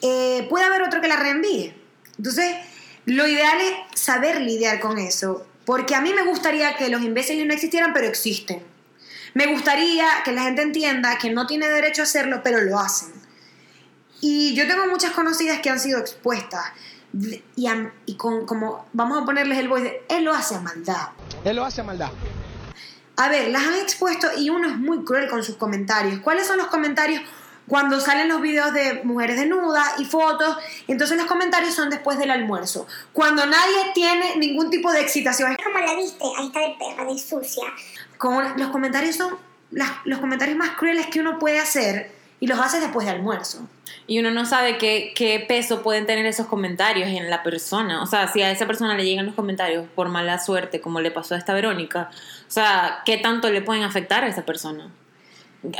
eh, 0.00 0.46
puede 0.48 0.64
haber 0.64 0.82
otro 0.82 1.00
que 1.00 1.08
la 1.08 1.16
reenvíe. 1.16 1.74
Entonces, 2.16 2.56
lo 3.04 3.26
ideal 3.26 3.58
es 3.60 4.00
saber 4.00 4.40
lidiar 4.40 4.80
con 4.80 4.98
eso. 4.98 5.46
Porque 5.64 5.94
a 5.94 6.00
mí 6.00 6.14
me 6.14 6.22
gustaría 6.22 6.76
que 6.76 6.88
los 6.88 7.02
imbéciles 7.02 7.46
no 7.46 7.52
existieran, 7.52 7.92
pero 7.92 8.06
existen. 8.06 8.62
Me 9.34 9.46
gustaría 9.46 10.06
que 10.24 10.32
la 10.32 10.44
gente 10.44 10.62
entienda 10.62 11.18
que 11.18 11.30
no 11.30 11.46
tiene 11.46 11.68
derecho 11.68 12.02
a 12.02 12.04
hacerlo, 12.04 12.40
pero 12.42 12.62
lo 12.62 12.78
hacen. 12.78 13.12
Y 14.20 14.54
yo 14.54 14.66
tengo 14.66 14.86
muchas 14.86 15.12
conocidas 15.12 15.60
que 15.60 15.70
han 15.70 15.78
sido 15.78 16.00
expuestas. 16.00 16.64
Y, 17.56 17.66
a- 17.66 17.92
y 18.06 18.16
con 18.16 18.46
como, 18.46 18.86
vamos 18.92 19.22
a 19.22 19.24
ponerles 19.24 19.58
el 19.58 19.68
voice 19.68 19.84
de, 19.84 20.02
él 20.16 20.24
lo 20.24 20.34
hace 20.34 20.54
a 20.54 20.60
maldad. 20.60 21.08
Él 21.44 21.56
lo 21.56 21.64
hace 21.64 21.80
a 21.80 21.84
maldad. 21.84 22.10
A 23.16 23.28
ver, 23.28 23.48
las 23.48 23.66
han 23.66 23.74
expuesto 23.74 24.28
y 24.36 24.50
uno 24.50 24.68
es 24.68 24.76
muy 24.76 25.04
cruel 25.04 25.28
con 25.28 25.42
sus 25.42 25.56
comentarios. 25.56 26.20
¿Cuáles 26.20 26.46
son 26.46 26.58
los 26.58 26.68
comentarios 26.68 27.20
cuando 27.66 28.00
salen 28.00 28.28
los 28.28 28.40
videos 28.40 28.72
de 28.72 29.00
mujeres 29.02 29.36
desnudas 29.40 29.98
y 29.98 30.04
fotos? 30.04 30.56
Entonces 30.86 31.16
los 31.18 31.26
comentarios 31.26 31.74
son 31.74 31.90
después 31.90 32.18
del 32.18 32.30
almuerzo. 32.30 32.86
Cuando 33.12 33.44
nadie 33.44 33.90
tiene 33.94 34.36
ningún 34.36 34.70
tipo 34.70 34.92
de 34.92 35.00
excitación. 35.00 35.56
¿Cómo 35.64 35.78
la 35.84 35.94
viste? 35.96 36.24
Ahí 36.38 36.46
está 36.46 36.60
de 36.60 36.76
perra, 36.78 37.10
de 37.10 37.18
sucia. 37.18 37.64
Como 38.18 38.40
los 38.42 38.68
comentarios 38.68 39.16
son 39.16 39.36
las- 39.72 39.92
los 40.04 40.20
comentarios 40.20 40.56
más 40.56 40.70
crueles 40.76 41.06
que 41.08 41.20
uno 41.20 41.38
puede 41.40 41.58
hacer 41.58 42.16
y 42.40 42.46
los 42.46 42.58
hace 42.60 42.80
después 42.80 43.06
de 43.06 43.12
almuerzo. 43.12 43.66
Y 44.06 44.18
uno 44.20 44.30
no 44.30 44.46
sabe 44.46 44.78
qué, 44.78 45.12
qué 45.14 45.44
peso 45.46 45.82
pueden 45.82 46.06
tener 46.06 46.24
esos 46.26 46.46
comentarios 46.46 47.08
en 47.08 47.28
la 47.28 47.42
persona. 47.42 48.02
O 48.02 48.06
sea, 48.06 48.28
si 48.32 48.40
a 48.42 48.50
esa 48.50 48.66
persona 48.66 48.94
le 48.96 49.04
llegan 49.04 49.26
los 49.26 49.34
comentarios 49.34 49.86
por 49.94 50.08
mala 50.08 50.38
suerte, 50.38 50.80
como 50.80 51.00
le 51.00 51.10
pasó 51.10 51.34
a 51.34 51.38
esta 51.38 51.52
Verónica, 51.52 52.10
o 52.12 52.50
sea, 52.50 53.00
¿qué 53.04 53.18
tanto 53.18 53.50
le 53.50 53.60
pueden 53.60 53.82
afectar 53.82 54.24
a 54.24 54.28
esa 54.28 54.44
persona? 54.46 54.90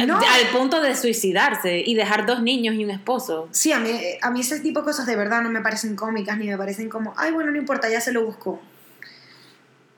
No. 0.07 0.19
Al 0.19 0.49
punto 0.53 0.81
de 0.81 0.97
suicidarse 0.97 1.79
y 1.87 1.95
dejar 1.95 2.27
dos 2.27 2.43
niños 2.43 2.75
y 2.75 2.85
un 2.85 2.91
esposo. 2.91 3.49
Sí, 3.53 3.71
a 3.73 3.79
mí, 3.79 3.91
a 4.21 4.31
mí 4.31 4.41
ese 4.41 4.59
tipo 4.61 4.81
de 4.81 4.87
cosas 4.87 5.07
de 5.07 5.15
verdad 5.15 5.41
no 5.41 5.51
me 5.51 5.61
parecen 5.61 5.95
cómicas 5.95 6.37
ni 6.37 6.49
me 6.49 6.59
parecen 6.59 6.89
como, 6.89 7.15
ay, 7.17 7.31
bueno, 7.31 7.53
no 7.53 7.59
importa, 7.59 7.89
ya 7.89 8.01
se 8.01 8.13
lo 8.13 8.25
buscó. 8.27 8.61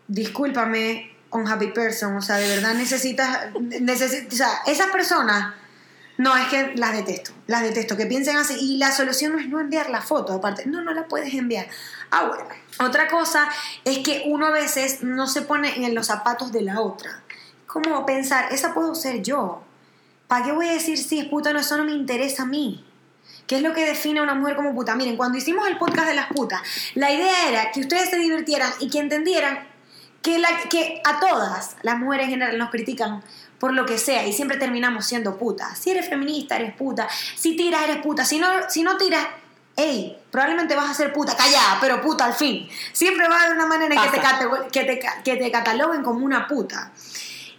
Discúlpame, 0.08 1.12
unhappy 1.30 1.68
person, 1.68 2.16
o 2.16 2.22
sea, 2.22 2.36
de 2.36 2.48
verdad 2.48 2.74
necesitas, 2.74 3.52
necesi- 3.54 4.26
o 4.30 4.34
sea, 4.36 4.48
esas 4.66 4.88
personas, 4.88 5.54
no, 6.18 6.36
es 6.36 6.48
que 6.48 6.72
las 6.76 6.92
detesto, 6.92 7.32
las 7.46 7.62
detesto, 7.62 7.96
que 7.96 8.06
piensen 8.06 8.36
así, 8.36 8.54
y 8.60 8.76
la 8.76 8.92
solución 8.92 9.32
no 9.32 9.38
es 9.38 9.48
no 9.48 9.60
enviar 9.60 9.90
la 9.90 10.02
foto, 10.02 10.34
aparte, 10.34 10.66
no, 10.66 10.82
no 10.82 10.92
la 10.92 11.06
puedes 11.06 11.32
enviar. 11.34 11.66
Ah, 12.10 12.26
bueno. 12.26 12.44
Otra 12.78 13.08
cosa 13.08 13.48
es 13.84 13.98
que 13.98 14.24
uno 14.26 14.46
a 14.46 14.50
veces 14.50 15.02
no 15.02 15.26
se 15.26 15.42
pone 15.42 15.84
en 15.84 15.94
los 15.94 16.06
zapatos 16.06 16.52
de 16.52 16.62
la 16.62 16.80
otra. 16.80 17.22
Como 17.66 18.04
pensar, 18.06 18.52
esa 18.52 18.74
puedo 18.74 18.94
ser 18.94 19.22
yo. 19.22 19.62
¿Para 20.28 20.44
qué 20.44 20.52
voy 20.52 20.68
a 20.68 20.72
decir 20.72 20.98
si 20.98 21.18
es 21.18 21.26
puta 21.26 21.52
no? 21.52 21.60
Eso 21.60 21.76
no 21.76 21.84
me 21.84 21.92
interesa 21.92 22.44
a 22.44 22.46
mí. 22.46 22.84
¿Qué 23.46 23.56
es 23.56 23.62
lo 23.62 23.74
que 23.74 23.84
define 23.84 24.20
a 24.20 24.22
una 24.22 24.34
mujer 24.34 24.56
como 24.56 24.74
puta? 24.74 24.94
Miren, 24.94 25.16
cuando 25.16 25.36
hicimos 25.36 25.66
el 25.66 25.76
podcast 25.76 26.06
de 26.06 26.14
las 26.14 26.28
putas, 26.28 26.62
la 26.94 27.10
idea 27.12 27.48
era 27.48 27.72
que 27.72 27.80
ustedes 27.80 28.08
se 28.08 28.16
divirtieran 28.16 28.70
y 28.78 28.88
que 28.88 29.00
entendieran 29.00 29.66
que, 30.22 30.38
la, 30.38 30.48
que 30.68 31.02
a 31.04 31.18
todas 31.18 31.76
las 31.82 31.98
mujeres 31.98 32.26
en 32.26 32.30
general 32.30 32.58
nos 32.58 32.70
critican 32.70 33.22
por 33.60 33.72
lo 33.74 33.86
que 33.86 33.98
sea 33.98 34.26
y 34.26 34.32
siempre 34.32 34.56
terminamos 34.56 35.06
siendo 35.06 35.38
putas. 35.38 35.78
Si 35.78 35.90
eres 35.90 36.08
feminista, 36.08 36.56
eres 36.56 36.74
puta. 36.74 37.06
Si 37.36 37.54
tiras, 37.56 37.84
eres 37.84 37.98
puta. 37.98 38.24
Si 38.24 38.38
no, 38.38 38.48
si 38.68 38.82
no 38.82 38.96
tiras, 38.96 39.24
hey, 39.76 40.16
probablemente 40.32 40.74
vas 40.74 40.90
a 40.90 40.94
ser 40.94 41.12
puta. 41.12 41.36
Callada, 41.36 41.78
pero 41.80 42.00
puta 42.00 42.24
al 42.24 42.34
fin. 42.34 42.68
Siempre 42.92 43.28
va 43.28 43.36
a 43.36 43.42
haber 43.44 43.56
una 43.56 43.66
manera 43.66 43.94
en 43.94 44.10
que 44.10 44.18
te, 44.18 44.24
que, 44.72 44.84
te, 44.96 45.00
que 45.22 45.36
te 45.36 45.50
cataloguen 45.52 46.02
como 46.02 46.24
una 46.24 46.48
puta. 46.48 46.90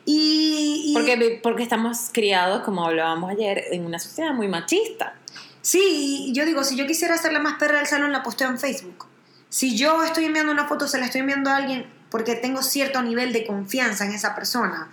Y, 0.06 0.84
y- 0.88 0.94
Porque, 0.94 1.40
porque 1.44 1.64
estamos 1.64 2.10
criados, 2.12 2.64
como 2.64 2.86
hablábamos 2.86 3.30
ayer, 3.32 3.66
en 3.72 3.86
una 3.86 4.00
sociedad 4.00 4.34
muy 4.34 4.48
machista. 4.48 5.14
Sí, 5.62 6.32
yo 6.34 6.46
digo, 6.46 6.64
si 6.64 6.76
yo 6.76 6.88
quisiera 6.88 7.18
ser 7.18 7.34
la 7.34 7.40
más 7.40 7.60
perra 7.60 7.78
del 7.78 7.86
salón, 7.88 8.12
la 8.12 8.24
posteo 8.24 8.50
en 8.50 8.58
Facebook. 8.60 9.06
Si 9.50 9.78
yo 9.78 10.02
estoy 10.04 10.26
enviando 10.26 10.52
una 10.52 10.68
foto, 10.68 10.88
se 10.88 10.98
la 10.98 11.06
estoy 11.06 11.22
enviando 11.22 11.52
a 11.52 11.58
alguien 11.58 11.86
porque 12.10 12.36
tengo 12.36 12.64
cierto 12.64 13.02
nivel 13.04 13.32
de 13.32 13.46
confianza 13.46 14.06
en 14.06 14.14
esa 14.14 14.34
persona. 14.34 14.90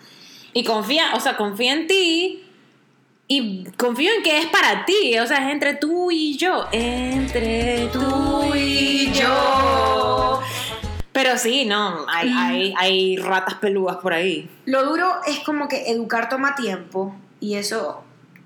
Y 0.53 0.65
confía, 0.65 1.15
o 1.15 1.21
sea, 1.21 1.37
confía 1.37 1.73
en 1.75 1.87
ti 1.87 2.45
y 3.27 3.65
confío 3.77 4.11
en 4.17 4.23
que 4.23 4.39
es 4.39 4.47
para 4.47 4.85
ti, 4.87 5.19
o 5.19 5.27
sea, 5.27 5.47
es 5.47 5.53
entre 5.53 5.75
tú 5.75 6.11
y 6.11 6.37
yo, 6.39 6.67
entre 6.73 7.89
tú 7.93 8.53
y 8.55 9.13
yo. 9.13 10.41
Pero 11.13 11.37
sí, 11.37 11.65
no, 11.65 12.07
hay, 12.09 12.31
hay, 12.35 12.75
hay 12.79 13.17
ratas 13.17 13.55
peludas 13.55 13.97
por 13.99 14.13
ahí. 14.15 14.49
Lo 14.67 14.85
duro 14.85 15.13
es 15.27 15.41
como 15.41 15.69
que 15.69 15.91
educar 15.91 16.29
toma 16.29 16.55
tiempo 16.55 17.15
y 17.41 17.55
eso 17.57 18.03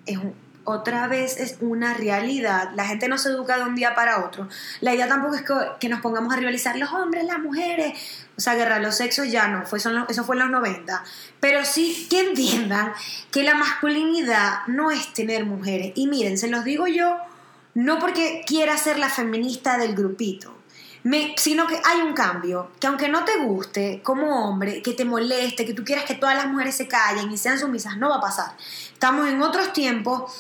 es 0.07 0.17
un- 0.19 0.35
otra 0.65 1.09
vez 1.09 1.39
es 1.39 1.59
una 1.61 1.93
realidad. 1.95 2.71
La 2.77 2.85
gente 2.87 3.09
no 3.09 3.19
se 3.19 3.31
educa 3.31 3.57
de 3.59 3.65
un 3.65 3.75
día 3.75 3.97
para 3.97 4.25
otro. 4.25 4.49
La 4.81 4.95
idea 4.95 5.09
tampoco 5.09 5.35
es 5.35 5.43
que, 5.43 5.53
que 5.81 5.89
nos 5.89 6.01
pongamos 6.01 6.33
a 6.33 6.37
rivalizar 6.37 6.77
los 6.79 6.93
hombres, 6.93 7.25
las 7.25 7.41
mujeres. 7.41 7.99
O 8.37 8.41
sea, 8.41 8.55
guerra, 8.55 8.79
los 8.79 8.97
sexos 8.97 9.31
ya 9.31 9.49
no, 9.49 9.67
fue, 9.67 9.79
son 9.79 9.95
los- 9.95 10.09
eso 10.09 10.25
fue 10.25 10.37
en 10.37 10.41
los 10.43 10.51
90. 10.51 11.05
Pero 11.41 11.65
sí 11.65 12.07
que 12.09 12.21
entiendan 12.21 12.93
que 13.31 13.43
la 13.45 13.55
masculinidad 13.55 14.67
no 14.67 14.91
es 14.91 15.13
tener 15.13 15.45
mujeres. 15.45 15.93
Y 15.95 16.07
miren, 16.07 16.39
se 16.39 16.49
los 16.49 16.65
digo 16.65 16.87
yo, 16.87 17.17
no 17.75 17.99
porque 17.99 18.43
quiera 18.47 18.77
ser 18.79 18.99
la 18.99 19.09
feminista 19.11 19.77
del 19.79 19.95
grupito, 19.95 20.55
Me, 21.05 21.35
sino 21.37 21.67
que 21.67 21.75
hay 21.85 22.01
un 22.01 22.13
cambio, 22.15 22.71
que 22.79 22.87
aunque 22.87 23.09
no 23.09 23.25
te 23.25 23.37
guste 23.39 24.01
como 24.05 24.49
hombre, 24.49 24.83
que 24.83 24.93
te 24.93 25.05
moleste, 25.05 25.67
que 25.67 25.75
tú 25.75 25.83
quieras 25.85 26.05
que 26.05 26.15
todas 26.15 26.37
las 26.37 26.47
mujeres 26.47 26.77
se 26.77 26.87
callen 26.87 27.31
y 27.33 27.37
sean 27.37 27.59
sumisas, 27.59 27.97
no 27.97 28.09
va 28.09 28.17
a 28.17 28.21
pasar. 28.21 28.53
Estamos 28.93 29.29
en 29.29 29.43
otros 29.43 29.73
tiempos 29.73 30.33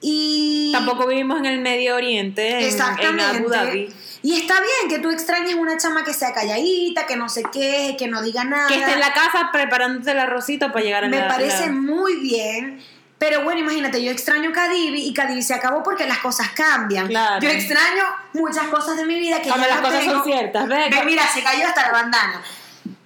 y... 0.00 0.70
Tampoco 0.72 1.06
vivimos 1.06 1.38
en 1.40 1.46
el 1.46 1.60
Medio 1.60 1.96
Oriente, 1.96 2.60
en, 2.60 2.64
en. 3.10 3.20
Abu 3.20 3.48
Dhabi. 3.50 3.92
Y 4.26 4.34
está 4.40 4.54
bien 4.60 4.88
que 4.88 4.98
tú 4.98 5.10
extrañes 5.12 5.54
una 5.54 5.76
chama 5.76 6.02
que 6.02 6.12
sea 6.12 6.32
calladita, 6.34 7.06
que 7.06 7.14
no 7.14 7.28
se 7.28 7.44
queje, 7.44 7.96
que 7.96 8.08
no 8.08 8.22
diga 8.22 8.42
nada. 8.42 8.66
Que 8.66 8.78
esté 8.80 8.92
en 8.94 8.98
la 8.98 9.12
casa 9.12 9.50
preparándote 9.52 10.10
el 10.10 10.18
arrocito 10.18 10.72
para 10.72 10.84
llegar 10.84 11.04
a 11.04 11.08
Me 11.08 11.20
la- 11.20 11.28
parece 11.28 11.66
la- 11.66 11.72
muy 11.72 12.16
bien. 12.16 12.82
Pero 13.18 13.44
bueno, 13.44 13.60
imagínate, 13.60 14.02
yo 14.02 14.10
extraño 14.10 14.50
Cadivi 14.52 15.06
y 15.06 15.14
Cadivi 15.14 15.42
se 15.42 15.54
acabó 15.54 15.84
porque 15.84 16.08
las 16.08 16.18
cosas 16.18 16.48
cambian. 16.56 17.06
Claro. 17.06 17.40
Yo 17.40 17.48
extraño 17.50 18.02
muchas 18.32 18.66
cosas 18.66 18.96
de 18.96 19.06
mi 19.06 19.16
vida 19.20 19.40
que 19.40 19.50
Hombre, 19.52 19.68
ya 19.68 19.74
las 19.76 19.82
no 19.82 19.88
cosas 19.90 20.04
son 20.04 20.12
tengo. 20.14 20.24
ciertas, 20.24 20.68
¿ves? 20.68 20.90
Ve, 20.90 21.04
mira, 21.04 21.22
se 21.32 21.44
cayó 21.44 21.64
hasta 21.68 21.82
la 21.86 21.92
bandana. 21.92 22.42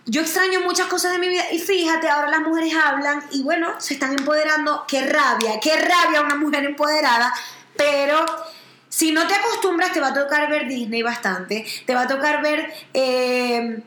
Yo 0.06 0.22
extraño 0.22 0.62
muchas 0.62 0.87
cosas 0.87 1.12
de 1.12 1.18
mi 1.18 1.28
vida 1.28 1.42
y 1.52 1.59
fíjate, 1.59 2.09
ahora 2.09 2.30
las 2.30 2.40
mujeres 2.40 2.72
hablan 2.74 3.22
y 3.30 3.42
bueno, 3.42 3.74
se 3.78 3.92
están 3.92 4.12
empoderando. 4.18 4.85
Qué 4.88 5.02
rabia, 5.06 5.61
qué 5.61 5.76
rabia 5.76 6.22
una 6.22 6.35
mujer 6.37 6.64
empoderada, 6.64 7.33
pero 7.76 8.24
si 8.90 9.12
no 9.12 9.26
te 9.26 9.35
acostumbras 9.35 9.92
te 9.92 10.00
va 10.00 10.09
a 10.09 10.14
tocar 10.14 10.50
ver 10.50 10.68
Disney 10.68 11.00
bastante, 11.03 11.64
te 11.87 11.94
va 11.94 12.03
a 12.03 12.07
tocar 12.07 12.42
ver 12.42 12.70
eh, 12.92 13.83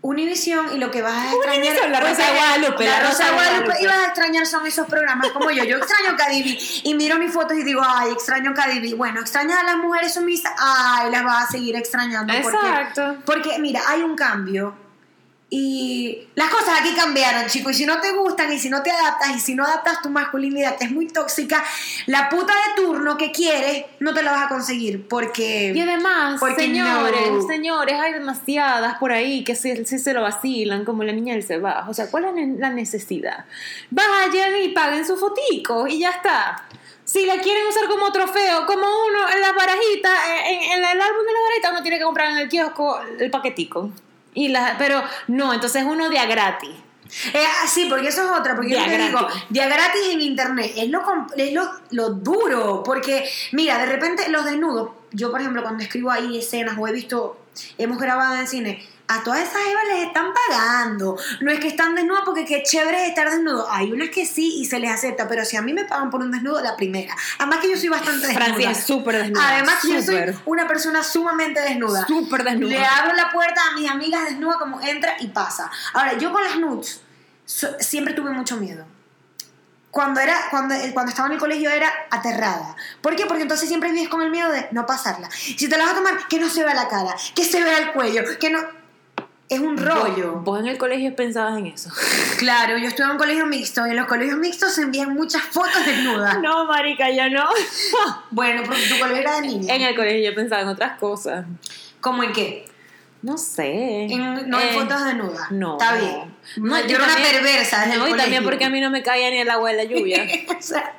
Univision 0.00 0.72
y 0.72 0.78
lo 0.78 0.92
que 0.92 1.02
vas 1.02 1.12
a 1.12 1.32
extrañar... 1.34 1.90
La 1.90 2.00
Rosa 2.00 2.26
de 2.26 2.32
Guadalupe, 2.38 2.84
La, 2.84 3.00
Rosa 3.00 3.32
Guadalupe. 3.32 3.74
Y 3.80 3.86
vas 3.86 3.96
a 3.96 4.04
extrañar 4.06 4.46
son 4.46 4.64
esos 4.66 4.86
programas 4.86 5.32
como 5.32 5.50
yo. 5.50 5.64
Yo 5.64 5.78
extraño 5.78 6.16
Cadivi 6.16 6.56
y 6.84 6.94
miro 6.94 7.18
mis 7.18 7.32
fotos 7.32 7.56
y 7.56 7.64
digo, 7.64 7.82
ay, 7.84 8.12
extraño 8.12 8.54
Cadivi. 8.54 8.92
Bueno, 8.94 9.20
extrañas 9.20 9.58
a 9.58 9.64
las 9.64 9.76
mujeres 9.78 10.14
sumisas, 10.14 10.52
ay, 10.58 11.10
las 11.10 11.24
vas 11.24 11.48
a 11.48 11.50
seguir 11.50 11.74
extrañando. 11.74 12.32
porque- 12.40 12.56
Exacto. 12.56 13.16
porque, 13.24 13.58
mira, 13.58 13.80
hay 13.88 14.02
un 14.02 14.14
cambio. 14.14 14.85
Y 15.48 16.26
las 16.34 16.50
cosas 16.50 16.80
aquí 16.80 16.92
cambiaron, 16.96 17.46
chicos. 17.46 17.72
Y 17.72 17.74
si 17.76 17.86
no 17.86 18.00
te 18.00 18.10
gustan, 18.12 18.52
y 18.52 18.58
si 18.58 18.68
no 18.68 18.82
te 18.82 18.90
adaptas, 18.90 19.36
y 19.36 19.38
si 19.38 19.54
no 19.54 19.64
adaptas 19.64 20.02
tu 20.02 20.10
masculinidad, 20.10 20.76
que 20.76 20.86
es 20.86 20.90
muy 20.90 21.06
tóxica, 21.06 21.62
la 22.06 22.28
puta 22.28 22.52
de 22.52 22.82
turno 22.82 23.16
que 23.16 23.30
quieres, 23.30 23.84
no 24.00 24.12
te 24.12 24.24
la 24.24 24.32
vas 24.32 24.46
a 24.46 24.48
conseguir. 24.48 25.06
Porque. 25.06 25.72
Y 25.72 25.80
además, 25.80 26.40
Porque 26.40 26.64
señores, 26.64 27.30
no. 27.30 27.46
señores, 27.46 27.94
hay 27.94 28.14
demasiadas 28.14 28.98
por 28.98 29.12
ahí 29.12 29.44
que 29.44 29.54
sí, 29.54 29.86
sí 29.86 30.00
se 30.00 30.12
lo 30.12 30.22
vacilan, 30.22 30.84
como 30.84 31.04
la 31.04 31.12
niña 31.12 31.34
del 31.34 31.44
Cebajo. 31.44 31.92
O 31.92 31.94
sea, 31.94 32.10
¿cuál 32.10 32.24
es 32.36 32.58
la 32.58 32.70
necesidad? 32.70 33.44
Vayan 33.90 34.56
y 34.64 34.68
paguen 34.68 35.06
su 35.06 35.16
fotico 35.16 35.86
y 35.86 36.00
ya 36.00 36.10
está. 36.10 36.64
Si 37.04 37.24
la 37.24 37.38
quieren 37.40 37.68
usar 37.68 37.86
como 37.86 38.10
trofeo, 38.10 38.66
como 38.66 38.82
uno 38.82 39.28
en 39.32 39.40
la 39.40 39.52
barajita, 39.52 40.10
en, 40.44 40.72
en 40.72 40.78
el 40.78 41.00
álbum 41.00 41.24
de 41.24 41.32
la 41.32 41.40
barajita, 41.40 41.70
uno 41.70 41.82
tiene 41.82 41.98
que 41.98 42.04
comprar 42.04 42.32
en 42.32 42.38
el 42.38 42.48
kiosco 42.48 43.00
el 43.20 43.30
paquetico. 43.30 43.92
Y 44.36 44.48
la, 44.48 44.76
pero 44.78 45.02
no, 45.26 45.52
entonces 45.52 45.82
uno 45.84 46.08
de 46.08 46.18
a 46.20 46.26
gratis. 46.26 46.70
Eh, 47.32 47.44
ah, 47.44 47.66
sí, 47.66 47.86
porque 47.88 48.08
eso 48.08 48.22
es 48.22 48.38
otra, 48.38 48.54
porque 48.54 48.70
yo 48.70 48.84
te 48.84 48.98
digo, 48.98 49.26
día 49.48 49.66
gratis 49.66 50.02
en 50.10 50.20
internet, 50.20 50.72
es 50.76 50.90
lo, 50.90 51.02
es 51.36 51.52
lo, 51.52 51.70
lo 51.90 52.10
duro, 52.10 52.82
porque 52.84 53.28
mira, 53.52 53.78
de 53.78 53.86
repente 53.86 54.28
los 54.28 54.44
desnudos, 54.44 54.90
yo 55.12 55.30
por 55.30 55.40
ejemplo 55.40 55.62
cuando 55.62 55.82
escribo 55.82 56.10
ahí 56.10 56.38
escenas 56.38 56.76
o 56.78 56.86
he 56.86 56.92
visto, 56.92 57.38
hemos 57.78 57.98
grabado 57.98 58.36
en 58.36 58.46
cine, 58.46 58.84
a 59.08 59.22
todas 59.22 59.40
esas 59.40 59.62
evas 59.70 59.84
les 59.92 60.06
están 60.08 60.32
pagando, 60.48 61.16
no 61.40 61.50
es 61.52 61.60
que 61.60 61.68
están 61.68 61.94
desnudas 61.94 62.22
porque 62.24 62.44
qué 62.44 62.62
chévere 62.64 63.04
es 63.04 63.08
estar 63.10 63.30
desnudo, 63.30 63.70
hay 63.70 63.92
unas 63.92 64.08
que 64.10 64.26
sí 64.26 64.56
y 64.58 64.64
se 64.64 64.78
les 64.80 64.90
acepta, 64.90 65.28
pero 65.28 65.44
si 65.44 65.56
a 65.56 65.62
mí 65.62 65.72
me 65.72 65.84
pagan 65.84 66.10
por 66.10 66.20
un 66.22 66.32
desnudo, 66.32 66.60
la 66.60 66.74
primera, 66.76 67.14
además 67.38 67.58
que 67.60 67.70
yo 67.70 67.76
soy 67.76 67.88
bastante 67.88 68.26
desnuda. 68.26 68.44
Francia 68.44 68.70
es 68.72 68.84
súper 68.84 69.16
desnuda. 69.18 69.48
Además 69.48 69.74
que 69.80 69.88
yo 69.92 70.02
soy 70.02 70.36
una 70.44 70.66
persona 70.66 71.04
sumamente 71.04 71.60
desnuda. 71.60 72.04
Súper 72.06 72.42
desnuda. 72.42 72.70
Le 72.70 72.84
abro 72.84 73.14
la 73.14 73.30
puerta 73.30 73.60
a 73.70 73.74
mis 73.78 73.88
amigas 73.88 74.24
desnuda 74.24 74.58
como 74.58 74.80
entra 74.80 75.16
y 75.20 75.28
pasa. 75.28 75.70
Ahora, 75.92 76.14
yo 76.18 76.32
con 76.32 76.42
las 76.42 76.58
nudes 76.58 77.00
so- 77.44 77.76
siempre 77.78 78.12
tuve 78.14 78.30
mucho 78.30 78.56
miedo. 78.56 78.84
Cuando, 79.92 80.20
era, 80.20 80.36
cuando, 80.50 80.74
eh, 80.74 80.90
cuando 80.92 81.08
estaba 81.10 81.28
en 81.28 81.34
el 81.34 81.38
colegio 81.38 81.70
era 81.70 81.90
aterrada. 82.10 82.76
¿Por 83.00 83.16
qué? 83.16 83.24
Porque 83.24 83.42
entonces 83.42 83.66
siempre 83.66 83.90
vives 83.92 84.10
con 84.10 84.20
el 84.20 84.30
miedo 84.30 84.50
de 84.50 84.68
no 84.72 84.84
pasarla. 84.84 85.30
Si 85.30 85.68
te 85.68 85.78
la 85.78 85.84
vas 85.84 85.92
a 85.94 85.96
tomar, 85.96 86.28
que 86.28 86.38
no 86.38 86.50
se 86.50 86.62
vea 86.64 86.74
la 86.74 86.88
cara, 86.88 87.14
que 87.34 87.44
se 87.44 87.62
vea 87.62 87.78
el 87.78 87.92
cuello, 87.92 88.22
que 88.38 88.50
no... 88.50 88.58
Es 89.48 89.60
un 89.60 89.76
rollo. 89.76 90.40
Vos 90.40 90.60
en 90.60 90.66
el 90.66 90.78
colegio 90.78 91.14
pensabas 91.14 91.58
en 91.58 91.66
eso. 91.66 91.90
Claro, 92.38 92.76
yo 92.76 92.88
estuve 92.88 93.06
en 93.06 93.12
un 93.12 93.18
colegio 93.18 93.46
mixto 93.46 93.86
y 93.86 93.90
en 93.90 93.96
los 93.96 94.06
colegios 94.06 94.36
mixtos 94.38 94.74
se 94.74 94.82
envían 94.82 95.14
muchas 95.14 95.42
fotos 95.42 95.86
desnudas. 95.86 96.38
No, 96.42 96.66
marica, 96.66 97.10
ya 97.10 97.30
no. 97.30 97.48
Bueno, 98.30 98.62
porque 98.66 98.82
tu 98.88 98.98
colegio 98.98 99.22
era 99.22 99.36
de 99.36 99.42
niños. 99.42 99.68
En 99.68 99.80
el 99.82 99.96
colegio 99.96 100.30
yo 100.30 100.34
pensaba 100.34 100.62
en 100.62 100.68
otras 100.68 100.98
cosas. 100.98 101.46
¿Cómo 102.00 102.22
en 102.22 102.32
qué? 102.32 102.66
No 103.26 103.36
sé. 103.38 104.06
No 104.08 104.60
en 104.60 104.68
Eh, 104.68 104.72
fotos 104.74 105.04
desnudas. 105.04 105.50
No. 105.50 105.72
Está 105.72 105.96
bien. 105.96 106.36
No, 106.58 106.80
yo 106.86 106.94
era 106.96 107.06
una 107.06 107.16
perversa 107.16 107.80
desde 107.80 107.94
el 107.94 107.98
No, 107.98 108.08
y 108.08 108.16
también 108.16 108.44
porque 108.44 108.64
a 108.64 108.70
mí 108.70 108.80
no 108.80 108.88
me 108.88 109.02
caía 109.02 109.30
ni 109.30 109.38
el 109.38 109.50
agua 109.50 109.72
de 109.72 109.76
la 109.78 109.84
lluvia. 109.84 110.24
O 110.58 110.62
sea, 110.62 110.94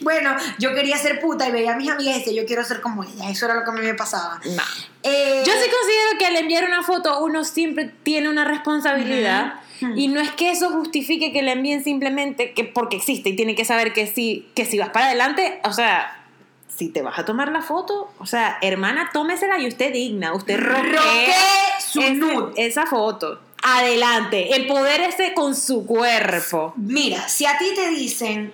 bueno, 0.00 0.36
yo 0.60 0.72
quería 0.72 0.96
ser 0.96 1.20
puta 1.20 1.48
y 1.48 1.50
veía 1.52 1.72
a 1.72 1.76
mis 1.76 1.90
amigas 1.90 2.14
y 2.16 2.18
decía, 2.20 2.32
yo 2.42 2.46
quiero 2.46 2.62
ser 2.62 2.80
como 2.80 3.02
ella. 3.02 3.28
Eso 3.28 3.46
era 3.46 3.54
lo 3.56 3.64
que 3.64 3.70
a 3.70 3.74
mí 3.74 3.80
me 3.80 3.94
pasaba. 3.94 4.40
No. 4.44 4.62
Eh, 5.02 5.42
Yo 5.44 5.52
sí 5.52 5.68
considero 5.68 6.18
que 6.18 6.26
al 6.26 6.36
enviar 6.36 6.64
una 6.64 6.84
foto 6.84 7.24
uno 7.24 7.42
siempre 7.44 7.92
tiene 8.04 8.28
una 8.28 8.44
responsabilidad 8.44 9.54
y 9.96 10.06
no 10.08 10.20
es 10.20 10.30
que 10.30 10.50
eso 10.52 10.70
justifique 10.70 11.32
que 11.32 11.42
le 11.42 11.52
envíen 11.52 11.82
simplemente 11.84 12.52
que 12.54 12.62
porque 12.64 12.96
existe 12.96 13.30
y 13.30 13.36
tiene 13.36 13.54
que 13.56 13.64
saber 13.64 13.92
que 13.92 14.06
si, 14.06 14.48
que 14.54 14.64
si 14.64 14.78
vas 14.78 14.90
para 14.90 15.06
adelante, 15.06 15.60
o 15.64 15.72
sea, 15.72 16.23
si 16.76 16.88
te 16.88 17.02
vas 17.02 17.18
a 17.18 17.24
tomar 17.24 17.50
la 17.52 17.62
foto, 17.62 18.10
o 18.18 18.26
sea, 18.26 18.58
hermana, 18.62 19.10
tómesela 19.12 19.58
y 19.58 19.68
usted 19.68 19.92
digna, 19.92 20.32
usted 20.34 20.58
roquee 20.60 21.32
su 21.78 22.00
ese- 22.00 22.14
nude. 22.14 22.52
esa 22.56 22.86
foto. 22.86 23.40
Adelante, 23.62 24.54
el 24.56 24.66
poder 24.66 25.00
ese 25.00 25.32
con 25.34 25.54
su 25.56 25.86
cuerpo. 25.86 26.74
Mira, 26.76 27.28
si 27.28 27.46
a 27.46 27.56
ti 27.58 27.72
te 27.74 27.88
dicen, 27.90 28.52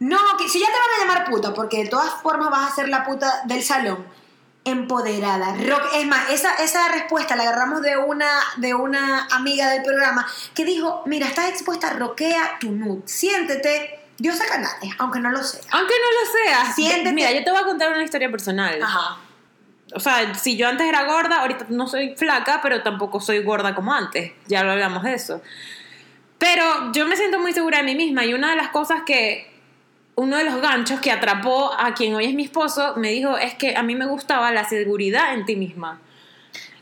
no, 0.00 0.18
que 0.38 0.48
si 0.48 0.58
ya 0.60 0.66
te 0.66 0.72
van 0.72 1.08
a 1.10 1.14
llamar 1.14 1.30
puta, 1.30 1.54
porque 1.54 1.84
de 1.84 1.88
todas 1.90 2.12
formas 2.22 2.50
vas 2.50 2.72
a 2.72 2.74
ser 2.74 2.88
la 2.88 3.04
puta 3.04 3.42
del 3.44 3.62
salón, 3.62 4.04
empoderada. 4.64 5.54
rock- 5.54 5.94
es 5.94 6.06
más, 6.06 6.30
esa, 6.30 6.54
esa 6.56 6.88
respuesta 6.88 7.36
la 7.36 7.44
agarramos 7.44 7.82
de 7.82 7.96
una, 7.96 8.28
de 8.56 8.74
una 8.74 9.26
amiga 9.30 9.70
del 9.70 9.82
programa 9.82 10.26
que 10.54 10.64
dijo, 10.64 11.02
mira, 11.06 11.26
estás 11.26 11.48
expuesta, 11.50 11.90
roquea 11.94 12.58
tu 12.60 12.70
nude, 12.72 13.02
siéntete, 13.06 13.98
Dios 14.18 14.40
a 14.40 14.46
canales, 14.46 14.94
aunque 14.98 15.20
no 15.20 15.30
lo 15.30 15.42
sea. 15.42 15.60
Aunque 15.70 15.94
no 15.94 16.20
lo 16.20 16.32
sea. 16.32 16.72
Siéntete. 16.72 17.12
Mira, 17.12 17.32
yo 17.32 17.44
te 17.44 17.50
voy 17.50 17.60
a 17.60 17.64
contar 17.64 17.92
una 17.92 18.02
historia 18.02 18.30
personal. 18.30 18.82
Ajá. 18.82 19.18
O 19.94 20.00
sea, 20.00 20.34
si 20.34 20.56
yo 20.56 20.68
antes 20.68 20.86
era 20.86 21.04
gorda, 21.04 21.40
ahorita 21.40 21.66
no 21.70 21.86
soy 21.86 22.14
flaca, 22.16 22.60
pero 22.62 22.82
tampoco 22.82 23.20
soy 23.20 23.42
gorda 23.42 23.74
como 23.74 23.92
antes. 23.92 24.32
Ya 24.46 24.62
lo 24.62 24.72
hablamos 24.72 25.02
de 25.02 25.14
eso. 25.14 25.40
Pero 26.38 26.92
yo 26.92 27.06
me 27.06 27.16
siento 27.16 27.38
muy 27.38 27.52
segura 27.52 27.78
de 27.78 27.84
mí 27.84 27.94
misma 27.94 28.24
y 28.24 28.34
una 28.34 28.50
de 28.50 28.56
las 28.56 28.68
cosas 28.68 29.02
que 29.06 29.50
uno 30.14 30.36
de 30.36 30.44
los 30.44 30.60
ganchos 30.60 31.00
que 31.00 31.10
atrapó 31.10 31.72
a 31.78 31.94
quien 31.94 32.14
hoy 32.14 32.26
es 32.26 32.34
mi 32.34 32.44
esposo 32.44 32.94
me 32.96 33.10
dijo 33.10 33.38
es 33.38 33.54
que 33.54 33.76
a 33.76 33.82
mí 33.82 33.94
me 33.94 34.06
gustaba 34.06 34.50
la 34.52 34.68
seguridad 34.68 35.34
en 35.34 35.46
ti 35.46 35.56
misma. 35.56 36.00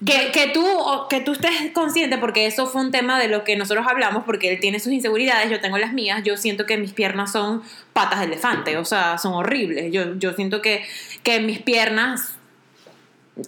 Que, 0.04 0.30
que, 0.30 0.48
tú, 0.48 0.62
que 1.08 1.20
tú 1.20 1.32
estés 1.32 1.70
consciente, 1.72 2.18
porque 2.18 2.46
eso 2.46 2.66
fue 2.66 2.82
un 2.82 2.90
tema 2.90 3.18
de 3.18 3.28
lo 3.28 3.44
que 3.44 3.56
nosotros 3.56 3.86
hablamos, 3.88 4.24
porque 4.24 4.52
él 4.52 4.60
tiene 4.60 4.78
sus 4.78 4.92
inseguridades, 4.92 5.50
yo 5.50 5.60
tengo 5.60 5.78
las 5.78 5.94
mías, 5.94 6.22
yo 6.22 6.36
siento 6.36 6.66
que 6.66 6.76
mis 6.76 6.92
piernas 6.92 7.32
son 7.32 7.62
patas 7.94 8.20
de 8.20 8.26
elefante, 8.26 8.76
o 8.76 8.84
sea, 8.84 9.16
son 9.16 9.32
horribles. 9.32 9.90
Yo, 9.92 10.16
yo 10.16 10.34
siento 10.34 10.60
que, 10.60 10.84
que 11.22 11.40
mis 11.40 11.60
piernas 11.60 12.36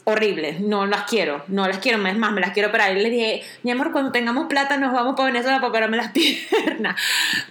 horribles, 0.05 0.61
no 0.61 0.87
las 0.87 1.05
quiero, 1.05 1.43
no 1.49 1.67
las 1.67 1.79
quiero, 1.79 2.07
es 2.07 2.17
más, 2.17 2.33
me 2.33 2.41
las 2.41 2.53
quiero 2.53 2.69
operar. 2.69 2.97
Y 2.97 3.01
le 3.01 3.11
dije, 3.11 3.43
mi 3.63 3.71
amor, 3.71 3.93
cuando 3.93 4.13
tengamos 4.13 4.47
plata 4.47 4.77
nos 4.77 4.93
vamos 4.93 5.17
para 5.17 5.27
Venezuela 5.27 5.59
para 5.59 5.69
operarme 5.69 5.97
las 5.97 6.13
piernas. 6.13 7.01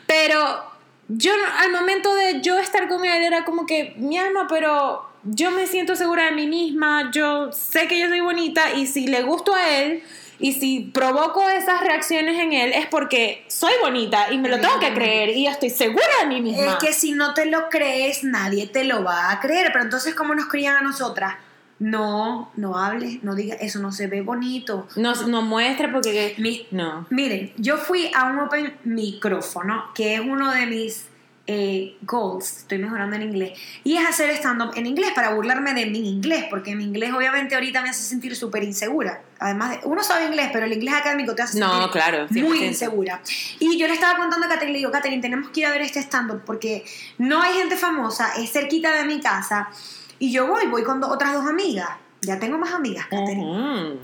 Pero 0.06 0.64
yo 1.08 1.32
al 1.60 1.72
momento 1.72 2.14
de 2.16 2.42
yo 2.42 2.60
estar 2.60 2.88
con 2.88 3.04
él 3.06 3.24
era 3.24 3.46
como 3.46 3.66
que, 3.66 3.94
mi 3.98 4.18
alma, 4.18 4.48
pero 4.50 5.10
yo 5.24 5.52
me 5.52 5.68
siento 5.68 5.96
segura 5.96 6.26
de 6.26 6.32
mí 6.32 6.48
misma, 6.48 7.12
yo 7.12 7.52
sé 7.52 7.88
que 7.88 8.00
yo 8.00 8.08
soy 8.08 8.22
bonita 8.22 8.74
y 8.74 8.88
si 8.88 9.08
le 9.08 9.24
gusto 9.24 9.54
a 9.56 9.70
él 9.70 10.04
y 10.40 10.54
si 10.54 10.80
provoco 10.94 11.50
esas 11.50 11.82
reacciones 11.82 12.40
en 12.40 12.54
él 12.54 12.72
es 12.74 12.86
porque 12.86 13.44
soy 13.48 13.74
bonita 13.82 14.32
y 14.32 14.38
me 14.38 14.50
lo 14.50 14.60
tengo 14.60 14.80
que 14.80 14.94
creer 14.94 15.30
y 15.30 15.46
yo 15.46 15.50
estoy 15.52 15.70
segura 15.72 16.06
de 16.22 16.28
mí 16.28 16.42
misma. 16.42 16.74
Es 16.74 16.76
que 16.76 16.94
si 16.94 17.14
no 17.14 17.34
te 17.34 17.48
lo 17.48 17.70
crees, 17.70 18.24
nadie 18.24 18.68
te 18.68 18.84
lo 18.84 19.04
va 19.04 19.32
a 19.32 19.40
creer. 19.40 19.70
Pero 19.74 19.84
entonces, 19.84 20.14
¿cómo 20.14 20.36
nos 20.36 20.46
crían 20.46 20.76
a 20.78 20.82
nosotras? 20.82 21.36
No, 21.80 22.52
no 22.56 22.78
hables, 22.78 23.24
no 23.24 23.36
digas, 23.36 23.58
eso 23.62 23.80
no 23.80 23.92
se 23.92 24.08
ve 24.08 24.22
bonito. 24.22 24.88
no, 24.96 25.14
no 25.28 25.42
muestre 25.44 25.88
porque... 25.90 26.34
Mi- 26.38 26.66
no. 26.72 27.06
Miren, 27.12 27.54
yo 27.58 27.78
fui 27.78 28.10
a 28.16 28.26
un 28.26 28.40
open 28.40 28.76
micrófono, 28.84 29.86
que 29.94 30.16
es 30.16 30.20
uno 30.20 30.52
de 30.52 30.66
mis 30.66 31.06
eh, 31.48 31.96
goals, 32.02 32.58
estoy 32.58 32.78
mejorando 32.78 33.16
en 33.16 33.22
inglés, 33.24 33.58
y 33.86 33.96
es 33.96 34.06
hacer 34.06 34.30
stand-up 34.32 34.74
en 34.76 34.86
inglés 34.86 35.12
para 35.16 35.34
burlarme 35.34 35.74
de 35.74 35.86
mi 35.86 36.00
inglés, 36.10 36.46
porque 36.50 36.76
mi 36.76 36.84
inglés 36.84 37.14
obviamente 37.14 37.56
ahorita 37.56 37.82
me 37.82 37.90
hace 37.90 38.04
sentir 38.04 38.36
súper 38.36 38.64
insegura. 38.64 39.22
Además, 39.40 39.72
de, 39.82 39.88
uno 39.88 40.04
sabe 40.04 40.26
inglés, 40.26 40.50
pero 40.52 40.66
el 40.66 40.74
inglés 40.74 40.94
académico 40.96 41.34
te 41.36 41.44
hace 41.44 41.60
No, 41.60 41.72
sentir 41.72 41.90
claro, 41.92 42.28
muy 42.32 42.60
100%. 42.60 42.66
insegura. 42.68 43.22
Y 43.60 43.78
yo 43.80 43.88
le 43.88 43.94
estaba 43.94 44.18
contando 44.18 44.46
a 44.46 44.50
Catherine, 44.50 44.74
le 44.74 44.80
digo, 44.80 44.92
Catherine, 44.92 45.22
tenemos 45.22 45.50
que 45.52 45.62
ir 45.62 45.66
a 45.68 45.72
ver 45.72 45.82
este 45.82 46.00
stand-up 46.02 46.42
porque 46.46 46.84
no 47.18 47.42
hay 47.42 47.54
gente 47.54 47.78
famosa, 47.78 48.34
es 48.38 48.52
cerquita 48.52 48.92
de 48.92 49.06
mi 49.06 49.22
casa, 49.22 49.70
y 50.20 50.32
yo 50.32 50.48
voy, 50.48 50.66
voy 50.68 50.84
con 50.84 51.00
do- 51.00 51.08
otras 51.10 51.34
dos 51.34 51.46
amigas. 51.46 51.90
Ya 52.28 52.40
tengo 52.40 52.58
más 52.58 52.74
amigas, 52.74 53.08
Catherine. 53.08 53.42
Ujú. 53.44 54.00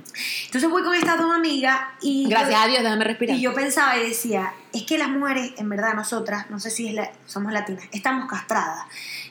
Entonces 0.45 0.69
voy 0.69 0.83
con 0.83 0.95
estas 0.95 1.17
dos 1.19 1.31
amigas 1.35 1.79
y... 2.01 2.27
Gracias 2.29 2.51
yo- 2.51 2.57
a 2.57 2.67
Dios, 2.67 2.83
déjame 2.83 3.03
respirar. 3.05 3.37
Y 3.37 3.41
yo 3.41 3.53
pensaba 3.53 3.97
y 3.97 4.07
decía, 4.09 4.53
es 4.73 4.83
que 4.83 4.97
las 4.97 5.09
mujeres, 5.09 5.51
en 5.57 5.69
verdad, 5.69 5.93
nosotras, 5.93 6.49
no 6.49 6.59
sé 6.59 6.69
si 6.71 6.87
es 6.87 6.93
la- 6.95 7.11
somos 7.25 7.51
latinas, 7.53 7.85
estamos 7.91 8.29
castradas. 8.29 8.85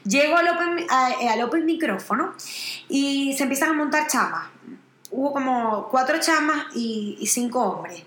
Llego 0.04 0.36
al 0.36 0.48
open, 0.48 0.86
a- 0.90 1.32
al 1.32 1.42
open 1.42 1.64
micrófono 1.64 2.34
y 2.88 3.34
se 3.36 3.42
empiezan 3.44 3.70
a 3.70 3.72
montar 3.72 4.06
chamas. 4.06 4.46
Hubo 5.10 5.32
como 5.32 5.88
cuatro 5.90 6.18
chamas 6.20 6.66
y, 6.74 7.16
y 7.20 7.26
cinco 7.26 7.60
hombres. 7.62 8.02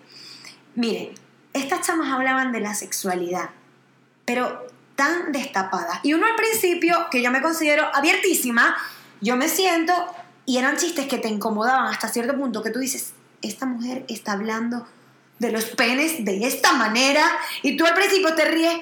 Miren, 0.75 1.09
estas 1.53 1.81
chamas 1.85 2.11
hablaban 2.11 2.51
de 2.51 2.59
la 2.59 2.73
sexualidad, 2.73 3.49
pero 4.25 4.65
tan 4.95 5.31
destapadas. 5.31 5.99
Y 6.03 6.13
uno 6.13 6.25
al 6.25 6.35
principio, 6.35 7.07
que 7.11 7.21
yo 7.21 7.29
me 7.31 7.41
considero 7.41 7.85
abiertísima, 7.93 8.75
yo 9.21 9.35
me 9.37 9.47
siento 9.49 9.93
y 10.45 10.57
eran 10.57 10.77
chistes 10.77 11.07
que 11.07 11.17
te 11.17 11.27
incomodaban 11.27 11.87
hasta 11.87 12.07
cierto 12.09 12.35
punto 12.37 12.61
que 12.63 12.69
tú 12.69 12.79
dices, 12.79 13.13
esta 13.41 13.65
mujer 13.65 14.05
está 14.07 14.33
hablando 14.33 14.87
de 15.39 15.51
los 15.51 15.65
penes 15.65 16.23
de 16.23 16.45
esta 16.47 16.73
manera 16.73 17.25
y 17.61 17.75
tú 17.77 17.85
al 17.85 17.93
principio 17.93 18.33
te 18.35 18.45
ríes. 18.45 18.79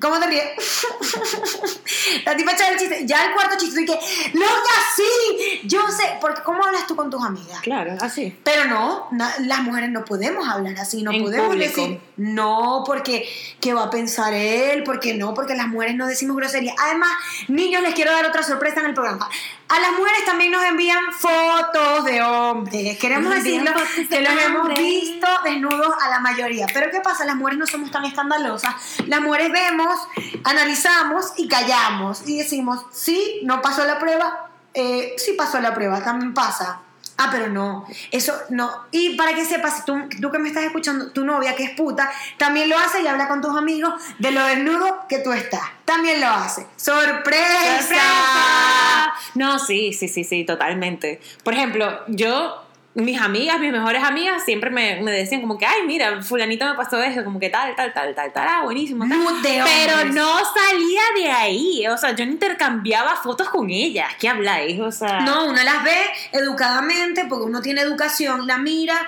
¿Cómo 0.00 0.18
te 0.18 0.26
ríes? 0.26 0.44
La 2.24 2.36
tipa 2.36 2.52
echa 2.52 2.68
el 2.68 2.78
chiste. 2.78 3.06
Ya 3.06 3.26
el 3.26 3.32
cuarto 3.34 3.56
chiste, 3.58 3.82
y 3.82 3.86
que, 3.86 3.92
¡Loca, 4.32 4.74
sí! 4.96 5.60
Yo 5.64 5.80
sé, 5.88 6.18
porque 6.20 6.42
¿cómo 6.42 6.64
hablas 6.64 6.86
tú 6.86 6.96
con 6.96 7.10
tus 7.10 7.22
amigas? 7.24 7.60
Claro, 7.60 7.96
así. 8.00 8.36
Pero 8.42 8.64
no, 8.66 9.06
na- 9.12 9.34
las 9.40 9.60
mujeres 9.62 9.90
no 9.90 10.04
podemos 10.04 10.48
hablar 10.48 10.74
así, 10.78 11.02
no 11.02 11.12
En 11.12 11.22
podemos 11.22 11.46
público. 11.48 11.80
decir 11.82 12.00
no 12.16 12.82
porque 12.86 13.28
qué 13.60 13.72
va 13.74 13.84
a 13.84 13.90
pensar 13.90 14.32
él, 14.32 14.82
porque 14.84 15.14
no, 15.14 15.34
porque 15.34 15.54
las 15.54 15.68
mujeres 15.68 15.94
no 15.96 16.06
decimos 16.06 16.36
grosería. 16.36 16.74
Además, 16.78 17.10
niños, 17.48 17.82
les 17.82 17.94
quiero 17.94 18.12
dar 18.12 18.26
otra 18.26 18.42
sorpresa 18.42 18.80
en 18.80 18.86
el 18.86 18.94
programa. 18.94 19.28
A 19.68 19.80
las 19.80 19.92
mujeres 19.92 20.24
también 20.26 20.50
nos 20.50 20.62
envían 20.62 21.12
fotos 21.12 22.04
de 22.04 22.22
hombres. 22.22 22.98
Queremos 22.98 23.34
decirlo 23.34 23.72
que 24.10 24.20
los 24.20 24.32
hemos 24.44 24.68
visto 24.78 25.26
desnudos 25.42 25.94
a 26.02 26.10
la 26.10 26.20
mayoría. 26.20 26.66
Pero 26.72 26.90
¿qué 26.90 27.00
pasa? 27.00 27.24
Las 27.24 27.36
mujeres 27.36 27.58
no 27.58 27.66
somos 27.66 27.90
tan 27.90 28.04
escandalosas. 28.04 28.74
Las 29.06 29.20
mujeres 29.22 29.50
vemos, 29.50 29.98
analizamos 30.44 31.32
y 31.38 31.48
callamos 31.48 32.28
y 32.28 32.38
decimos, 32.38 32.84
sí, 32.92 33.40
no 33.44 33.62
pasó 33.62 33.86
la 33.86 33.98
prueba, 33.98 34.50
eh, 34.74 35.14
sí 35.16 35.32
pasó 35.32 35.58
la 35.60 35.74
prueba, 35.74 36.04
también 36.04 36.34
pasa. 36.34 36.83
Ah, 37.16 37.28
pero 37.30 37.48
no, 37.48 37.86
eso 38.10 38.34
no. 38.50 38.70
Y 38.90 39.16
para 39.16 39.34
que 39.34 39.44
sepas, 39.44 39.84
tú, 39.84 40.08
tú 40.20 40.30
que 40.32 40.38
me 40.38 40.48
estás 40.48 40.64
escuchando, 40.64 41.12
tu 41.12 41.24
novia 41.24 41.54
que 41.54 41.64
es 41.64 41.70
puta, 41.70 42.10
también 42.38 42.68
lo 42.68 42.76
hace 42.76 43.02
y 43.02 43.06
habla 43.06 43.28
con 43.28 43.40
tus 43.40 43.56
amigos 43.56 43.94
de 44.18 44.32
lo 44.32 44.44
desnudo 44.44 45.06
que 45.08 45.18
tú 45.18 45.32
estás. 45.32 45.62
También 45.84 46.20
lo 46.20 46.26
hace. 46.26 46.66
¡Sorpresa! 46.76 47.78
¡Sorpresa! 47.78 49.14
No, 49.34 49.58
sí, 49.58 49.92
sí, 49.92 50.08
sí, 50.08 50.24
sí, 50.24 50.44
totalmente. 50.44 51.20
Por 51.44 51.54
ejemplo, 51.54 52.00
yo, 52.08 52.63
mis 52.94 53.20
amigas, 53.20 53.58
mis 53.58 53.72
mejores 53.72 54.02
amigas, 54.04 54.44
siempre 54.44 54.70
me, 54.70 55.00
me 55.02 55.10
decían 55.10 55.40
como 55.40 55.58
que, 55.58 55.66
ay, 55.66 55.82
mira, 55.86 56.22
fulanito 56.22 56.64
me 56.64 56.74
pasó 56.74 57.02
eso, 57.02 57.24
como 57.24 57.40
que 57.40 57.50
tal, 57.50 57.74
tal, 57.74 57.92
tal, 57.92 58.14
tal, 58.14 58.32
tal, 58.32 58.46
ah, 58.48 58.62
buenísimo. 58.62 59.04
tal. 59.08 59.18
Pero 59.42 60.04
no 60.12 60.38
salía 60.54 61.02
de 61.16 61.30
ahí, 61.30 61.86
o 61.88 61.98
sea, 61.98 62.12
yo 62.14 62.24
no 62.24 62.32
intercambiaba 62.32 63.16
fotos 63.16 63.48
con 63.50 63.68
ellas, 63.70 64.12
¿qué 64.20 64.28
habláis? 64.28 64.80
O 64.80 64.92
sea... 64.92 65.20
No, 65.20 65.46
uno 65.46 65.62
las 65.62 65.82
ve 65.82 65.96
educadamente 66.32 67.24
porque 67.28 67.46
uno 67.46 67.60
tiene 67.60 67.80
educación, 67.80 68.46
la 68.46 68.58
mira, 68.58 69.06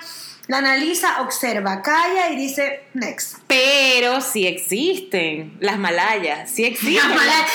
la 0.49 0.59
analiza, 0.59 1.22
observa, 1.22 1.83
calla 1.83 2.31
y 2.31 2.37
dice 2.37 2.85
next. 2.94 3.38
Pero 3.49 4.20
sí 4.20 4.46
existen 4.46 5.57
las 5.61 5.79
malayas, 5.79 6.51
sí 6.51 6.64
existen. 6.64 6.94
Las 7.09 7.16
malayas. 7.16 7.51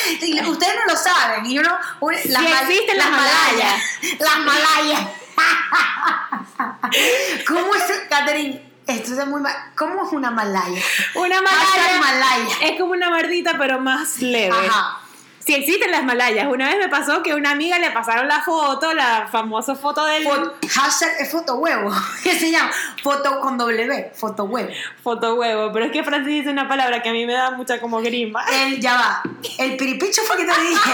Ustedes 0.47 0.73
no 0.75 0.93
lo 0.93 0.97
saben. 0.97 1.45
Y 1.45 1.57
uno, 1.59 1.69
un- 2.01 2.15
Sí 2.15 2.29
existen 2.29 2.97
las 2.97 3.09
malayas. 3.09 3.81
Las 4.19 4.39
malayas. 4.39 5.07
¿Cómo 7.47 7.75
es, 7.75 7.83
Catherine? 8.09 8.61
Esto 8.87 9.13
es 9.21 9.27
muy 9.27 9.41
mal. 9.41 9.55
¿Cómo 9.77 10.05
es 10.05 10.11
una 10.11 10.31
malaya? 10.31 10.81
Una 11.15 11.41
malaya, 11.41 11.99
malaya. 11.99 12.55
es 12.63 12.79
como 12.79 12.91
una 12.93 13.09
mardita, 13.09 13.55
pero 13.57 13.79
más 13.79 14.19
leve. 14.19 14.55
Ajá. 14.67 14.97
Sí 15.45 15.55
existen 15.55 15.89
las 15.89 16.03
malayas. 16.03 16.47
Una 16.51 16.67
vez 16.67 16.77
me 16.77 16.87
pasó 16.89 17.23
que 17.23 17.31
a 17.31 17.35
una 17.35 17.51
amiga 17.51 17.79
le 17.79 17.89
pasaron 17.91 18.27
la 18.27 18.41
foto, 18.43 18.93
la 18.93 19.27
famosa 19.31 19.75
foto 19.75 20.05
del 20.05 20.23
Fo- 20.23 20.53
hashtag 20.69 21.09
es 21.19 21.31
foto 21.31 21.55
huevo. 21.55 21.91
¿Qué 22.23 22.37
se 22.37 22.51
llama? 22.51 22.69
Foto 23.01 23.39
con 23.39 23.57
W. 23.57 24.11
Foto 24.15 24.43
huevo. 24.43 24.69
foto 25.03 25.35
huevo. 25.35 25.71
Pero 25.73 25.85
es 25.85 25.91
que 25.91 26.03
Francis 26.03 26.33
dice 26.33 26.49
una 26.51 26.67
palabra 26.67 27.01
que 27.01 27.09
a 27.09 27.13
mí 27.13 27.25
me 27.25 27.33
da 27.33 27.51
mucha 27.51 27.79
como 27.81 28.01
grima. 28.01 28.43
El, 28.51 28.79
ya 28.79 28.93
va. 28.95 29.23
El 29.57 29.77
piripicho 29.77 30.21
fue 30.23 30.37
que 30.37 30.45
te 30.45 30.61
dije. 30.61 30.91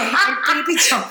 El 0.48 0.64
piripicho. 0.64 0.96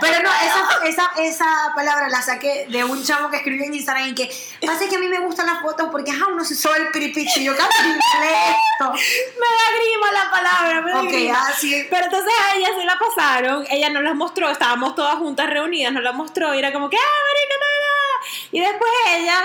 Pero 0.00 0.22
no, 0.22 0.30
esa, 0.30 0.84
esa, 0.86 1.10
esa 1.22 1.72
palabra 1.74 2.08
la 2.08 2.22
saqué 2.22 2.66
de 2.68 2.84
un 2.84 3.02
chamo 3.04 3.30
que 3.30 3.36
escribió 3.38 3.64
en 3.66 3.74
Instagram 3.74 4.08
y 4.08 4.14
que 4.14 4.30
pasa 4.66 4.88
que 4.88 4.96
a 4.96 4.98
mí 4.98 5.08
me 5.08 5.18
gustan 5.20 5.46
las 5.46 5.60
fotos 5.60 5.88
porque 5.90 6.10
ajá, 6.10 6.26
uno 6.32 6.44
se 6.44 6.54
soy 6.54 6.80
el 6.80 6.90
piripicho 6.90 7.40
y 7.40 7.44
yo 7.44 7.56
casi 7.56 7.88
esto. 7.88 8.92
Me 8.92 9.46
da 9.46 9.78
grima 9.78 10.12
la 10.12 10.30
palabra, 10.30 10.80
me 10.80 10.90
da 10.92 11.00
Ok, 11.02 11.08
grima. 11.08 11.46
así. 11.48 11.86
Pero 11.90 12.04
entonces 12.04 12.32
a 12.32 12.56
ella 12.56 12.68
se 12.78 12.84
la 12.84 12.98
pasaron, 12.98 13.66
ella 13.70 13.90
nos 13.90 14.02
las 14.02 14.14
mostró, 14.14 14.48
estábamos 14.50 14.94
todas 14.94 15.16
juntas 15.16 15.48
reunidas, 15.50 15.92
nos 15.92 16.02
la 16.02 16.12
mostró 16.12 16.54
y 16.54 16.58
era 16.58 16.72
como 16.72 16.88
que, 16.90 16.96
¡ah, 16.96 17.00
marica, 17.00 17.54
nada! 17.60 18.48
Y 18.52 18.60
después 18.60 18.90
ella 19.16 19.38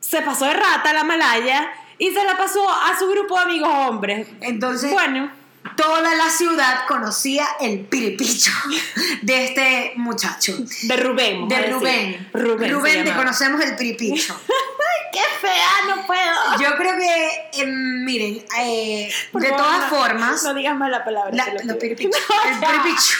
se 0.00 0.22
pasó 0.22 0.44
de 0.46 0.54
rata 0.54 0.92
la 0.92 1.04
malaya 1.04 1.72
y 1.98 2.10
se 2.12 2.24
la 2.24 2.36
pasó 2.36 2.68
a 2.68 2.98
su 2.98 3.08
grupo 3.08 3.36
de 3.36 3.42
amigos 3.44 3.70
hombres. 3.72 4.28
Entonces, 4.40 4.90
Bueno, 4.90 5.30
toda 5.76 6.14
la 6.14 6.30
ciudad 6.30 6.86
conocía 6.86 7.46
el 7.60 7.80
piripicho 7.80 8.52
de 9.22 9.44
este 9.46 9.92
muchacho. 9.96 10.54
de 10.82 10.96
Rubén. 10.96 11.48
De 11.48 11.66
Rubén. 11.72 12.28
Rubén. 12.32 12.72
Rubén, 12.72 13.04
te 13.04 13.12
conocemos 13.14 13.60
el 13.62 13.76
piripicho. 13.76 14.38
¡Qué 15.12 15.20
fea! 15.40 15.94
No 15.94 16.06
puedo. 16.06 16.60
Yo 16.60 16.76
creo 16.76 16.96
que, 16.96 17.62
eh, 17.62 17.66
miren, 17.66 18.44
eh, 18.58 19.12
de 19.32 19.48
favor, 19.48 19.56
todas 19.56 19.78
no- 19.90 19.96
formas, 19.96 20.42
No 20.42 20.54
digas 20.54 20.76
más 20.76 20.90
la 20.90 21.04
palabra. 21.04 21.30
la- 21.32 21.62
lo 21.64 21.78
piripichos, 21.78 22.20
el 22.46 22.58
piripicho. 22.58 23.16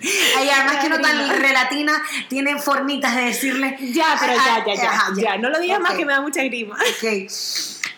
Y 0.00 0.48
además 0.48 0.76
que 0.78 0.86
uno 0.88 1.00
tan 1.00 1.28
relatina 1.40 1.92
tiene 2.28 2.58
formitas 2.58 3.14
de 3.14 3.22
decirle. 3.26 3.76
Ya, 3.92 4.16
pero 4.20 4.34
ya, 4.34 4.64
ya, 4.66 4.74
ya, 4.74 4.90
ajá, 4.90 5.12
ya. 5.16 5.36
No 5.38 5.48
lo 5.50 5.58
digas 5.60 5.80
más 5.80 5.92
que 5.94 6.04
me 6.04 6.12
da 6.12 6.20
mucha 6.20 6.42
grima. 6.42 6.74
Ok. 6.76 7.28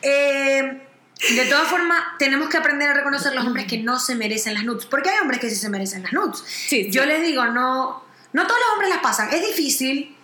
Eh, 0.03 0.86
de 1.35 1.47
todas 1.47 1.69
formas, 1.69 2.03
tenemos 2.19 2.49
que 2.49 2.57
aprender 2.59 2.89
a 2.89 2.95
reconocer 2.95 3.35
los 3.35 3.45
hombres 3.47 3.67
que 3.67 3.79
no 3.79 3.99
se 3.99 4.15
merecen 4.15 4.55
las 4.55 4.65
nudes. 4.65 4.87
Porque 4.87 5.11
hay 5.11 5.19
hombres 5.21 5.41
que 5.41 5.49
sí 5.51 5.57
se 5.57 5.69
merecen 5.71 6.03
las 6.03 6.13
nudes. 6.13 6.43
Sí, 6.47 6.85
sí. 6.85 6.91
Yo 6.91 7.07
les 7.07 7.23
digo, 7.23 7.47
no, 7.47 8.03
no 8.33 8.47
todos 8.47 8.61
los 8.61 8.73
hombres 8.75 8.91
las 8.91 8.99
pasan. 8.99 9.31
Es 9.33 9.41
difícil 9.47 10.15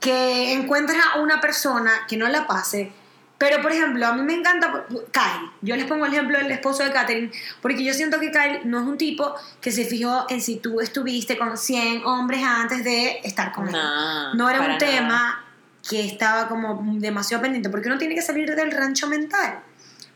que 0.00 0.52
encuentres 0.52 0.98
a 1.14 1.20
una 1.20 1.40
persona 1.40 1.92
que 2.08 2.16
no 2.16 2.28
la 2.28 2.46
pase. 2.46 2.92
Pero, 3.38 3.62
por 3.62 3.70
ejemplo, 3.70 4.04
a 4.04 4.12
mí 4.14 4.22
me 4.22 4.34
encanta 4.34 4.84
Kyle. 5.12 5.50
Yo 5.62 5.76
les 5.76 5.86
pongo 5.86 6.04
el 6.06 6.12
ejemplo 6.12 6.36
del 6.38 6.50
esposo 6.50 6.82
de 6.82 6.90
Catherine, 6.90 7.30
porque 7.62 7.84
yo 7.84 7.94
siento 7.94 8.18
que 8.18 8.32
Kyle 8.32 8.62
no 8.64 8.80
es 8.80 8.86
un 8.86 8.98
tipo 8.98 9.32
que 9.60 9.70
se 9.70 9.84
fijó 9.84 10.26
en 10.28 10.40
si 10.42 10.56
tú 10.56 10.80
estuviste 10.80 11.38
con 11.38 11.56
100 11.56 12.04
hombres 12.04 12.42
antes 12.42 12.82
de 12.82 13.20
estar 13.22 13.52
con 13.52 13.68
él. 13.68 13.72
No, 13.72 14.34
No 14.34 14.50
era 14.50 14.60
un 14.60 14.66
nada. 14.66 14.78
tema 14.78 15.44
que 15.88 16.04
estaba 16.04 16.48
como 16.48 16.82
demasiado 16.98 17.40
pendiente, 17.40 17.70
porque 17.70 17.88
uno 17.88 17.96
tiene 17.96 18.16
que 18.16 18.22
salir 18.22 18.54
del 18.56 18.72
rancho 18.72 19.06
mental. 19.06 19.60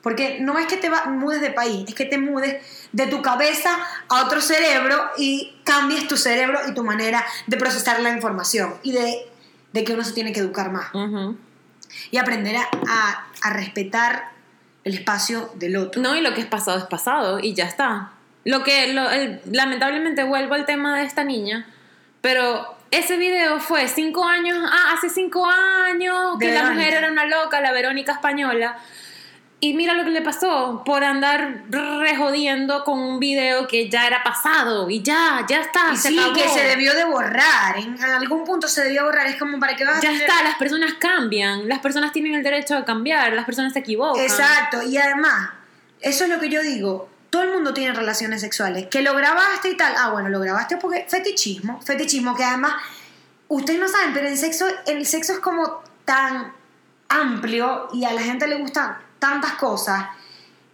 Porque 0.03 0.39
no 0.41 0.59
es 0.59 0.67
que 0.67 0.77
te 0.77 0.89
va- 0.89 1.05
mudes 1.05 1.41
de 1.41 1.51
país, 1.51 1.85
es 1.89 1.95
que 1.95 2.05
te 2.05 2.19
mudes 2.19 2.57
de 2.93 3.07
tu 3.07 3.23
cabeza 3.23 3.71
a 4.09 4.25
otro 4.25 4.41
cerebro 4.41 5.01
y 5.17 5.55
cambies 5.65 6.09
tu 6.09 6.17
cerebro 6.17 6.59
y 6.69 6.75
tu 6.75 6.83
manera 6.83 7.25
de 7.47 7.57
procesar 7.57 8.01
la 8.01 8.11
información 8.11 8.75
y 8.83 8.93
de, 8.93 9.31
de 9.73 9.85
que 9.85 9.93
uno 9.95 10.03
se 10.03 10.13
tiene 10.13 10.33
que 10.33 10.41
educar 10.41 10.73
más 10.73 10.93
Ujú. 10.93 11.37
y 12.11 12.17
aprender 12.19 12.57
a, 12.57 12.69
a- 12.89 13.27
a 13.43 13.51
respetar 13.53 14.31
el 14.85 14.95
espacio 14.95 15.51
del 15.55 15.77
otro. 15.77 16.03
No, 16.03 16.17
y 16.17 16.21
lo 16.21 16.35
que 16.35 16.41
es 16.41 16.47
pasado 16.47 16.79
es 16.79 16.85
pasado 16.85 17.39
y 17.39 17.55
ya 17.55 17.65
está. 17.65 18.11
Lo 18.45 18.65
que, 18.65 18.93
lo- 18.93 19.09
el- 19.11 19.41
lamentablemente 19.53 20.25
vuelvo 20.25 20.55
al 20.55 20.67
tema 20.67 20.99
de 20.99 21.05
esta 21.05 21.23
niña, 21.23 21.67
pero 22.21 22.77
ese 22.91 23.17
video 23.17 23.61
fue 23.61 23.87
cinco 23.87 24.27
años, 24.27 24.59
ah, 24.69 24.95
hace 24.97 25.09
cinco 25.09 25.47
años 25.49 26.37
que 26.41 26.53
la 26.53 26.71
mujer 26.73 26.95
era 26.95 27.11
una 27.11 27.25
loca, 27.27 27.61
la 27.61 27.71
Verónica 27.73 28.13
española. 28.13 28.77
Y 29.65 29.75
mira 29.75 29.95
lo 29.95 30.03
que 30.03 30.11
le 30.11 30.23
pasó 30.23 30.83
por 30.85 31.05
andar 31.05 31.63
rejodiendo 31.71 32.83
con 32.83 32.99
un 32.99 33.21
video 33.21 33.69
que 33.69 33.89
ya 33.89 34.09
era 34.09 34.25
pasado 34.25 34.91
y 34.91 35.03
ya, 35.03 35.47
ya 35.49 35.61
está, 35.61 35.93
Y 35.93 35.97
se 35.97 36.09
sí, 36.09 36.19
acabó. 36.19 36.35
que 36.35 36.49
se 36.49 36.65
debió 36.65 36.93
de 36.97 37.05
borrar, 37.05 37.79
en 37.79 38.03
algún 38.03 38.43
punto 38.43 38.67
se 38.67 38.83
debió 38.83 39.05
borrar, 39.05 39.29
es 39.29 39.37
como 39.37 39.61
para 39.61 39.77
que 39.77 39.85
vas 39.85 39.99
a 39.99 40.01
Ya 40.01 40.11
está, 40.15 40.43
las 40.43 40.57
personas 40.57 40.95
cambian, 40.95 41.69
las 41.69 41.79
personas 41.79 42.11
tienen 42.11 42.35
el 42.35 42.43
derecho 42.43 42.77
a 42.77 42.85
cambiar, 42.85 43.35
las 43.35 43.45
personas 43.45 43.73
se 43.73 43.79
equivocan. 43.79 44.21
Exacto, 44.21 44.83
y 44.83 44.97
además, 44.97 45.51
eso 46.01 46.25
es 46.25 46.31
lo 46.31 46.41
que 46.41 46.49
yo 46.49 46.61
digo. 46.61 47.09
Todo 47.31 47.45
el 47.45 47.53
mundo 47.53 47.73
tiene 47.73 47.95
relaciones 47.95 48.41
sexuales. 48.41 48.89
Que 48.89 49.01
lo 49.01 49.15
grabaste 49.15 49.69
y 49.69 49.77
tal. 49.77 49.95
Ah, 49.97 50.11
bueno, 50.11 50.29
lo 50.29 50.41
grabaste 50.41 50.77
porque 50.77 51.07
fetichismo. 51.09 51.81
Fetichismo 51.83 52.35
que 52.35 52.43
además, 52.43 52.75
ustedes 53.47 53.79
no 53.79 53.87
saben, 53.87 54.13
pero 54.13 54.27
el 54.27 54.37
sexo, 54.37 54.67
el 54.87 55.07
sexo 55.07 55.35
es 55.35 55.39
como 55.39 55.85
tan 56.05 56.53
amplio 57.09 57.91
y 57.93 58.05
a 58.05 58.13
la 58.13 58.23
gente 58.23 58.49
le 58.49 58.57
gustan 58.57 59.12
tantas 59.23 59.53
cosas. 59.53 60.05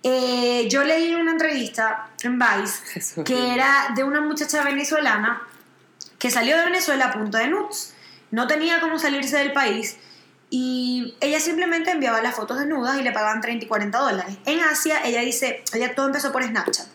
Eh, 0.03 0.67
yo 0.71 0.83
leí 0.85 1.15
una 1.15 1.33
entrevista 1.33 2.09
en 2.23 2.39
Vice 2.39 2.83
Jesús. 2.93 3.25
que 3.25 3.53
era 3.53 3.93
de 3.95 4.05
una 4.05 4.23
muchacha 4.23 4.65
venezolana 4.65 5.43
que 6.19 6.31
salió 6.31 6.57
de 6.57 6.65
Venezuela 6.65 7.07
a 7.07 7.13
punto 7.13 7.37
de 7.37 7.49
nudes. 7.49 7.95
no 8.31 8.47
tenía 8.47 8.81
cómo 8.81 8.99
salirse 8.99 9.37
del 9.37 9.53
país 9.53 9.99
y 10.51 11.15
ella 11.21 11.41
simplemente 11.41 11.91
enviaba 11.91 12.23
las 12.23 12.35
fotos 12.35 12.59
desnudas 12.59 12.99
y 12.99 13.03
le 13.03 13.13
pagaban 13.13 13.43
30 13.43 13.67
y 13.67 13.69
40 13.69 13.99
dólares. 13.99 14.39
En 14.47 14.61
Asia, 14.61 15.03
ella 15.05 15.21
dice, 15.21 15.63
ella 15.75 15.95
todo 15.95 16.07
empezó 16.07 16.33
por 16.33 16.43
Snapchat, 16.43 16.87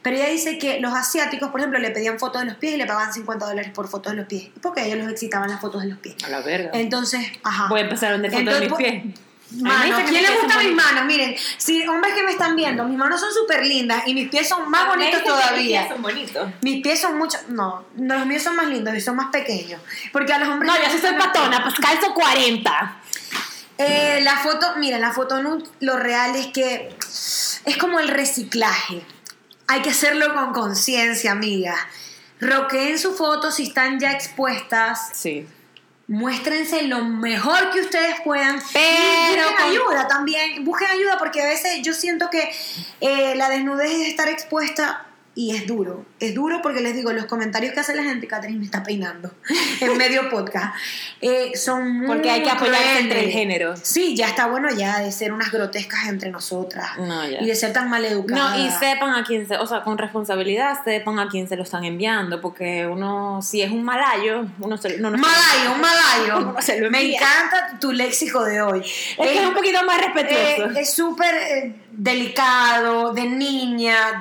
pero 0.00 0.16
ella 0.16 0.28
dice 0.30 0.56
que 0.56 0.80
los 0.80 0.94
asiáticos, 0.94 1.50
por 1.50 1.60
ejemplo, 1.60 1.78
le 1.78 1.90
pedían 1.90 2.18
fotos 2.18 2.40
de 2.40 2.46
los 2.46 2.56
pies 2.56 2.74
y 2.74 2.76
le 2.78 2.86
pagaban 2.86 3.12
50 3.12 3.44
dólares 3.44 3.70
por 3.74 3.86
fotos 3.88 4.12
de 4.12 4.18
los 4.18 4.26
pies, 4.28 4.48
porque 4.62 4.80
a 4.80 4.86
ellos 4.86 4.98
los 5.00 5.08
excitaban 5.10 5.50
las 5.50 5.60
fotos 5.60 5.82
de 5.82 5.88
los 5.88 5.98
pies. 5.98 6.16
A 6.24 6.30
la 6.30 6.40
verga. 6.40 6.70
Entonces, 6.72 7.20
ajá. 7.42 7.68
Voy 7.68 7.80
a 7.80 7.84
empezar 7.84 8.08
a 8.08 8.12
vender 8.12 8.30
fotos 8.32 8.60
de 8.60 8.68
mis 8.68 8.78
pies. 8.78 9.04
Mano, 9.60 9.74
A 9.74 9.84
mí 9.84 9.90
me 9.90 9.96
dicen 9.96 10.04
que 10.06 10.10
¿quién 10.10 10.22
le 10.22 10.50
son 10.50 10.64
mis 10.64 10.74
manos? 10.74 11.04
Miren, 11.04 11.36
si 11.58 11.86
hombres 11.86 12.14
que 12.14 12.22
me 12.22 12.32
están 12.32 12.56
viendo, 12.56 12.84
mis 12.84 12.96
manos 12.96 13.20
son 13.20 13.32
súper 13.32 13.66
lindas 13.66 14.02
y 14.06 14.14
mis 14.14 14.28
pies 14.28 14.48
son 14.48 14.70
más 14.70 14.86
bonitos 14.86 15.20
que 15.20 15.28
mis 15.28 15.40
todavía. 15.40 15.80
pies 15.80 15.92
son 15.92 16.02
bonitos. 16.02 16.48
Mis 16.62 16.82
pies 16.82 17.00
son 17.00 17.18
mucho. 17.18 17.38
No, 17.48 17.84
no, 17.96 18.14
los 18.16 18.26
míos 18.26 18.42
son 18.42 18.56
más 18.56 18.66
lindos 18.68 18.94
y 18.94 19.00
son 19.00 19.16
más 19.16 19.28
pequeños. 19.30 19.80
Porque 20.12 20.32
a 20.32 20.38
los 20.38 20.48
hombres. 20.48 20.70
No, 20.72 20.78
yo 20.82 20.90
sí 20.90 20.98
soy 20.98 21.14
patona, 21.16 21.62
pues 21.62 21.74
calzo 21.74 22.14
40. 22.14 22.96
Eh, 23.78 24.20
la 24.22 24.36
foto, 24.38 24.74
mira, 24.76 24.98
la 24.98 25.12
foto 25.12 25.40
lo 25.80 25.96
real 25.96 26.36
es 26.36 26.46
que 26.48 26.94
es 27.64 27.76
como 27.76 27.98
el 27.98 28.08
reciclaje. 28.08 29.02
Hay 29.66 29.82
que 29.82 29.90
hacerlo 29.90 30.34
con 30.34 30.52
conciencia, 30.52 31.32
amiga. 31.32 31.76
Roqueen 32.40 32.98
sus 32.98 33.16
fotos 33.16 33.54
si 33.54 33.64
están 33.64 33.98
ya 33.98 34.12
expuestas. 34.12 35.10
Sí. 35.14 35.46
Muéstrense 36.12 36.82
lo 36.82 37.02
mejor 37.06 37.70
que 37.70 37.80
ustedes 37.80 38.20
puedan. 38.22 38.60
Pero 38.74 38.82
Y 39.32 39.48
busquen 39.48 39.66
ayuda 39.66 40.08
también. 40.08 40.62
Busquen 40.62 40.90
ayuda 40.90 41.16
porque 41.18 41.40
a 41.40 41.46
veces 41.46 41.80
yo 41.82 41.94
siento 41.94 42.28
que 42.28 42.54
eh, 43.00 43.34
la 43.34 43.48
desnudez 43.48 43.92
es 43.92 44.08
estar 44.08 44.28
expuesta 44.28 45.06
y 45.34 45.54
es 45.56 45.66
duro. 45.66 46.04
Es 46.20 46.34
duro 46.34 46.60
porque 46.62 46.80
les 46.80 46.94
digo, 46.94 47.12
los 47.12 47.24
comentarios 47.24 47.72
que 47.72 47.80
hace 47.80 47.94
la 47.94 48.02
gente, 48.02 48.26
Catherine 48.26 48.58
me 48.58 48.64
está 48.64 48.82
peinando 48.82 49.32
en 49.80 49.96
medio 49.96 50.28
podcast, 50.30 50.74
eh, 51.20 51.52
son 51.56 51.98
muy 51.98 52.06
Porque 52.06 52.30
hay 52.30 52.42
que 52.42 52.50
apoyarse 52.50 53.00
entre 53.00 53.24
el 53.24 53.30
género. 53.30 53.74
Sí, 53.76 54.14
ya 54.14 54.28
está 54.28 54.46
bueno 54.46 54.68
ya 54.70 55.00
de 55.00 55.10
ser 55.10 55.32
unas 55.32 55.50
grotescas 55.50 56.08
entre 56.08 56.30
nosotras. 56.30 56.98
No. 56.98 57.26
Y 57.26 57.46
de 57.46 57.54
ser 57.54 57.72
tan 57.72 57.88
mal 57.88 58.04
educadas. 58.04 58.58
No, 58.58 58.64
y 58.66 58.70
sepan 58.70 59.14
a 59.14 59.24
quién 59.24 59.48
se, 59.48 59.56
o 59.56 59.66
sea, 59.66 59.82
con 59.82 59.98
responsabilidad 59.98 60.78
sepan 60.84 61.18
a 61.18 61.28
quién 61.28 61.48
se 61.48 61.56
lo 61.56 61.62
están 61.62 61.84
enviando, 61.84 62.40
porque 62.40 62.86
uno, 62.86 63.40
si 63.42 63.62
es 63.62 63.70
un 63.70 63.82
malayo, 63.82 64.46
uno 64.60 64.76
se 64.76 64.98
no, 64.98 65.10
no 65.10 65.18
Malayo, 65.18 65.72
un 65.74 65.80
malayo. 65.80 66.52
No 66.52 66.60
se 66.60 66.80
lo 66.80 66.90
Me 66.90 67.14
encanta 67.14 67.78
tu 67.80 67.92
léxico 67.92 68.44
de 68.44 68.60
hoy. 68.60 68.80
Es 68.80 69.16
que 69.16 69.40
es 69.40 69.46
un 69.46 69.54
poquito 69.54 69.82
más 69.84 69.98
respetuoso. 69.98 70.76
Eh, 70.76 70.80
es 70.80 70.92
súper 70.92 71.34
eh, 71.34 71.74
delicado, 71.92 73.12
de 73.12 73.26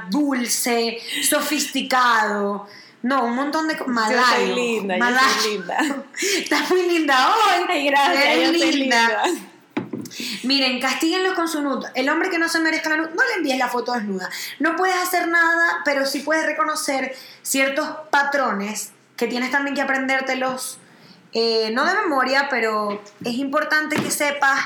dulce, 0.09 0.99
sofisticado. 1.23 2.67
No, 3.03 3.25
un 3.25 3.35
montón 3.35 3.67
de 3.67 3.75
malayo. 3.87 4.21
Yo 4.21 4.35
soy 4.35 4.55
linda, 4.55 4.97
yo 4.97 5.03
soy 5.03 5.13
malayo. 5.13 5.49
linda. 5.49 6.05
Estás 6.37 6.69
muy 6.69 6.81
linda 6.83 7.29
hoy. 7.29 7.65
Ay, 7.67 7.85
gracias, 7.87 8.25
Eres 8.25 8.51
yo 8.51 8.59
soy 8.59 8.71
linda. 8.73 9.23
Miren, 10.43 10.79
castíguenlos 10.79 11.33
con 11.33 11.47
su 11.47 11.61
nude. 11.61 11.89
El 11.95 12.09
hombre 12.09 12.29
que 12.29 12.37
no 12.37 12.49
se 12.49 12.59
merezca 12.59 12.89
la 12.89 12.97
nude, 12.97 13.11
no 13.15 13.23
le 13.27 13.33
envíes 13.37 13.57
la 13.57 13.69
foto 13.69 13.93
desnuda. 13.93 14.29
No 14.59 14.75
puedes 14.75 14.95
hacer 14.95 15.27
nada, 15.27 15.81
pero 15.85 16.05
sí 16.05 16.19
puedes 16.19 16.45
reconocer 16.45 17.15
ciertos 17.41 17.87
patrones 18.09 18.91
que 19.15 19.27
tienes 19.27 19.51
también 19.51 19.75
que 19.75 19.81
aprendértelos, 19.81 20.79
eh, 21.33 21.71
no 21.73 21.85
de 21.85 21.93
memoria, 21.93 22.47
pero 22.49 23.01
es 23.23 23.35
importante 23.35 23.95
que 23.95 24.11
sepas 24.11 24.59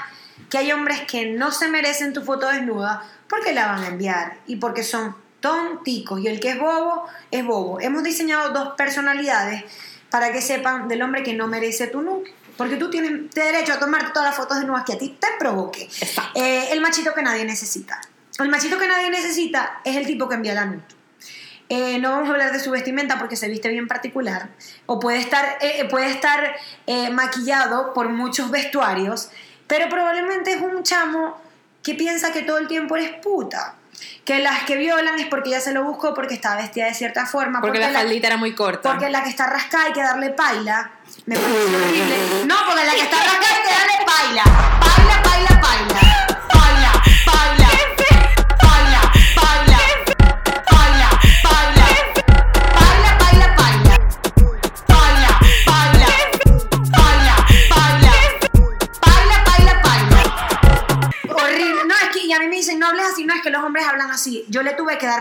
que 0.50 0.58
hay 0.58 0.72
hombres 0.72 1.02
que 1.02 1.28
no 1.28 1.52
se 1.52 1.68
merecen 1.68 2.14
tu 2.14 2.24
foto 2.24 2.48
desnuda 2.48 3.04
porque 3.30 3.54
la 3.54 3.68
van 3.68 3.84
a 3.84 3.88
enviar 3.88 4.38
y 4.48 4.58
porque 4.58 4.84
son 4.84 5.16
tonticos. 5.40 6.20
Y 6.22 6.28
el 6.28 6.40
que 6.40 6.50
es 6.50 6.60
bobo, 6.60 7.06
es 7.32 7.46
bobo. 7.46 7.80
Hemos 7.80 8.04
diseñado 8.04 8.50
dos 8.50 8.74
personalidades 8.76 9.64
para 10.10 10.32
que 10.32 10.42
sepan 10.42 10.88
del 10.88 11.02
hombre 11.02 11.24
que 11.24 11.34
no 11.34 11.48
merece 11.48 11.88
tu 11.88 12.02
nude. 12.02 12.34
Porque 12.58 12.78
tú 12.78 12.90
tienes 12.90 13.32
derecho 13.32 13.74
a 13.74 13.80
tomarte 13.80 14.12
todas 14.14 14.30
las 14.30 14.36
fotos 14.38 14.58
desnudas 14.58 14.86
que 14.86 14.94
a 14.94 14.98
ti 14.98 15.18
te 15.20 15.28
provoque. 15.38 15.90
Eh, 16.36 16.70
el 16.72 16.82
machito 16.82 17.14
que 17.14 17.22
nadie 17.22 17.44
necesita. 17.44 18.00
El 18.40 18.50
machito 18.50 18.78
que 18.78 18.88
nadie 18.88 19.10
necesita 19.10 19.82
es 19.84 19.98
el 19.98 20.06
tipo 20.06 20.30
que 20.30 20.36
envía 20.36 20.54
la 20.54 20.66
nude. 20.66 20.84
Eh, 21.68 22.00
no 22.00 22.12
vamos 22.12 22.30
a 22.30 22.32
hablar 22.32 22.54
de 22.54 22.60
su 22.60 22.72
vestimenta 22.72 23.20
porque 23.20 23.36
se 23.36 23.50
viste 23.50 23.70
bien 23.70 23.88
particular. 23.88 24.50
O 24.86 25.00
puede 25.00 25.20
estar, 25.20 25.58
eh, 25.62 25.86
puede 25.90 26.12
estar 26.12 26.56
maquillado 27.12 27.94
por 27.94 28.10
muchos 28.10 28.52
vestuarios. 28.52 29.30
Pero 29.68 29.90
probablemente 29.90 30.54
es 30.54 30.62
un 30.62 30.84
chamo 30.84 31.45
que 31.86 31.94
piensa 31.94 32.34
que 32.34 32.42
todo 32.42 32.58
el 32.58 32.68
tiempo 32.68 32.96
eres 32.98 33.12
puta. 33.22 33.76
Que 34.26 34.40
las 34.40 34.64
que 34.64 34.76
violan 34.76 35.20
es 35.20 35.28
porque 35.28 35.52
ya 35.52 35.62
se 35.62 35.72
lo 35.72 35.84
buscó 35.84 36.16
porque 36.16 36.34
está 36.34 36.56
vestida 36.58 36.86
de 36.86 36.96
cierta 36.96 37.28
forma. 37.28 37.62
Porque 37.62 37.78
la 37.78 37.92
faldita 37.92 38.28
era 38.28 38.38
muy 38.38 38.56
corta. 38.56 38.90
Porque 38.90 39.12
la 39.12 39.22
que 39.24 39.30
está 39.30 39.46
rascada 39.46 39.86
hay 39.86 39.94
que 39.94 40.02
darle 40.02 40.32
paila. 40.32 40.92
Me 41.28 41.36
parece 41.36 41.76
horrible. 41.76 42.16
No, 42.48 42.56
porque 42.66 42.86
la 42.86 42.92
que 42.92 43.02
está 43.02 43.18
rascada 43.18 43.56
hay 43.56 43.64
que 43.64 43.72
darle. 43.72 43.94
Paila, 44.04 44.44
paila, 44.80 45.22
paila. 45.24 45.62
Paila, 45.62 45.95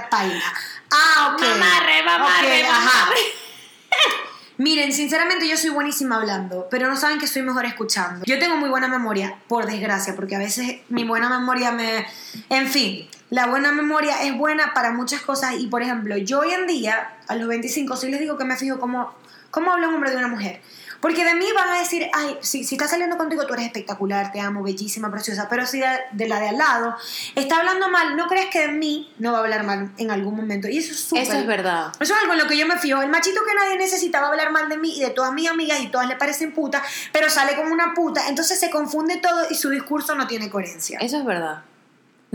paila. 0.08 0.52
Ah, 0.90 1.32
ok. 1.34 1.40
Mamarre, 1.42 2.02
mamarre, 2.04 2.62
Ok, 2.62 2.70
ajá. 2.70 2.80
mamarre. 2.80 3.20
Miren, 4.56 4.92
sinceramente 4.92 5.48
yo 5.48 5.56
soy 5.56 5.70
buenísima 5.70 6.14
hablando, 6.16 6.68
pero 6.70 6.86
no 6.88 6.96
saben 6.96 7.18
que 7.18 7.26
soy 7.26 7.42
mejor 7.42 7.64
escuchando. 7.64 8.24
Yo 8.24 8.38
tengo 8.38 8.56
muy 8.56 8.68
buena 8.68 8.86
memoria, 8.86 9.36
por 9.48 9.66
desgracia, 9.66 10.14
porque 10.14 10.36
a 10.36 10.38
veces 10.38 10.76
mi 10.88 11.02
buena 11.02 11.28
memoria 11.28 11.72
me... 11.72 12.06
En 12.50 12.68
fin, 12.68 13.08
la 13.30 13.46
buena 13.46 13.72
memoria 13.72 14.22
es 14.22 14.36
buena 14.36 14.72
para 14.72 14.92
muchas 14.92 15.22
cosas 15.22 15.54
y, 15.58 15.66
por 15.66 15.82
ejemplo, 15.82 16.16
yo 16.18 16.40
hoy 16.40 16.52
en 16.52 16.68
día, 16.68 17.16
a 17.26 17.34
los 17.34 17.48
25, 17.48 17.96
sí 17.96 18.08
les 18.08 18.20
digo 18.20 18.38
que 18.38 18.44
me 18.44 18.56
fijo 18.56 18.78
cómo, 18.78 19.12
cómo 19.50 19.72
habla 19.72 19.88
un 19.88 19.94
hombre 19.96 20.12
de 20.12 20.18
una 20.18 20.28
mujer. 20.28 20.62
Porque 21.04 21.22
de 21.22 21.34
mí 21.34 21.44
van 21.54 21.68
a 21.68 21.78
decir, 21.80 22.08
ay, 22.14 22.38
si, 22.40 22.64
si 22.64 22.76
está 22.76 22.88
saliendo 22.88 23.18
contigo 23.18 23.46
tú 23.46 23.52
eres 23.52 23.66
espectacular, 23.66 24.32
te 24.32 24.40
amo, 24.40 24.62
bellísima, 24.62 25.10
preciosa, 25.10 25.48
pero 25.50 25.66
si 25.66 25.78
de, 25.78 25.86
de 26.12 26.26
la 26.26 26.40
de 26.40 26.48
al 26.48 26.56
lado 26.56 26.96
está 27.34 27.58
hablando 27.58 27.90
mal, 27.90 28.16
no 28.16 28.26
crees 28.26 28.46
que 28.46 28.60
de 28.60 28.68
mí 28.68 29.12
no 29.18 29.32
va 29.32 29.40
a 29.40 29.40
hablar 29.42 29.64
mal 29.64 29.92
en 29.98 30.10
algún 30.10 30.34
momento. 30.34 30.66
Y 30.66 30.78
eso 30.78 30.92
es 30.92 31.00
súper... 31.00 31.24
Eso 31.24 31.34
es 31.34 31.46
verdad. 31.46 31.92
Eso 32.00 32.14
es 32.14 32.20
algo 32.22 32.32
en 32.32 32.38
lo 32.38 32.46
que 32.46 32.56
yo 32.56 32.66
me 32.66 32.78
fijo. 32.78 33.02
El 33.02 33.10
machito 33.10 33.42
que 33.46 33.52
nadie 33.52 33.76
necesitaba 33.76 34.28
hablar 34.28 34.50
mal 34.50 34.70
de 34.70 34.78
mí 34.78 34.96
y 34.96 35.02
de 35.02 35.10
todas 35.10 35.34
mis 35.34 35.46
amigas 35.46 35.78
y 35.82 35.88
todas 35.88 36.08
le 36.08 36.16
parecen 36.16 36.54
putas, 36.54 36.80
pero 37.12 37.28
sale 37.28 37.54
como 37.54 37.70
una 37.74 37.92
puta. 37.92 38.26
Entonces 38.30 38.58
se 38.58 38.70
confunde 38.70 39.18
todo 39.18 39.46
y 39.50 39.56
su 39.56 39.68
discurso 39.68 40.14
no 40.14 40.26
tiene 40.26 40.48
coherencia. 40.48 41.00
Eso 41.02 41.18
es 41.18 41.24
verdad. 41.26 41.64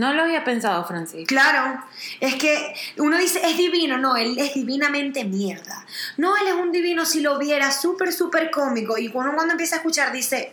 No 0.00 0.14
lo 0.14 0.22
había 0.22 0.42
pensado, 0.44 0.84
Francis. 0.86 1.28
Claro, 1.28 1.82
es 2.20 2.34
que 2.36 2.74
uno 2.96 3.18
dice, 3.18 3.40
es 3.44 3.56
divino, 3.56 3.98
no, 3.98 4.16
él 4.16 4.36
es 4.38 4.54
divinamente 4.54 5.24
mierda. 5.24 5.84
No, 6.16 6.36
él 6.38 6.46
es 6.48 6.54
un 6.54 6.72
divino 6.72 7.04
si 7.04 7.20
lo 7.20 7.38
viera, 7.38 7.70
súper, 7.70 8.12
súper 8.12 8.50
cómico. 8.50 8.96
Y 8.96 9.08
uno 9.12 9.32
cuando 9.34 9.52
empieza 9.52 9.76
a 9.76 9.78
escuchar 9.78 10.10
dice, 10.10 10.52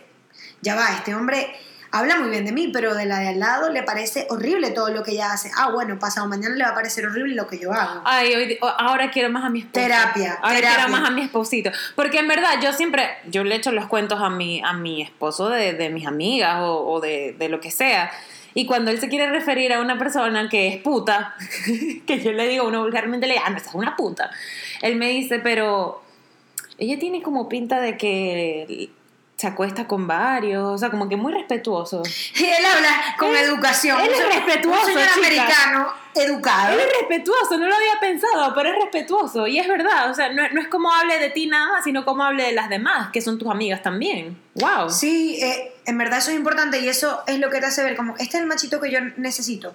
ya 0.60 0.74
va, 0.76 0.88
este 0.94 1.14
hombre 1.14 1.50
habla 1.90 2.16
muy 2.16 2.28
bien 2.28 2.44
de 2.44 2.52
mí, 2.52 2.68
pero 2.70 2.94
de 2.94 3.06
la 3.06 3.20
de 3.20 3.28
al 3.28 3.40
lado 3.40 3.70
le 3.70 3.82
parece 3.82 4.26
horrible 4.28 4.72
todo 4.72 4.90
lo 4.90 5.02
que 5.02 5.12
ella 5.12 5.32
hace. 5.32 5.50
Ah, 5.56 5.70
bueno, 5.70 5.98
pasado 5.98 6.28
mañana 6.28 6.54
le 6.54 6.62
va 6.62 6.70
a 6.70 6.74
parecer 6.74 7.06
horrible 7.06 7.34
lo 7.34 7.46
que 7.46 7.58
yo 7.58 7.72
hago. 7.72 8.02
Ay, 8.04 8.34
hoy, 8.34 8.58
ahora 8.60 9.10
quiero 9.10 9.30
más 9.30 9.44
a 9.44 9.48
mi 9.48 9.60
esposo. 9.60 9.86
Terapia, 9.86 10.38
Ahora 10.42 10.56
terapia. 10.56 10.76
quiero 10.76 10.92
más 10.92 11.08
a 11.08 11.10
mi 11.10 11.22
esposito. 11.22 11.70
Porque 11.96 12.18
en 12.18 12.28
verdad 12.28 12.60
yo 12.62 12.74
siempre, 12.74 13.08
yo 13.30 13.42
le 13.44 13.54
echo 13.54 13.72
los 13.72 13.86
cuentos 13.86 14.20
a 14.20 14.28
mi, 14.28 14.60
a 14.62 14.74
mi 14.74 15.00
esposo 15.00 15.48
de, 15.48 15.72
de 15.72 15.88
mis 15.88 16.06
amigas 16.06 16.58
o, 16.60 16.86
o 16.86 17.00
de, 17.00 17.34
de 17.38 17.48
lo 17.48 17.58
que 17.60 17.70
sea. 17.70 18.10
Y 18.54 18.66
cuando 18.66 18.90
él 18.90 18.98
se 18.98 19.08
quiere 19.08 19.30
referir 19.30 19.72
a 19.72 19.80
una 19.80 19.98
persona 19.98 20.48
que 20.48 20.68
es 20.68 20.76
puta, 20.78 21.34
que 22.06 22.20
yo 22.20 22.32
le 22.32 22.48
digo, 22.48 22.66
uno 22.66 22.82
vulgarmente 22.82 23.26
le 23.26 23.34
digo, 23.34 23.44
ah, 23.46 23.50
no, 23.50 23.56
esta 23.56 23.68
es 23.70 23.74
una 23.74 23.96
puta. 23.96 24.30
Él 24.82 24.96
me 24.96 25.08
dice, 25.08 25.38
pero 25.38 26.02
ella 26.78 26.98
tiene 26.98 27.22
como 27.22 27.48
pinta 27.48 27.80
de 27.80 27.96
que 27.96 28.90
se 29.38 29.46
acuesta 29.46 29.86
con 29.86 30.08
varios, 30.08 30.64
o 30.64 30.76
sea, 30.76 30.90
como 30.90 31.08
que 31.08 31.16
muy 31.16 31.32
respetuoso. 31.32 32.02
Y 32.34 32.44
él 32.44 32.64
habla 32.66 32.88
con 33.18 33.30
Él- 33.30 33.36
educación. 33.44 34.00
él 34.00 34.10
es 34.10 34.18
Un 34.18 34.24
señor- 34.32 34.34
respetuoso, 34.46 34.80
Un 34.80 34.92
señor 34.94 35.08
americano 35.16 35.92
educado. 36.16 36.72
Él 36.74 36.80
es 36.80 36.98
respetuoso, 37.00 37.56
no 37.56 37.68
lo 37.68 37.74
había 37.76 38.00
pensado, 38.00 38.52
pero 38.52 38.70
es 38.70 38.74
respetuoso. 38.74 39.46
Y 39.46 39.60
es 39.60 39.68
verdad, 39.68 40.10
o 40.10 40.14
sea, 40.14 40.32
no, 40.32 40.42
no 40.48 40.60
es 40.60 40.66
como 40.66 40.92
hable 40.92 41.20
de 41.20 41.30
ti 41.30 41.46
nada 41.46 41.68
más, 41.68 41.84
sino 41.84 42.04
como 42.04 42.24
hable 42.24 42.42
de 42.42 42.52
las 42.52 42.68
demás, 42.68 43.10
que 43.12 43.20
son 43.20 43.38
tus 43.38 43.48
amigas 43.48 43.80
también. 43.80 44.36
¡Wow! 44.56 44.90
Sí, 44.90 45.38
eh, 45.40 45.72
en 45.86 45.96
verdad 45.96 46.18
eso 46.18 46.32
es 46.32 46.36
importante 46.36 46.80
y 46.80 46.88
eso 46.88 47.22
es 47.28 47.38
lo 47.38 47.48
que 47.48 47.60
te 47.60 47.66
hace 47.66 47.84
ver 47.84 47.94
como, 47.94 48.14
este 48.16 48.38
es 48.38 48.42
el 48.42 48.46
machito 48.46 48.80
que 48.80 48.90
yo 48.90 48.98
necesito. 49.18 49.72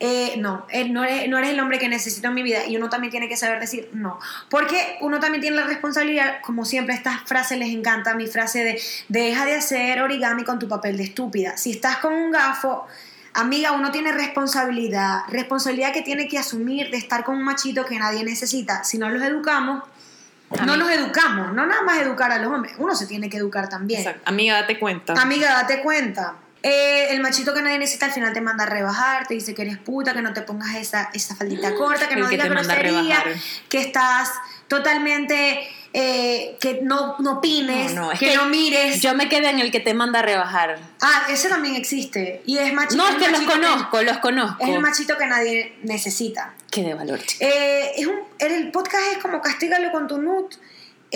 Eh, 0.00 0.34
no, 0.38 0.66
él 0.70 0.92
no, 0.92 1.04
eres, 1.04 1.28
no 1.28 1.38
eres 1.38 1.50
el 1.50 1.60
hombre 1.60 1.78
que 1.78 1.88
necesito 1.88 2.28
en 2.28 2.34
mi 2.34 2.42
vida 2.42 2.66
y 2.66 2.76
uno 2.76 2.88
también 2.88 3.10
tiene 3.10 3.28
que 3.28 3.36
saber 3.36 3.60
decir 3.60 3.88
no. 3.92 4.18
Porque 4.50 4.98
uno 5.00 5.20
también 5.20 5.40
tiene 5.40 5.56
la 5.56 5.64
responsabilidad, 5.64 6.40
como 6.42 6.64
siempre, 6.64 6.94
estas 6.94 7.22
frases 7.22 7.58
les 7.58 7.70
encanta, 7.70 8.14
mi 8.14 8.26
frase 8.26 8.64
de 8.64 8.82
deja 9.08 9.46
de 9.46 9.54
hacer 9.54 10.02
origami 10.02 10.44
con 10.44 10.58
tu 10.58 10.68
papel 10.68 10.96
de 10.96 11.04
estúpida. 11.04 11.56
Si 11.56 11.70
estás 11.70 11.98
con 11.98 12.12
un 12.12 12.32
gafo, 12.32 12.86
amiga, 13.34 13.72
uno 13.72 13.92
tiene 13.92 14.12
responsabilidad, 14.12 15.20
responsabilidad 15.28 15.92
que 15.92 16.02
tiene 16.02 16.26
que 16.28 16.38
asumir 16.38 16.90
de 16.90 16.96
estar 16.96 17.24
con 17.24 17.36
un 17.36 17.44
machito 17.44 17.84
que 17.84 17.98
nadie 17.98 18.24
necesita. 18.24 18.84
Si 18.84 18.98
no 18.98 19.08
los 19.10 19.22
educamos, 19.22 19.84
No 20.66 20.76
nos 20.76 20.88
educamos, 20.90 21.52
no 21.52 21.66
nada 21.66 21.82
más 21.82 21.98
educar 21.98 22.30
a 22.30 22.38
los 22.38 22.52
hombres, 22.52 22.74
uno 22.78 22.94
se 22.94 23.06
tiene 23.06 23.28
que 23.28 23.38
educar 23.38 23.68
también. 23.68 24.00
Exacto. 24.00 24.22
Amiga, 24.26 24.54
date 24.54 24.78
cuenta. 24.78 25.14
Amiga, 25.14 25.52
date 25.52 25.80
cuenta. 25.82 26.34
Eh, 26.66 27.08
el 27.10 27.20
machito 27.20 27.52
que 27.52 27.60
nadie 27.60 27.78
necesita 27.78 28.06
al 28.06 28.12
final 28.12 28.32
te 28.32 28.40
manda 28.40 28.64
a 28.64 28.66
rebajar, 28.66 29.26
te 29.26 29.34
dice 29.34 29.54
que 29.54 29.60
eres 29.60 29.76
puta, 29.76 30.14
que 30.14 30.22
no 30.22 30.32
te 30.32 30.40
pongas 30.40 30.74
esa, 30.76 31.10
esa 31.12 31.36
faldita 31.36 31.74
corta, 31.74 32.08
que 32.08 32.14
El 32.14 32.20
no 32.20 32.26
que 32.26 32.36
digas 32.36 32.48
grosería, 32.48 33.22
que 33.68 33.82
estás 33.82 34.30
totalmente, 34.66 35.68
eh, 35.92 36.56
que 36.58 36.80
no, 36.82 37.16
no 37.18 37.32
opines, 37.32 37.92
No, 37.92 38.06
no, 38.06 38.12
es 38.12 38.18
que, 38.18 38.30
que 38.30 38.36
no 38.36 38.46
mires. 38.46 39.02
Yo 39.02 39.14
me 39.14 39.28
quedé 39.28 39.50
en 39.50 39.60
el 39.60 39.70
que 39.70 39.80
te 39.80 39.92
manda 39.92 40.20
a 40.20 40.22
rebajar. 40.22 40.78
Ah, 41.02 41.26
ese 41.28 41.50
también 41.50 41.76
existe. 41.76 42.40
Y 42.46 42.56
es 42.56 42.72
machito. 42.72 42.96
No, 42.96 43.10
es 43.10 43.16
que 43.16 43.30
los 43.30 43.42
conozco, 43.42 44.00
los 44.00 44.18
conozco. 44.20 44.64
Es 44.64 44.70
el 44.70 44.80
machito 44.80 45.18
que 45.18 45.26
nadie 45.26 45.76
necesita. 45.82 46.54
Qué 46.70 46.82
de 46.82 46.94
valor. 46.94 47.20
Eh, 47.40 47.92
es 47.94 48.06
un, 48.06 48.20
el 48.38 48.70
podcast 48.70 49.04
es 49.12 49.18
como 49.18 49.42
castígalo 49.42 49.92
con 49.92 50.08
tu 50.08 50.16
nut, 50.16 50.54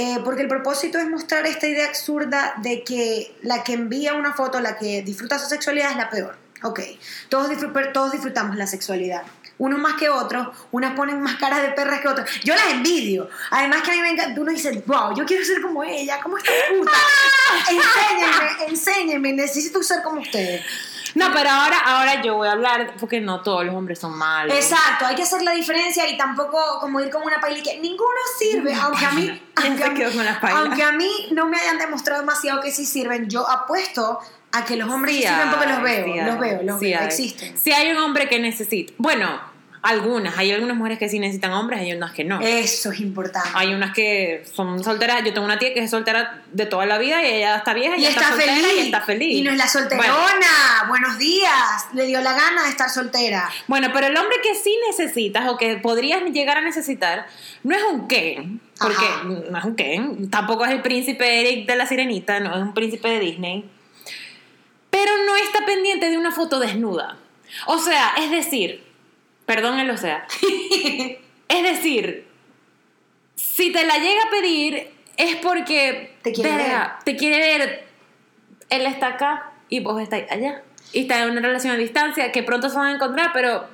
eh, 0.01 0.18
porque 0.24 0.42
el 0.42 0.49
propósito 0.49 0.96
es 0.99 1.09
mostrar 1.09 1.44
esta 1.46 1.66
idea 1.66 1.86
absurda 1.88 2.55
de 2.59 2.84
que 2.84 3.34
la 3.42 3.64
que 3.64 3.72
envía 3.72 4.14
una 4.14 4.32
foto, 4.32 4.61
la 4.61 4.76
que 4.78 5.03
disfruta 5.03 5.40
su 5.40 5.49
sexualidad 5.49 5.90
es 5.90 5.96
la 5.96 6.09
peor. 6.09 6.36
Ok, 6.62 6.80
todos, 7.28 7.51
disfr- 7.51 7.72
pero 7.72 7.92
todos 7.92 8.12
disfrutamos 8.12 8.55
la 8.57 8.66
sexualidad. 8.68 9.22
Unos 9.59 9.80
más 9.80 9.94
que 9.94 10.09
otros, 10.09 10.57
unas 10.70 10.94
ponen 10.94 11.20
más 11.20 11.34
caras 11.36 11.62
de 11.62 11.70
perras 11.70 12.01
que 12.01 12.07
otras. 12.07 12.30
Yo 12.44 12.55
las 12.55 12.70
envidio. 12.70 13.28
Además 13.51 13.82
que 13.82 13.90
a 13.90 13.94
mí 13.94 14.01
me 14.03 14.11
encanta, 14.11 14.40
uno 14.40 14.53
dice, 14.53 14.84
wow, 14.86 15.12
yo 15.16 15.24
quiero 15.24 15.44
ser 15.44 15.61
como 15.61 15.82
ella, 15.82 16.20
como 16.22 16.38
esta 16.38 16.53
puta. 16.68 16.92
enséñenme, 17.70 18.66
enséñenme, 18.68 19.32
necesito 19.32 19.82
ser 19.82 20.03
como 20.03 20.20
ustedes. 20.20 20.64
No, 21.14 21.32
pero 21.32 21.50
ahora, 21.50 21.78
ahora 21.78 22.22
yo 22.22 22.36
voy 22.36 22.48
a 22.48 22.52
hablar, 22.52 22.94
porque 22.98 23.20
no 23.20 23.42
todos 23.42 23.64
los 23.64 23.74
hombres 23.74 23.98
son 23.98 24.16
malos. 24.16 24.54
Exacto, 24.54 25.06
hay 25.06 25.14
que 25.14 25.22
hacer 25.22 25.42
la 25.42 25.52
diferencia 25.52 26.09
y 26.09 26.16
tampoco 26.16 26.59
como 26.80 27.00
ir 27.00 27.11
con 27.11 27.22
una 27.22 27.40
paila 27.40 27.62
que 27.62 27.78
ninguno 27.78 28.20
sirve, 28.38 28.74
aunque 28.74 29.04
a 29.04 29.11
mí, 29.12 29.42
aunque 29.56 29.84
a 29.84 29.90
mí, 29.90 30.02
aunque 30.52 30.82
a 30.82 30.92
no 31.32 31.46
me 31.46 31.59
hayan 31.59 31.78
demostrado 31.78 32.20
demasiado 32.20 32.61
que 32.61 32.70
sí 32.70 32.84
sirven, 32.84 33.28
yo 33.28 33.48
apuesto 33.48 34.20
a 34.52 34.64
que 34.64 34.76
los 34.76 34.88
hombres 34.88 35.14
sí, 35.14 35.22
Sí 35.22 35.28
sirven 35.28 35.50
porque 35.50 35.66
los 35.66 35.82
veo, 35.82 36.04
sí 36.04 36.20
los 36.20 36.38
veo, 36.38 36.62
los 36.62 36.78
sí 36.80 36.92
veo, 36.92 37.02
existen. 37.02 37.59
Si 37.59 37.72
hay 37.72 37.90
un 37.90 37.98
hombre 37.98 38.28
que 38.28 38.38
necesita. 38.38 38.92
Bueno, 38.96 39.40
algunas. 39.82 40.36
Hay 40.38 40.52
algunas 40.52 40.76
mujeres 40.76 40.98
que 40.98 41.08
sí 41.08 41.18
necesitan 41.18 41.52
hombres, 41.52 41.80
hay 41.80 41.92
unas 41.92 42.12
que 42.12 42.24
no. 42.24 42.40
Eso 42.40 42.92
es 42.92 43.00
importante. 43.00 43.48
Hay 43.54 43.74
unas 43.74 43.94
que 43.94 44.44
son 44.52 44.82
solteras. 44.82 45.24
Yo 45.24 45.32
tengo 45.32 45.44
una 45.44 45.58
tía 45.58 45.72
que 45.74 45.80
es 45.80 45.90
soltera 45.90 46.42
de 46.52 46.66
toda 46.66 46.86
la 46.86 46.98
vida 46.98 47.22
y 47.22 47.34
ella 47.34 47.56
está 47.56 47.74
vieja 47.74 47.96
y, 47.96 48.04
está, 48.04 48.28
soltera 48.28 48.54
feliz. 48.54 48.72
y 48.74 48.80
está 48.80 49.00
feliz. 49.00 49.34
Y 49.36 49.42
no 49.42 49.50
es 49.50 49.56
la 49.56 49.68
solterona. 49.68 50.08
Bueno, 50.08 50.46
Buenos 50.88 51.18
días. 51.18 51.86
Le 51.92 52.06
dio 52.06 52.20
la 52.20 52.32
gana 52.32 52.64
de 52.64 52.70
estar 52.70 52.90
soltera. 52.90 53.48
Bueno, 53.66 53.88
pero 53.92 54.06
el 54.06 54.16
hombre 54.16 54.36
que 54.42 54.54
sí 54.54 54.74
necesitas 54.88 55.48
o 55.48 55.56
que 55.56 55.76
podrías 55.76 56.22
llegar 56.24 56.56
a 56.58 56.60
necesitar 56.60 57.26
no 57.62 57.76
es 57.76 57.82
un 57.84 58.08
Ken, 58.08 58.60
porque 58.78 59.04
Ajá. 59.04 59.24
no 59.24 59.58
es 59.58 59.64
un 59.64 59.76
Ken, 59.76 60.30
tampoco 60.30 60.64
es 60.64 60.72
el 60.72 60.82
príncipe 60.82 61.40
Eric 61.40 61.66
de 61.66 61.76
la 61.76 61.86
Sirenita, 61.86 62.40
no 62.40 62.54
es 62.54 62.62
un 62.62 62.74
príncipe 62.74 63.08
de 63.08 63.20
Disney, 63.20 63.70
pero 64.90 65.12
no 65.26 65.36
está 65.36 65.64
pendiente 65.66 66.10
de 66.10 66.18
una 66.18 66.32
foto 66.32 66.58
desnuda. 66.58 67.18
O 67.66 67.78
sea, 67.78 68.14
es 68.18 68.30
decir, 68.30 68.88
perdón 69.49 69.78
el 69.80 69.88
o 69.90 69.96
sea, 69.96 70.26
es 71.49 71.62
decir, 71.62 72.28
si 73.34 73.72
te 73.72 73.84
la 73.86 73.96
llega 73.96 74.24
a 74.24 74.30
pedir 74.30 74.90
es 75.16 75.36
porque 75.36 76.16
Te 76.22 76.32
quiere 76.32 76.55
verga, 76.55 76.99
te 77.03 77.16
quiere 77.16 77.38
ver, 77.38 77.86
él 78.68 78.84
está 78.86 79.07
acá 79.09 79.53
y 79.70 79.80
vos 79.80 80.01
estás 80.03 80.20
allá. 80.30 80.62
Y 80.92 81.01
está 81.03 81.22
en 81.22 81.30
una 81.30 81.40
relación 81.40 81.74
a 81.74 81.76
distancia 81.78 82.30
que 82.30 82.42
pronto 82.42 82.68
se 82.68 82.76
van 82.76 82.88
a 82.88 82.94
encontrar, 82.96 83.30
pero 83.32 83.66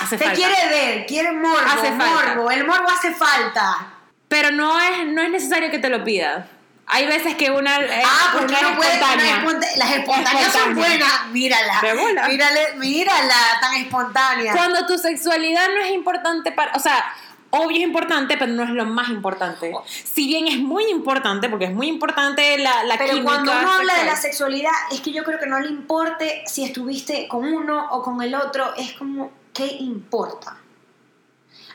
hace 0.00 0.16
Te 0.16 0.24
falta. 0.24 0.38
quiere 0.40 0.68
ver, 0.68 1.06
quiere 1.06 1.32
morbo, 1.32 1.58
Hace 1.58 1.88
falta. 1.88 2.34
morbo. 2.34 2.50
El 2.52 2.64
morbo 2.66 2.88
hace 2.88 3.12
falta. 3.12 3.94
Pero 4.28 4.52
no 4.52 4.78
es, 4.80 5.06
no 5.08 5.22
es 5.22 5.30
necesario 5.30 5.70
que 5.72 5.78
te 5.80 5.88
lo 5.88 6.02
pida. 6.04 6.46
Hay 6.92 7.06
veces 7.06 7.36
que 7.36 7.50
una. 7.50 7.78
eh, 7.80 8.02
Ah, 8.04 8.30
porque 8.32 8.52
una 8.54 8.62
no 8.62 8.76
puede 8.76 8.92
espontánea. 8.92 9.24
una 9.26 9.38
esponta- 9.38 9.76
Las 9.76 9.90
espontáneas 9.92 10.52
son 10.52 10.60
Espontánea. 10.70 10.98
buenas. 11.06 11.26
Mírala. 11.30 11.80
De 11.82 11.94
bola. 11.94 12.28
Mírale, 12.28 12.60
mírala, 12.76 13.34
tan 13.60 13.74
espontánea. 13.74 14.52
Cuando 14.52 14.86
tu 14.86 14.98
sexualidad 14.98 15.68
no 15.74 15.80
es 15.84 15.92
importante 15.92 16.50
para. 16.52 16.72
O 16.76 16.80
sea, 16.80 17.04
obvio 17.50 17.76
es 17.78 17.82
importante, 17.84 18.36
pero 18.36 18.52
no 18.52 18.62
es 18.64 18.70
lo 18.70 18.84
más 18.86 19.08
importante. 19.08 19.72
Si 19.88 20.26
bien 20.26 20.48
es 20.48 20.58
muy 20.58 20.84
importante, 20.90 21.48
porque 21.48 21.66
es 21.66 21.72
muy 21.72 21.86
importante 21.88 22.58
la, 22.58 22.82
la 22.84 22.96
Pero 22.98 23.10
química. 23.14 23.24
cuando 23.34 23.52
uno 23.52 23.72
habla 23.72 23.94
de 23.94 24.04
la 24.04 24.16
sexual. 24.16 24.22
sexualidad, 24.52 24.72
es 24.92 25.00
que 25.00 25.12
yo 25.12 25.22
creo 25.24 25.38
que 25.38 25.46
no 25.46 25.58
le 25.60 25.68
importe 25.68 26.42
si 26.46 26.64
estuviste 26.64 27.28
con 27.28 27.44
uno 27.52 27.88
o 27.90 28.02
con 28.02 28.20
el 28.22 28.34
otro, 28.34 28.74
es 28.76 28.92
como, 28.94 29.30
¿qué 29.54 29.66
importa? 29.66 30.56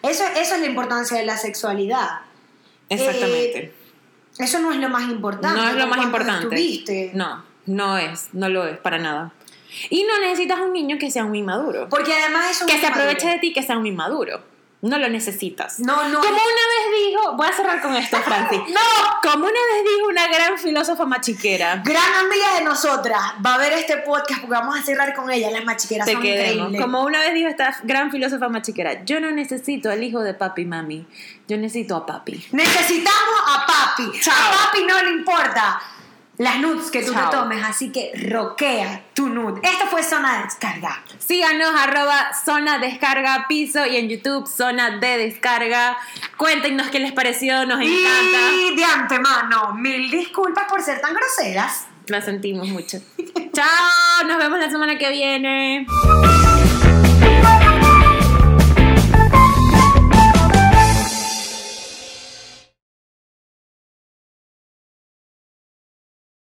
Eso, 0.01 0.23
eso 0.35 0.55
es 0.55 0.59
la 0.61 0.67
importancia 0.67 1.17
de 1.17 1.25
la 1.25 1.37
sexualidad. 1.37 2.19
Exactamente. 2.89 3.57
Eh, 3.59 3.75
eso 4.37 4.59
no 4.59 4.71
es 4.71 4.79
lo 4.79 4.89
más 4.89 5.09
importante. 5.09 5.59
no 5.59 5.67
es 5.67 5.75
lo 5.75 5.87
más 5.87 6.03
importante. 6.03 6.43
Estuviste. 6.43 7.11
No, 7.13 7.43
no 7.65 7.97
es. 7.97 8.29
No 8.33 8.49
lo 8.49 8.65
es 8.65 8.77
para 8.77 8.97
nada. 8.97 9.31
Y 9.89 10.03
no 10.03 10.19
necesitas 10.19 10.59
un 10.59 10.73
niño 10.73 10.97
que 10.97 11.11
sea 11.11 11.25
un 11.25 11.35
inmaduro. 11.35 11.87
Porque 11.89 12.13
además 12.13 12.51
eso 12.51 12.65
que 12.65 12.75
es 12.75 12.81
se 12.81 12.87
aproveche 12.87 13.27
de 13.27 13.39
ti, 13.39 13.53
que 13.53 13.63
sea 13.63 13.77
un 13.77 13.85
inmaduro. 13.85 14.41
No 14.85 14.99
lo 14.99 15.09
necesitas. 15.09 15.79
No, 15.79 15.95
no. 16.09 16.19
Como 16.21 16.29
una 16.29 16.37
vez 16.43 17.07
dijo, 17.07 17.33
voy 17.33 17.47
a 17.47 17.53
cerrar 17.53 17.81
con 17.81 17.95
esto, 17.95 18.17
Francis. 18.21 18.59
no, 18.69 18.79
como 19.23 19.45
una 19.45 19.51
vez 19.51 19.83
dijo 19.83 20.07
una 20.07 20.27
gran 20.27 20.59
filósofa 20.59 21.05
machiquera. 21.05 21.81
Gran 21.83 22.13
amiga 22.13 22.53
de 22.59 22.63
nosotras 22.63 23.19
va 23.43 23.55
a 23.55 23.57
ver 23.57 23.73
este 23.73 23.97
podcast 23.97 24.41
porque 24.41 24.55
vamos 24.55 24.77
a 24.77 24.83
cerrar 24.83 25.15
con 25.15 25.31
ella. 25.31 25.49
Las 25.49 25.65
machiqueras 25.65 26.05
Te 26.05 26.13
son 26.13 26.21
quedemos. 26.21 26.67
increíbles. 26.67 26.81
Como 26.81 27.03
una 27.03 27.19
vez 27.19 27.33
dijo 27.33 27.49
esta 27.49 27.75
gran 27.81 28.11
filósofa 28.11 28.47
machiquera, 28.47 29.03
yo 29.05 29.19
no 29.19 29.31
necesito 29.31 29.89
al 29.89 30.03
hijo 30.03 30.21
de 30.21 30.35
papi 30.35 30.61
y 30.61 30.65
mami, 30.65 31.07
yo 31.47 31.57
necesito 31.57 31.95
a 31.95 32.05
papi. 32.05 32.45
Necesitamos 32.51 33.39
a 33.47 33.65
papi. 33.65 34.19
Chao. 34.21 34.33
A 34.35 34.65
papi 34.65 34.83
no 34.83 35.01
le 35.03 35.09
importa 35.11 35.81
las 36.37 36.59
nudes 36.59 36.91
que 36.91 37.01
tú 37.03 37.13
Chao. 37.13 37.29
te 37.29 37.37
tomes, 37.37 37.63
así 37.63 37.91
que 37.91 38.11
roquea 38.29 39.03
tu 39.13 39.29
nude. 39.29 39.61
Esta 39.63 39.87
fue 39.87 40.03
zona 40.03 40.37
de 40.37 40.43
descarga. 40.43 41.03
Síganos 41.17 41.69
arroba 41.75 42.33
zona 42.33 42.77
descarga 42.77 43.45
piso 43.47 43.85
y 43.85 43.97
en 43.97 44.09
YouTube 44.09 44.47
zona 44.47 44.97
de 44.97 45.17
descarga. 45.17 45.97
Cuéntenos 46.37 46.87
qué 46.87 46.99
les 46.99 47.13
pareció, 47.13 47.65
nos 47.65 47.79
encanta. 47.79 48.51
Y 48.53 48.75
de 48.75 48.83
antemano, 48.83 49.73
mil 49.75 50.11
disculpas 50.11 50.65
por 50.67 50.81
ser 50.81 50.99
tan 51.01 51.13
groseras. 51.13 51.87
Lo 52.07 52.21
sentimos 52.21 52.67
mucho. 52.67 52.99
Chao, 53.53 54.27
nos 54.27 54.37
vemos 54.37 54.59
la 54.59 54.69
semana 54.69 54.97
que 54.97 55.09
viene. 55.09 55.87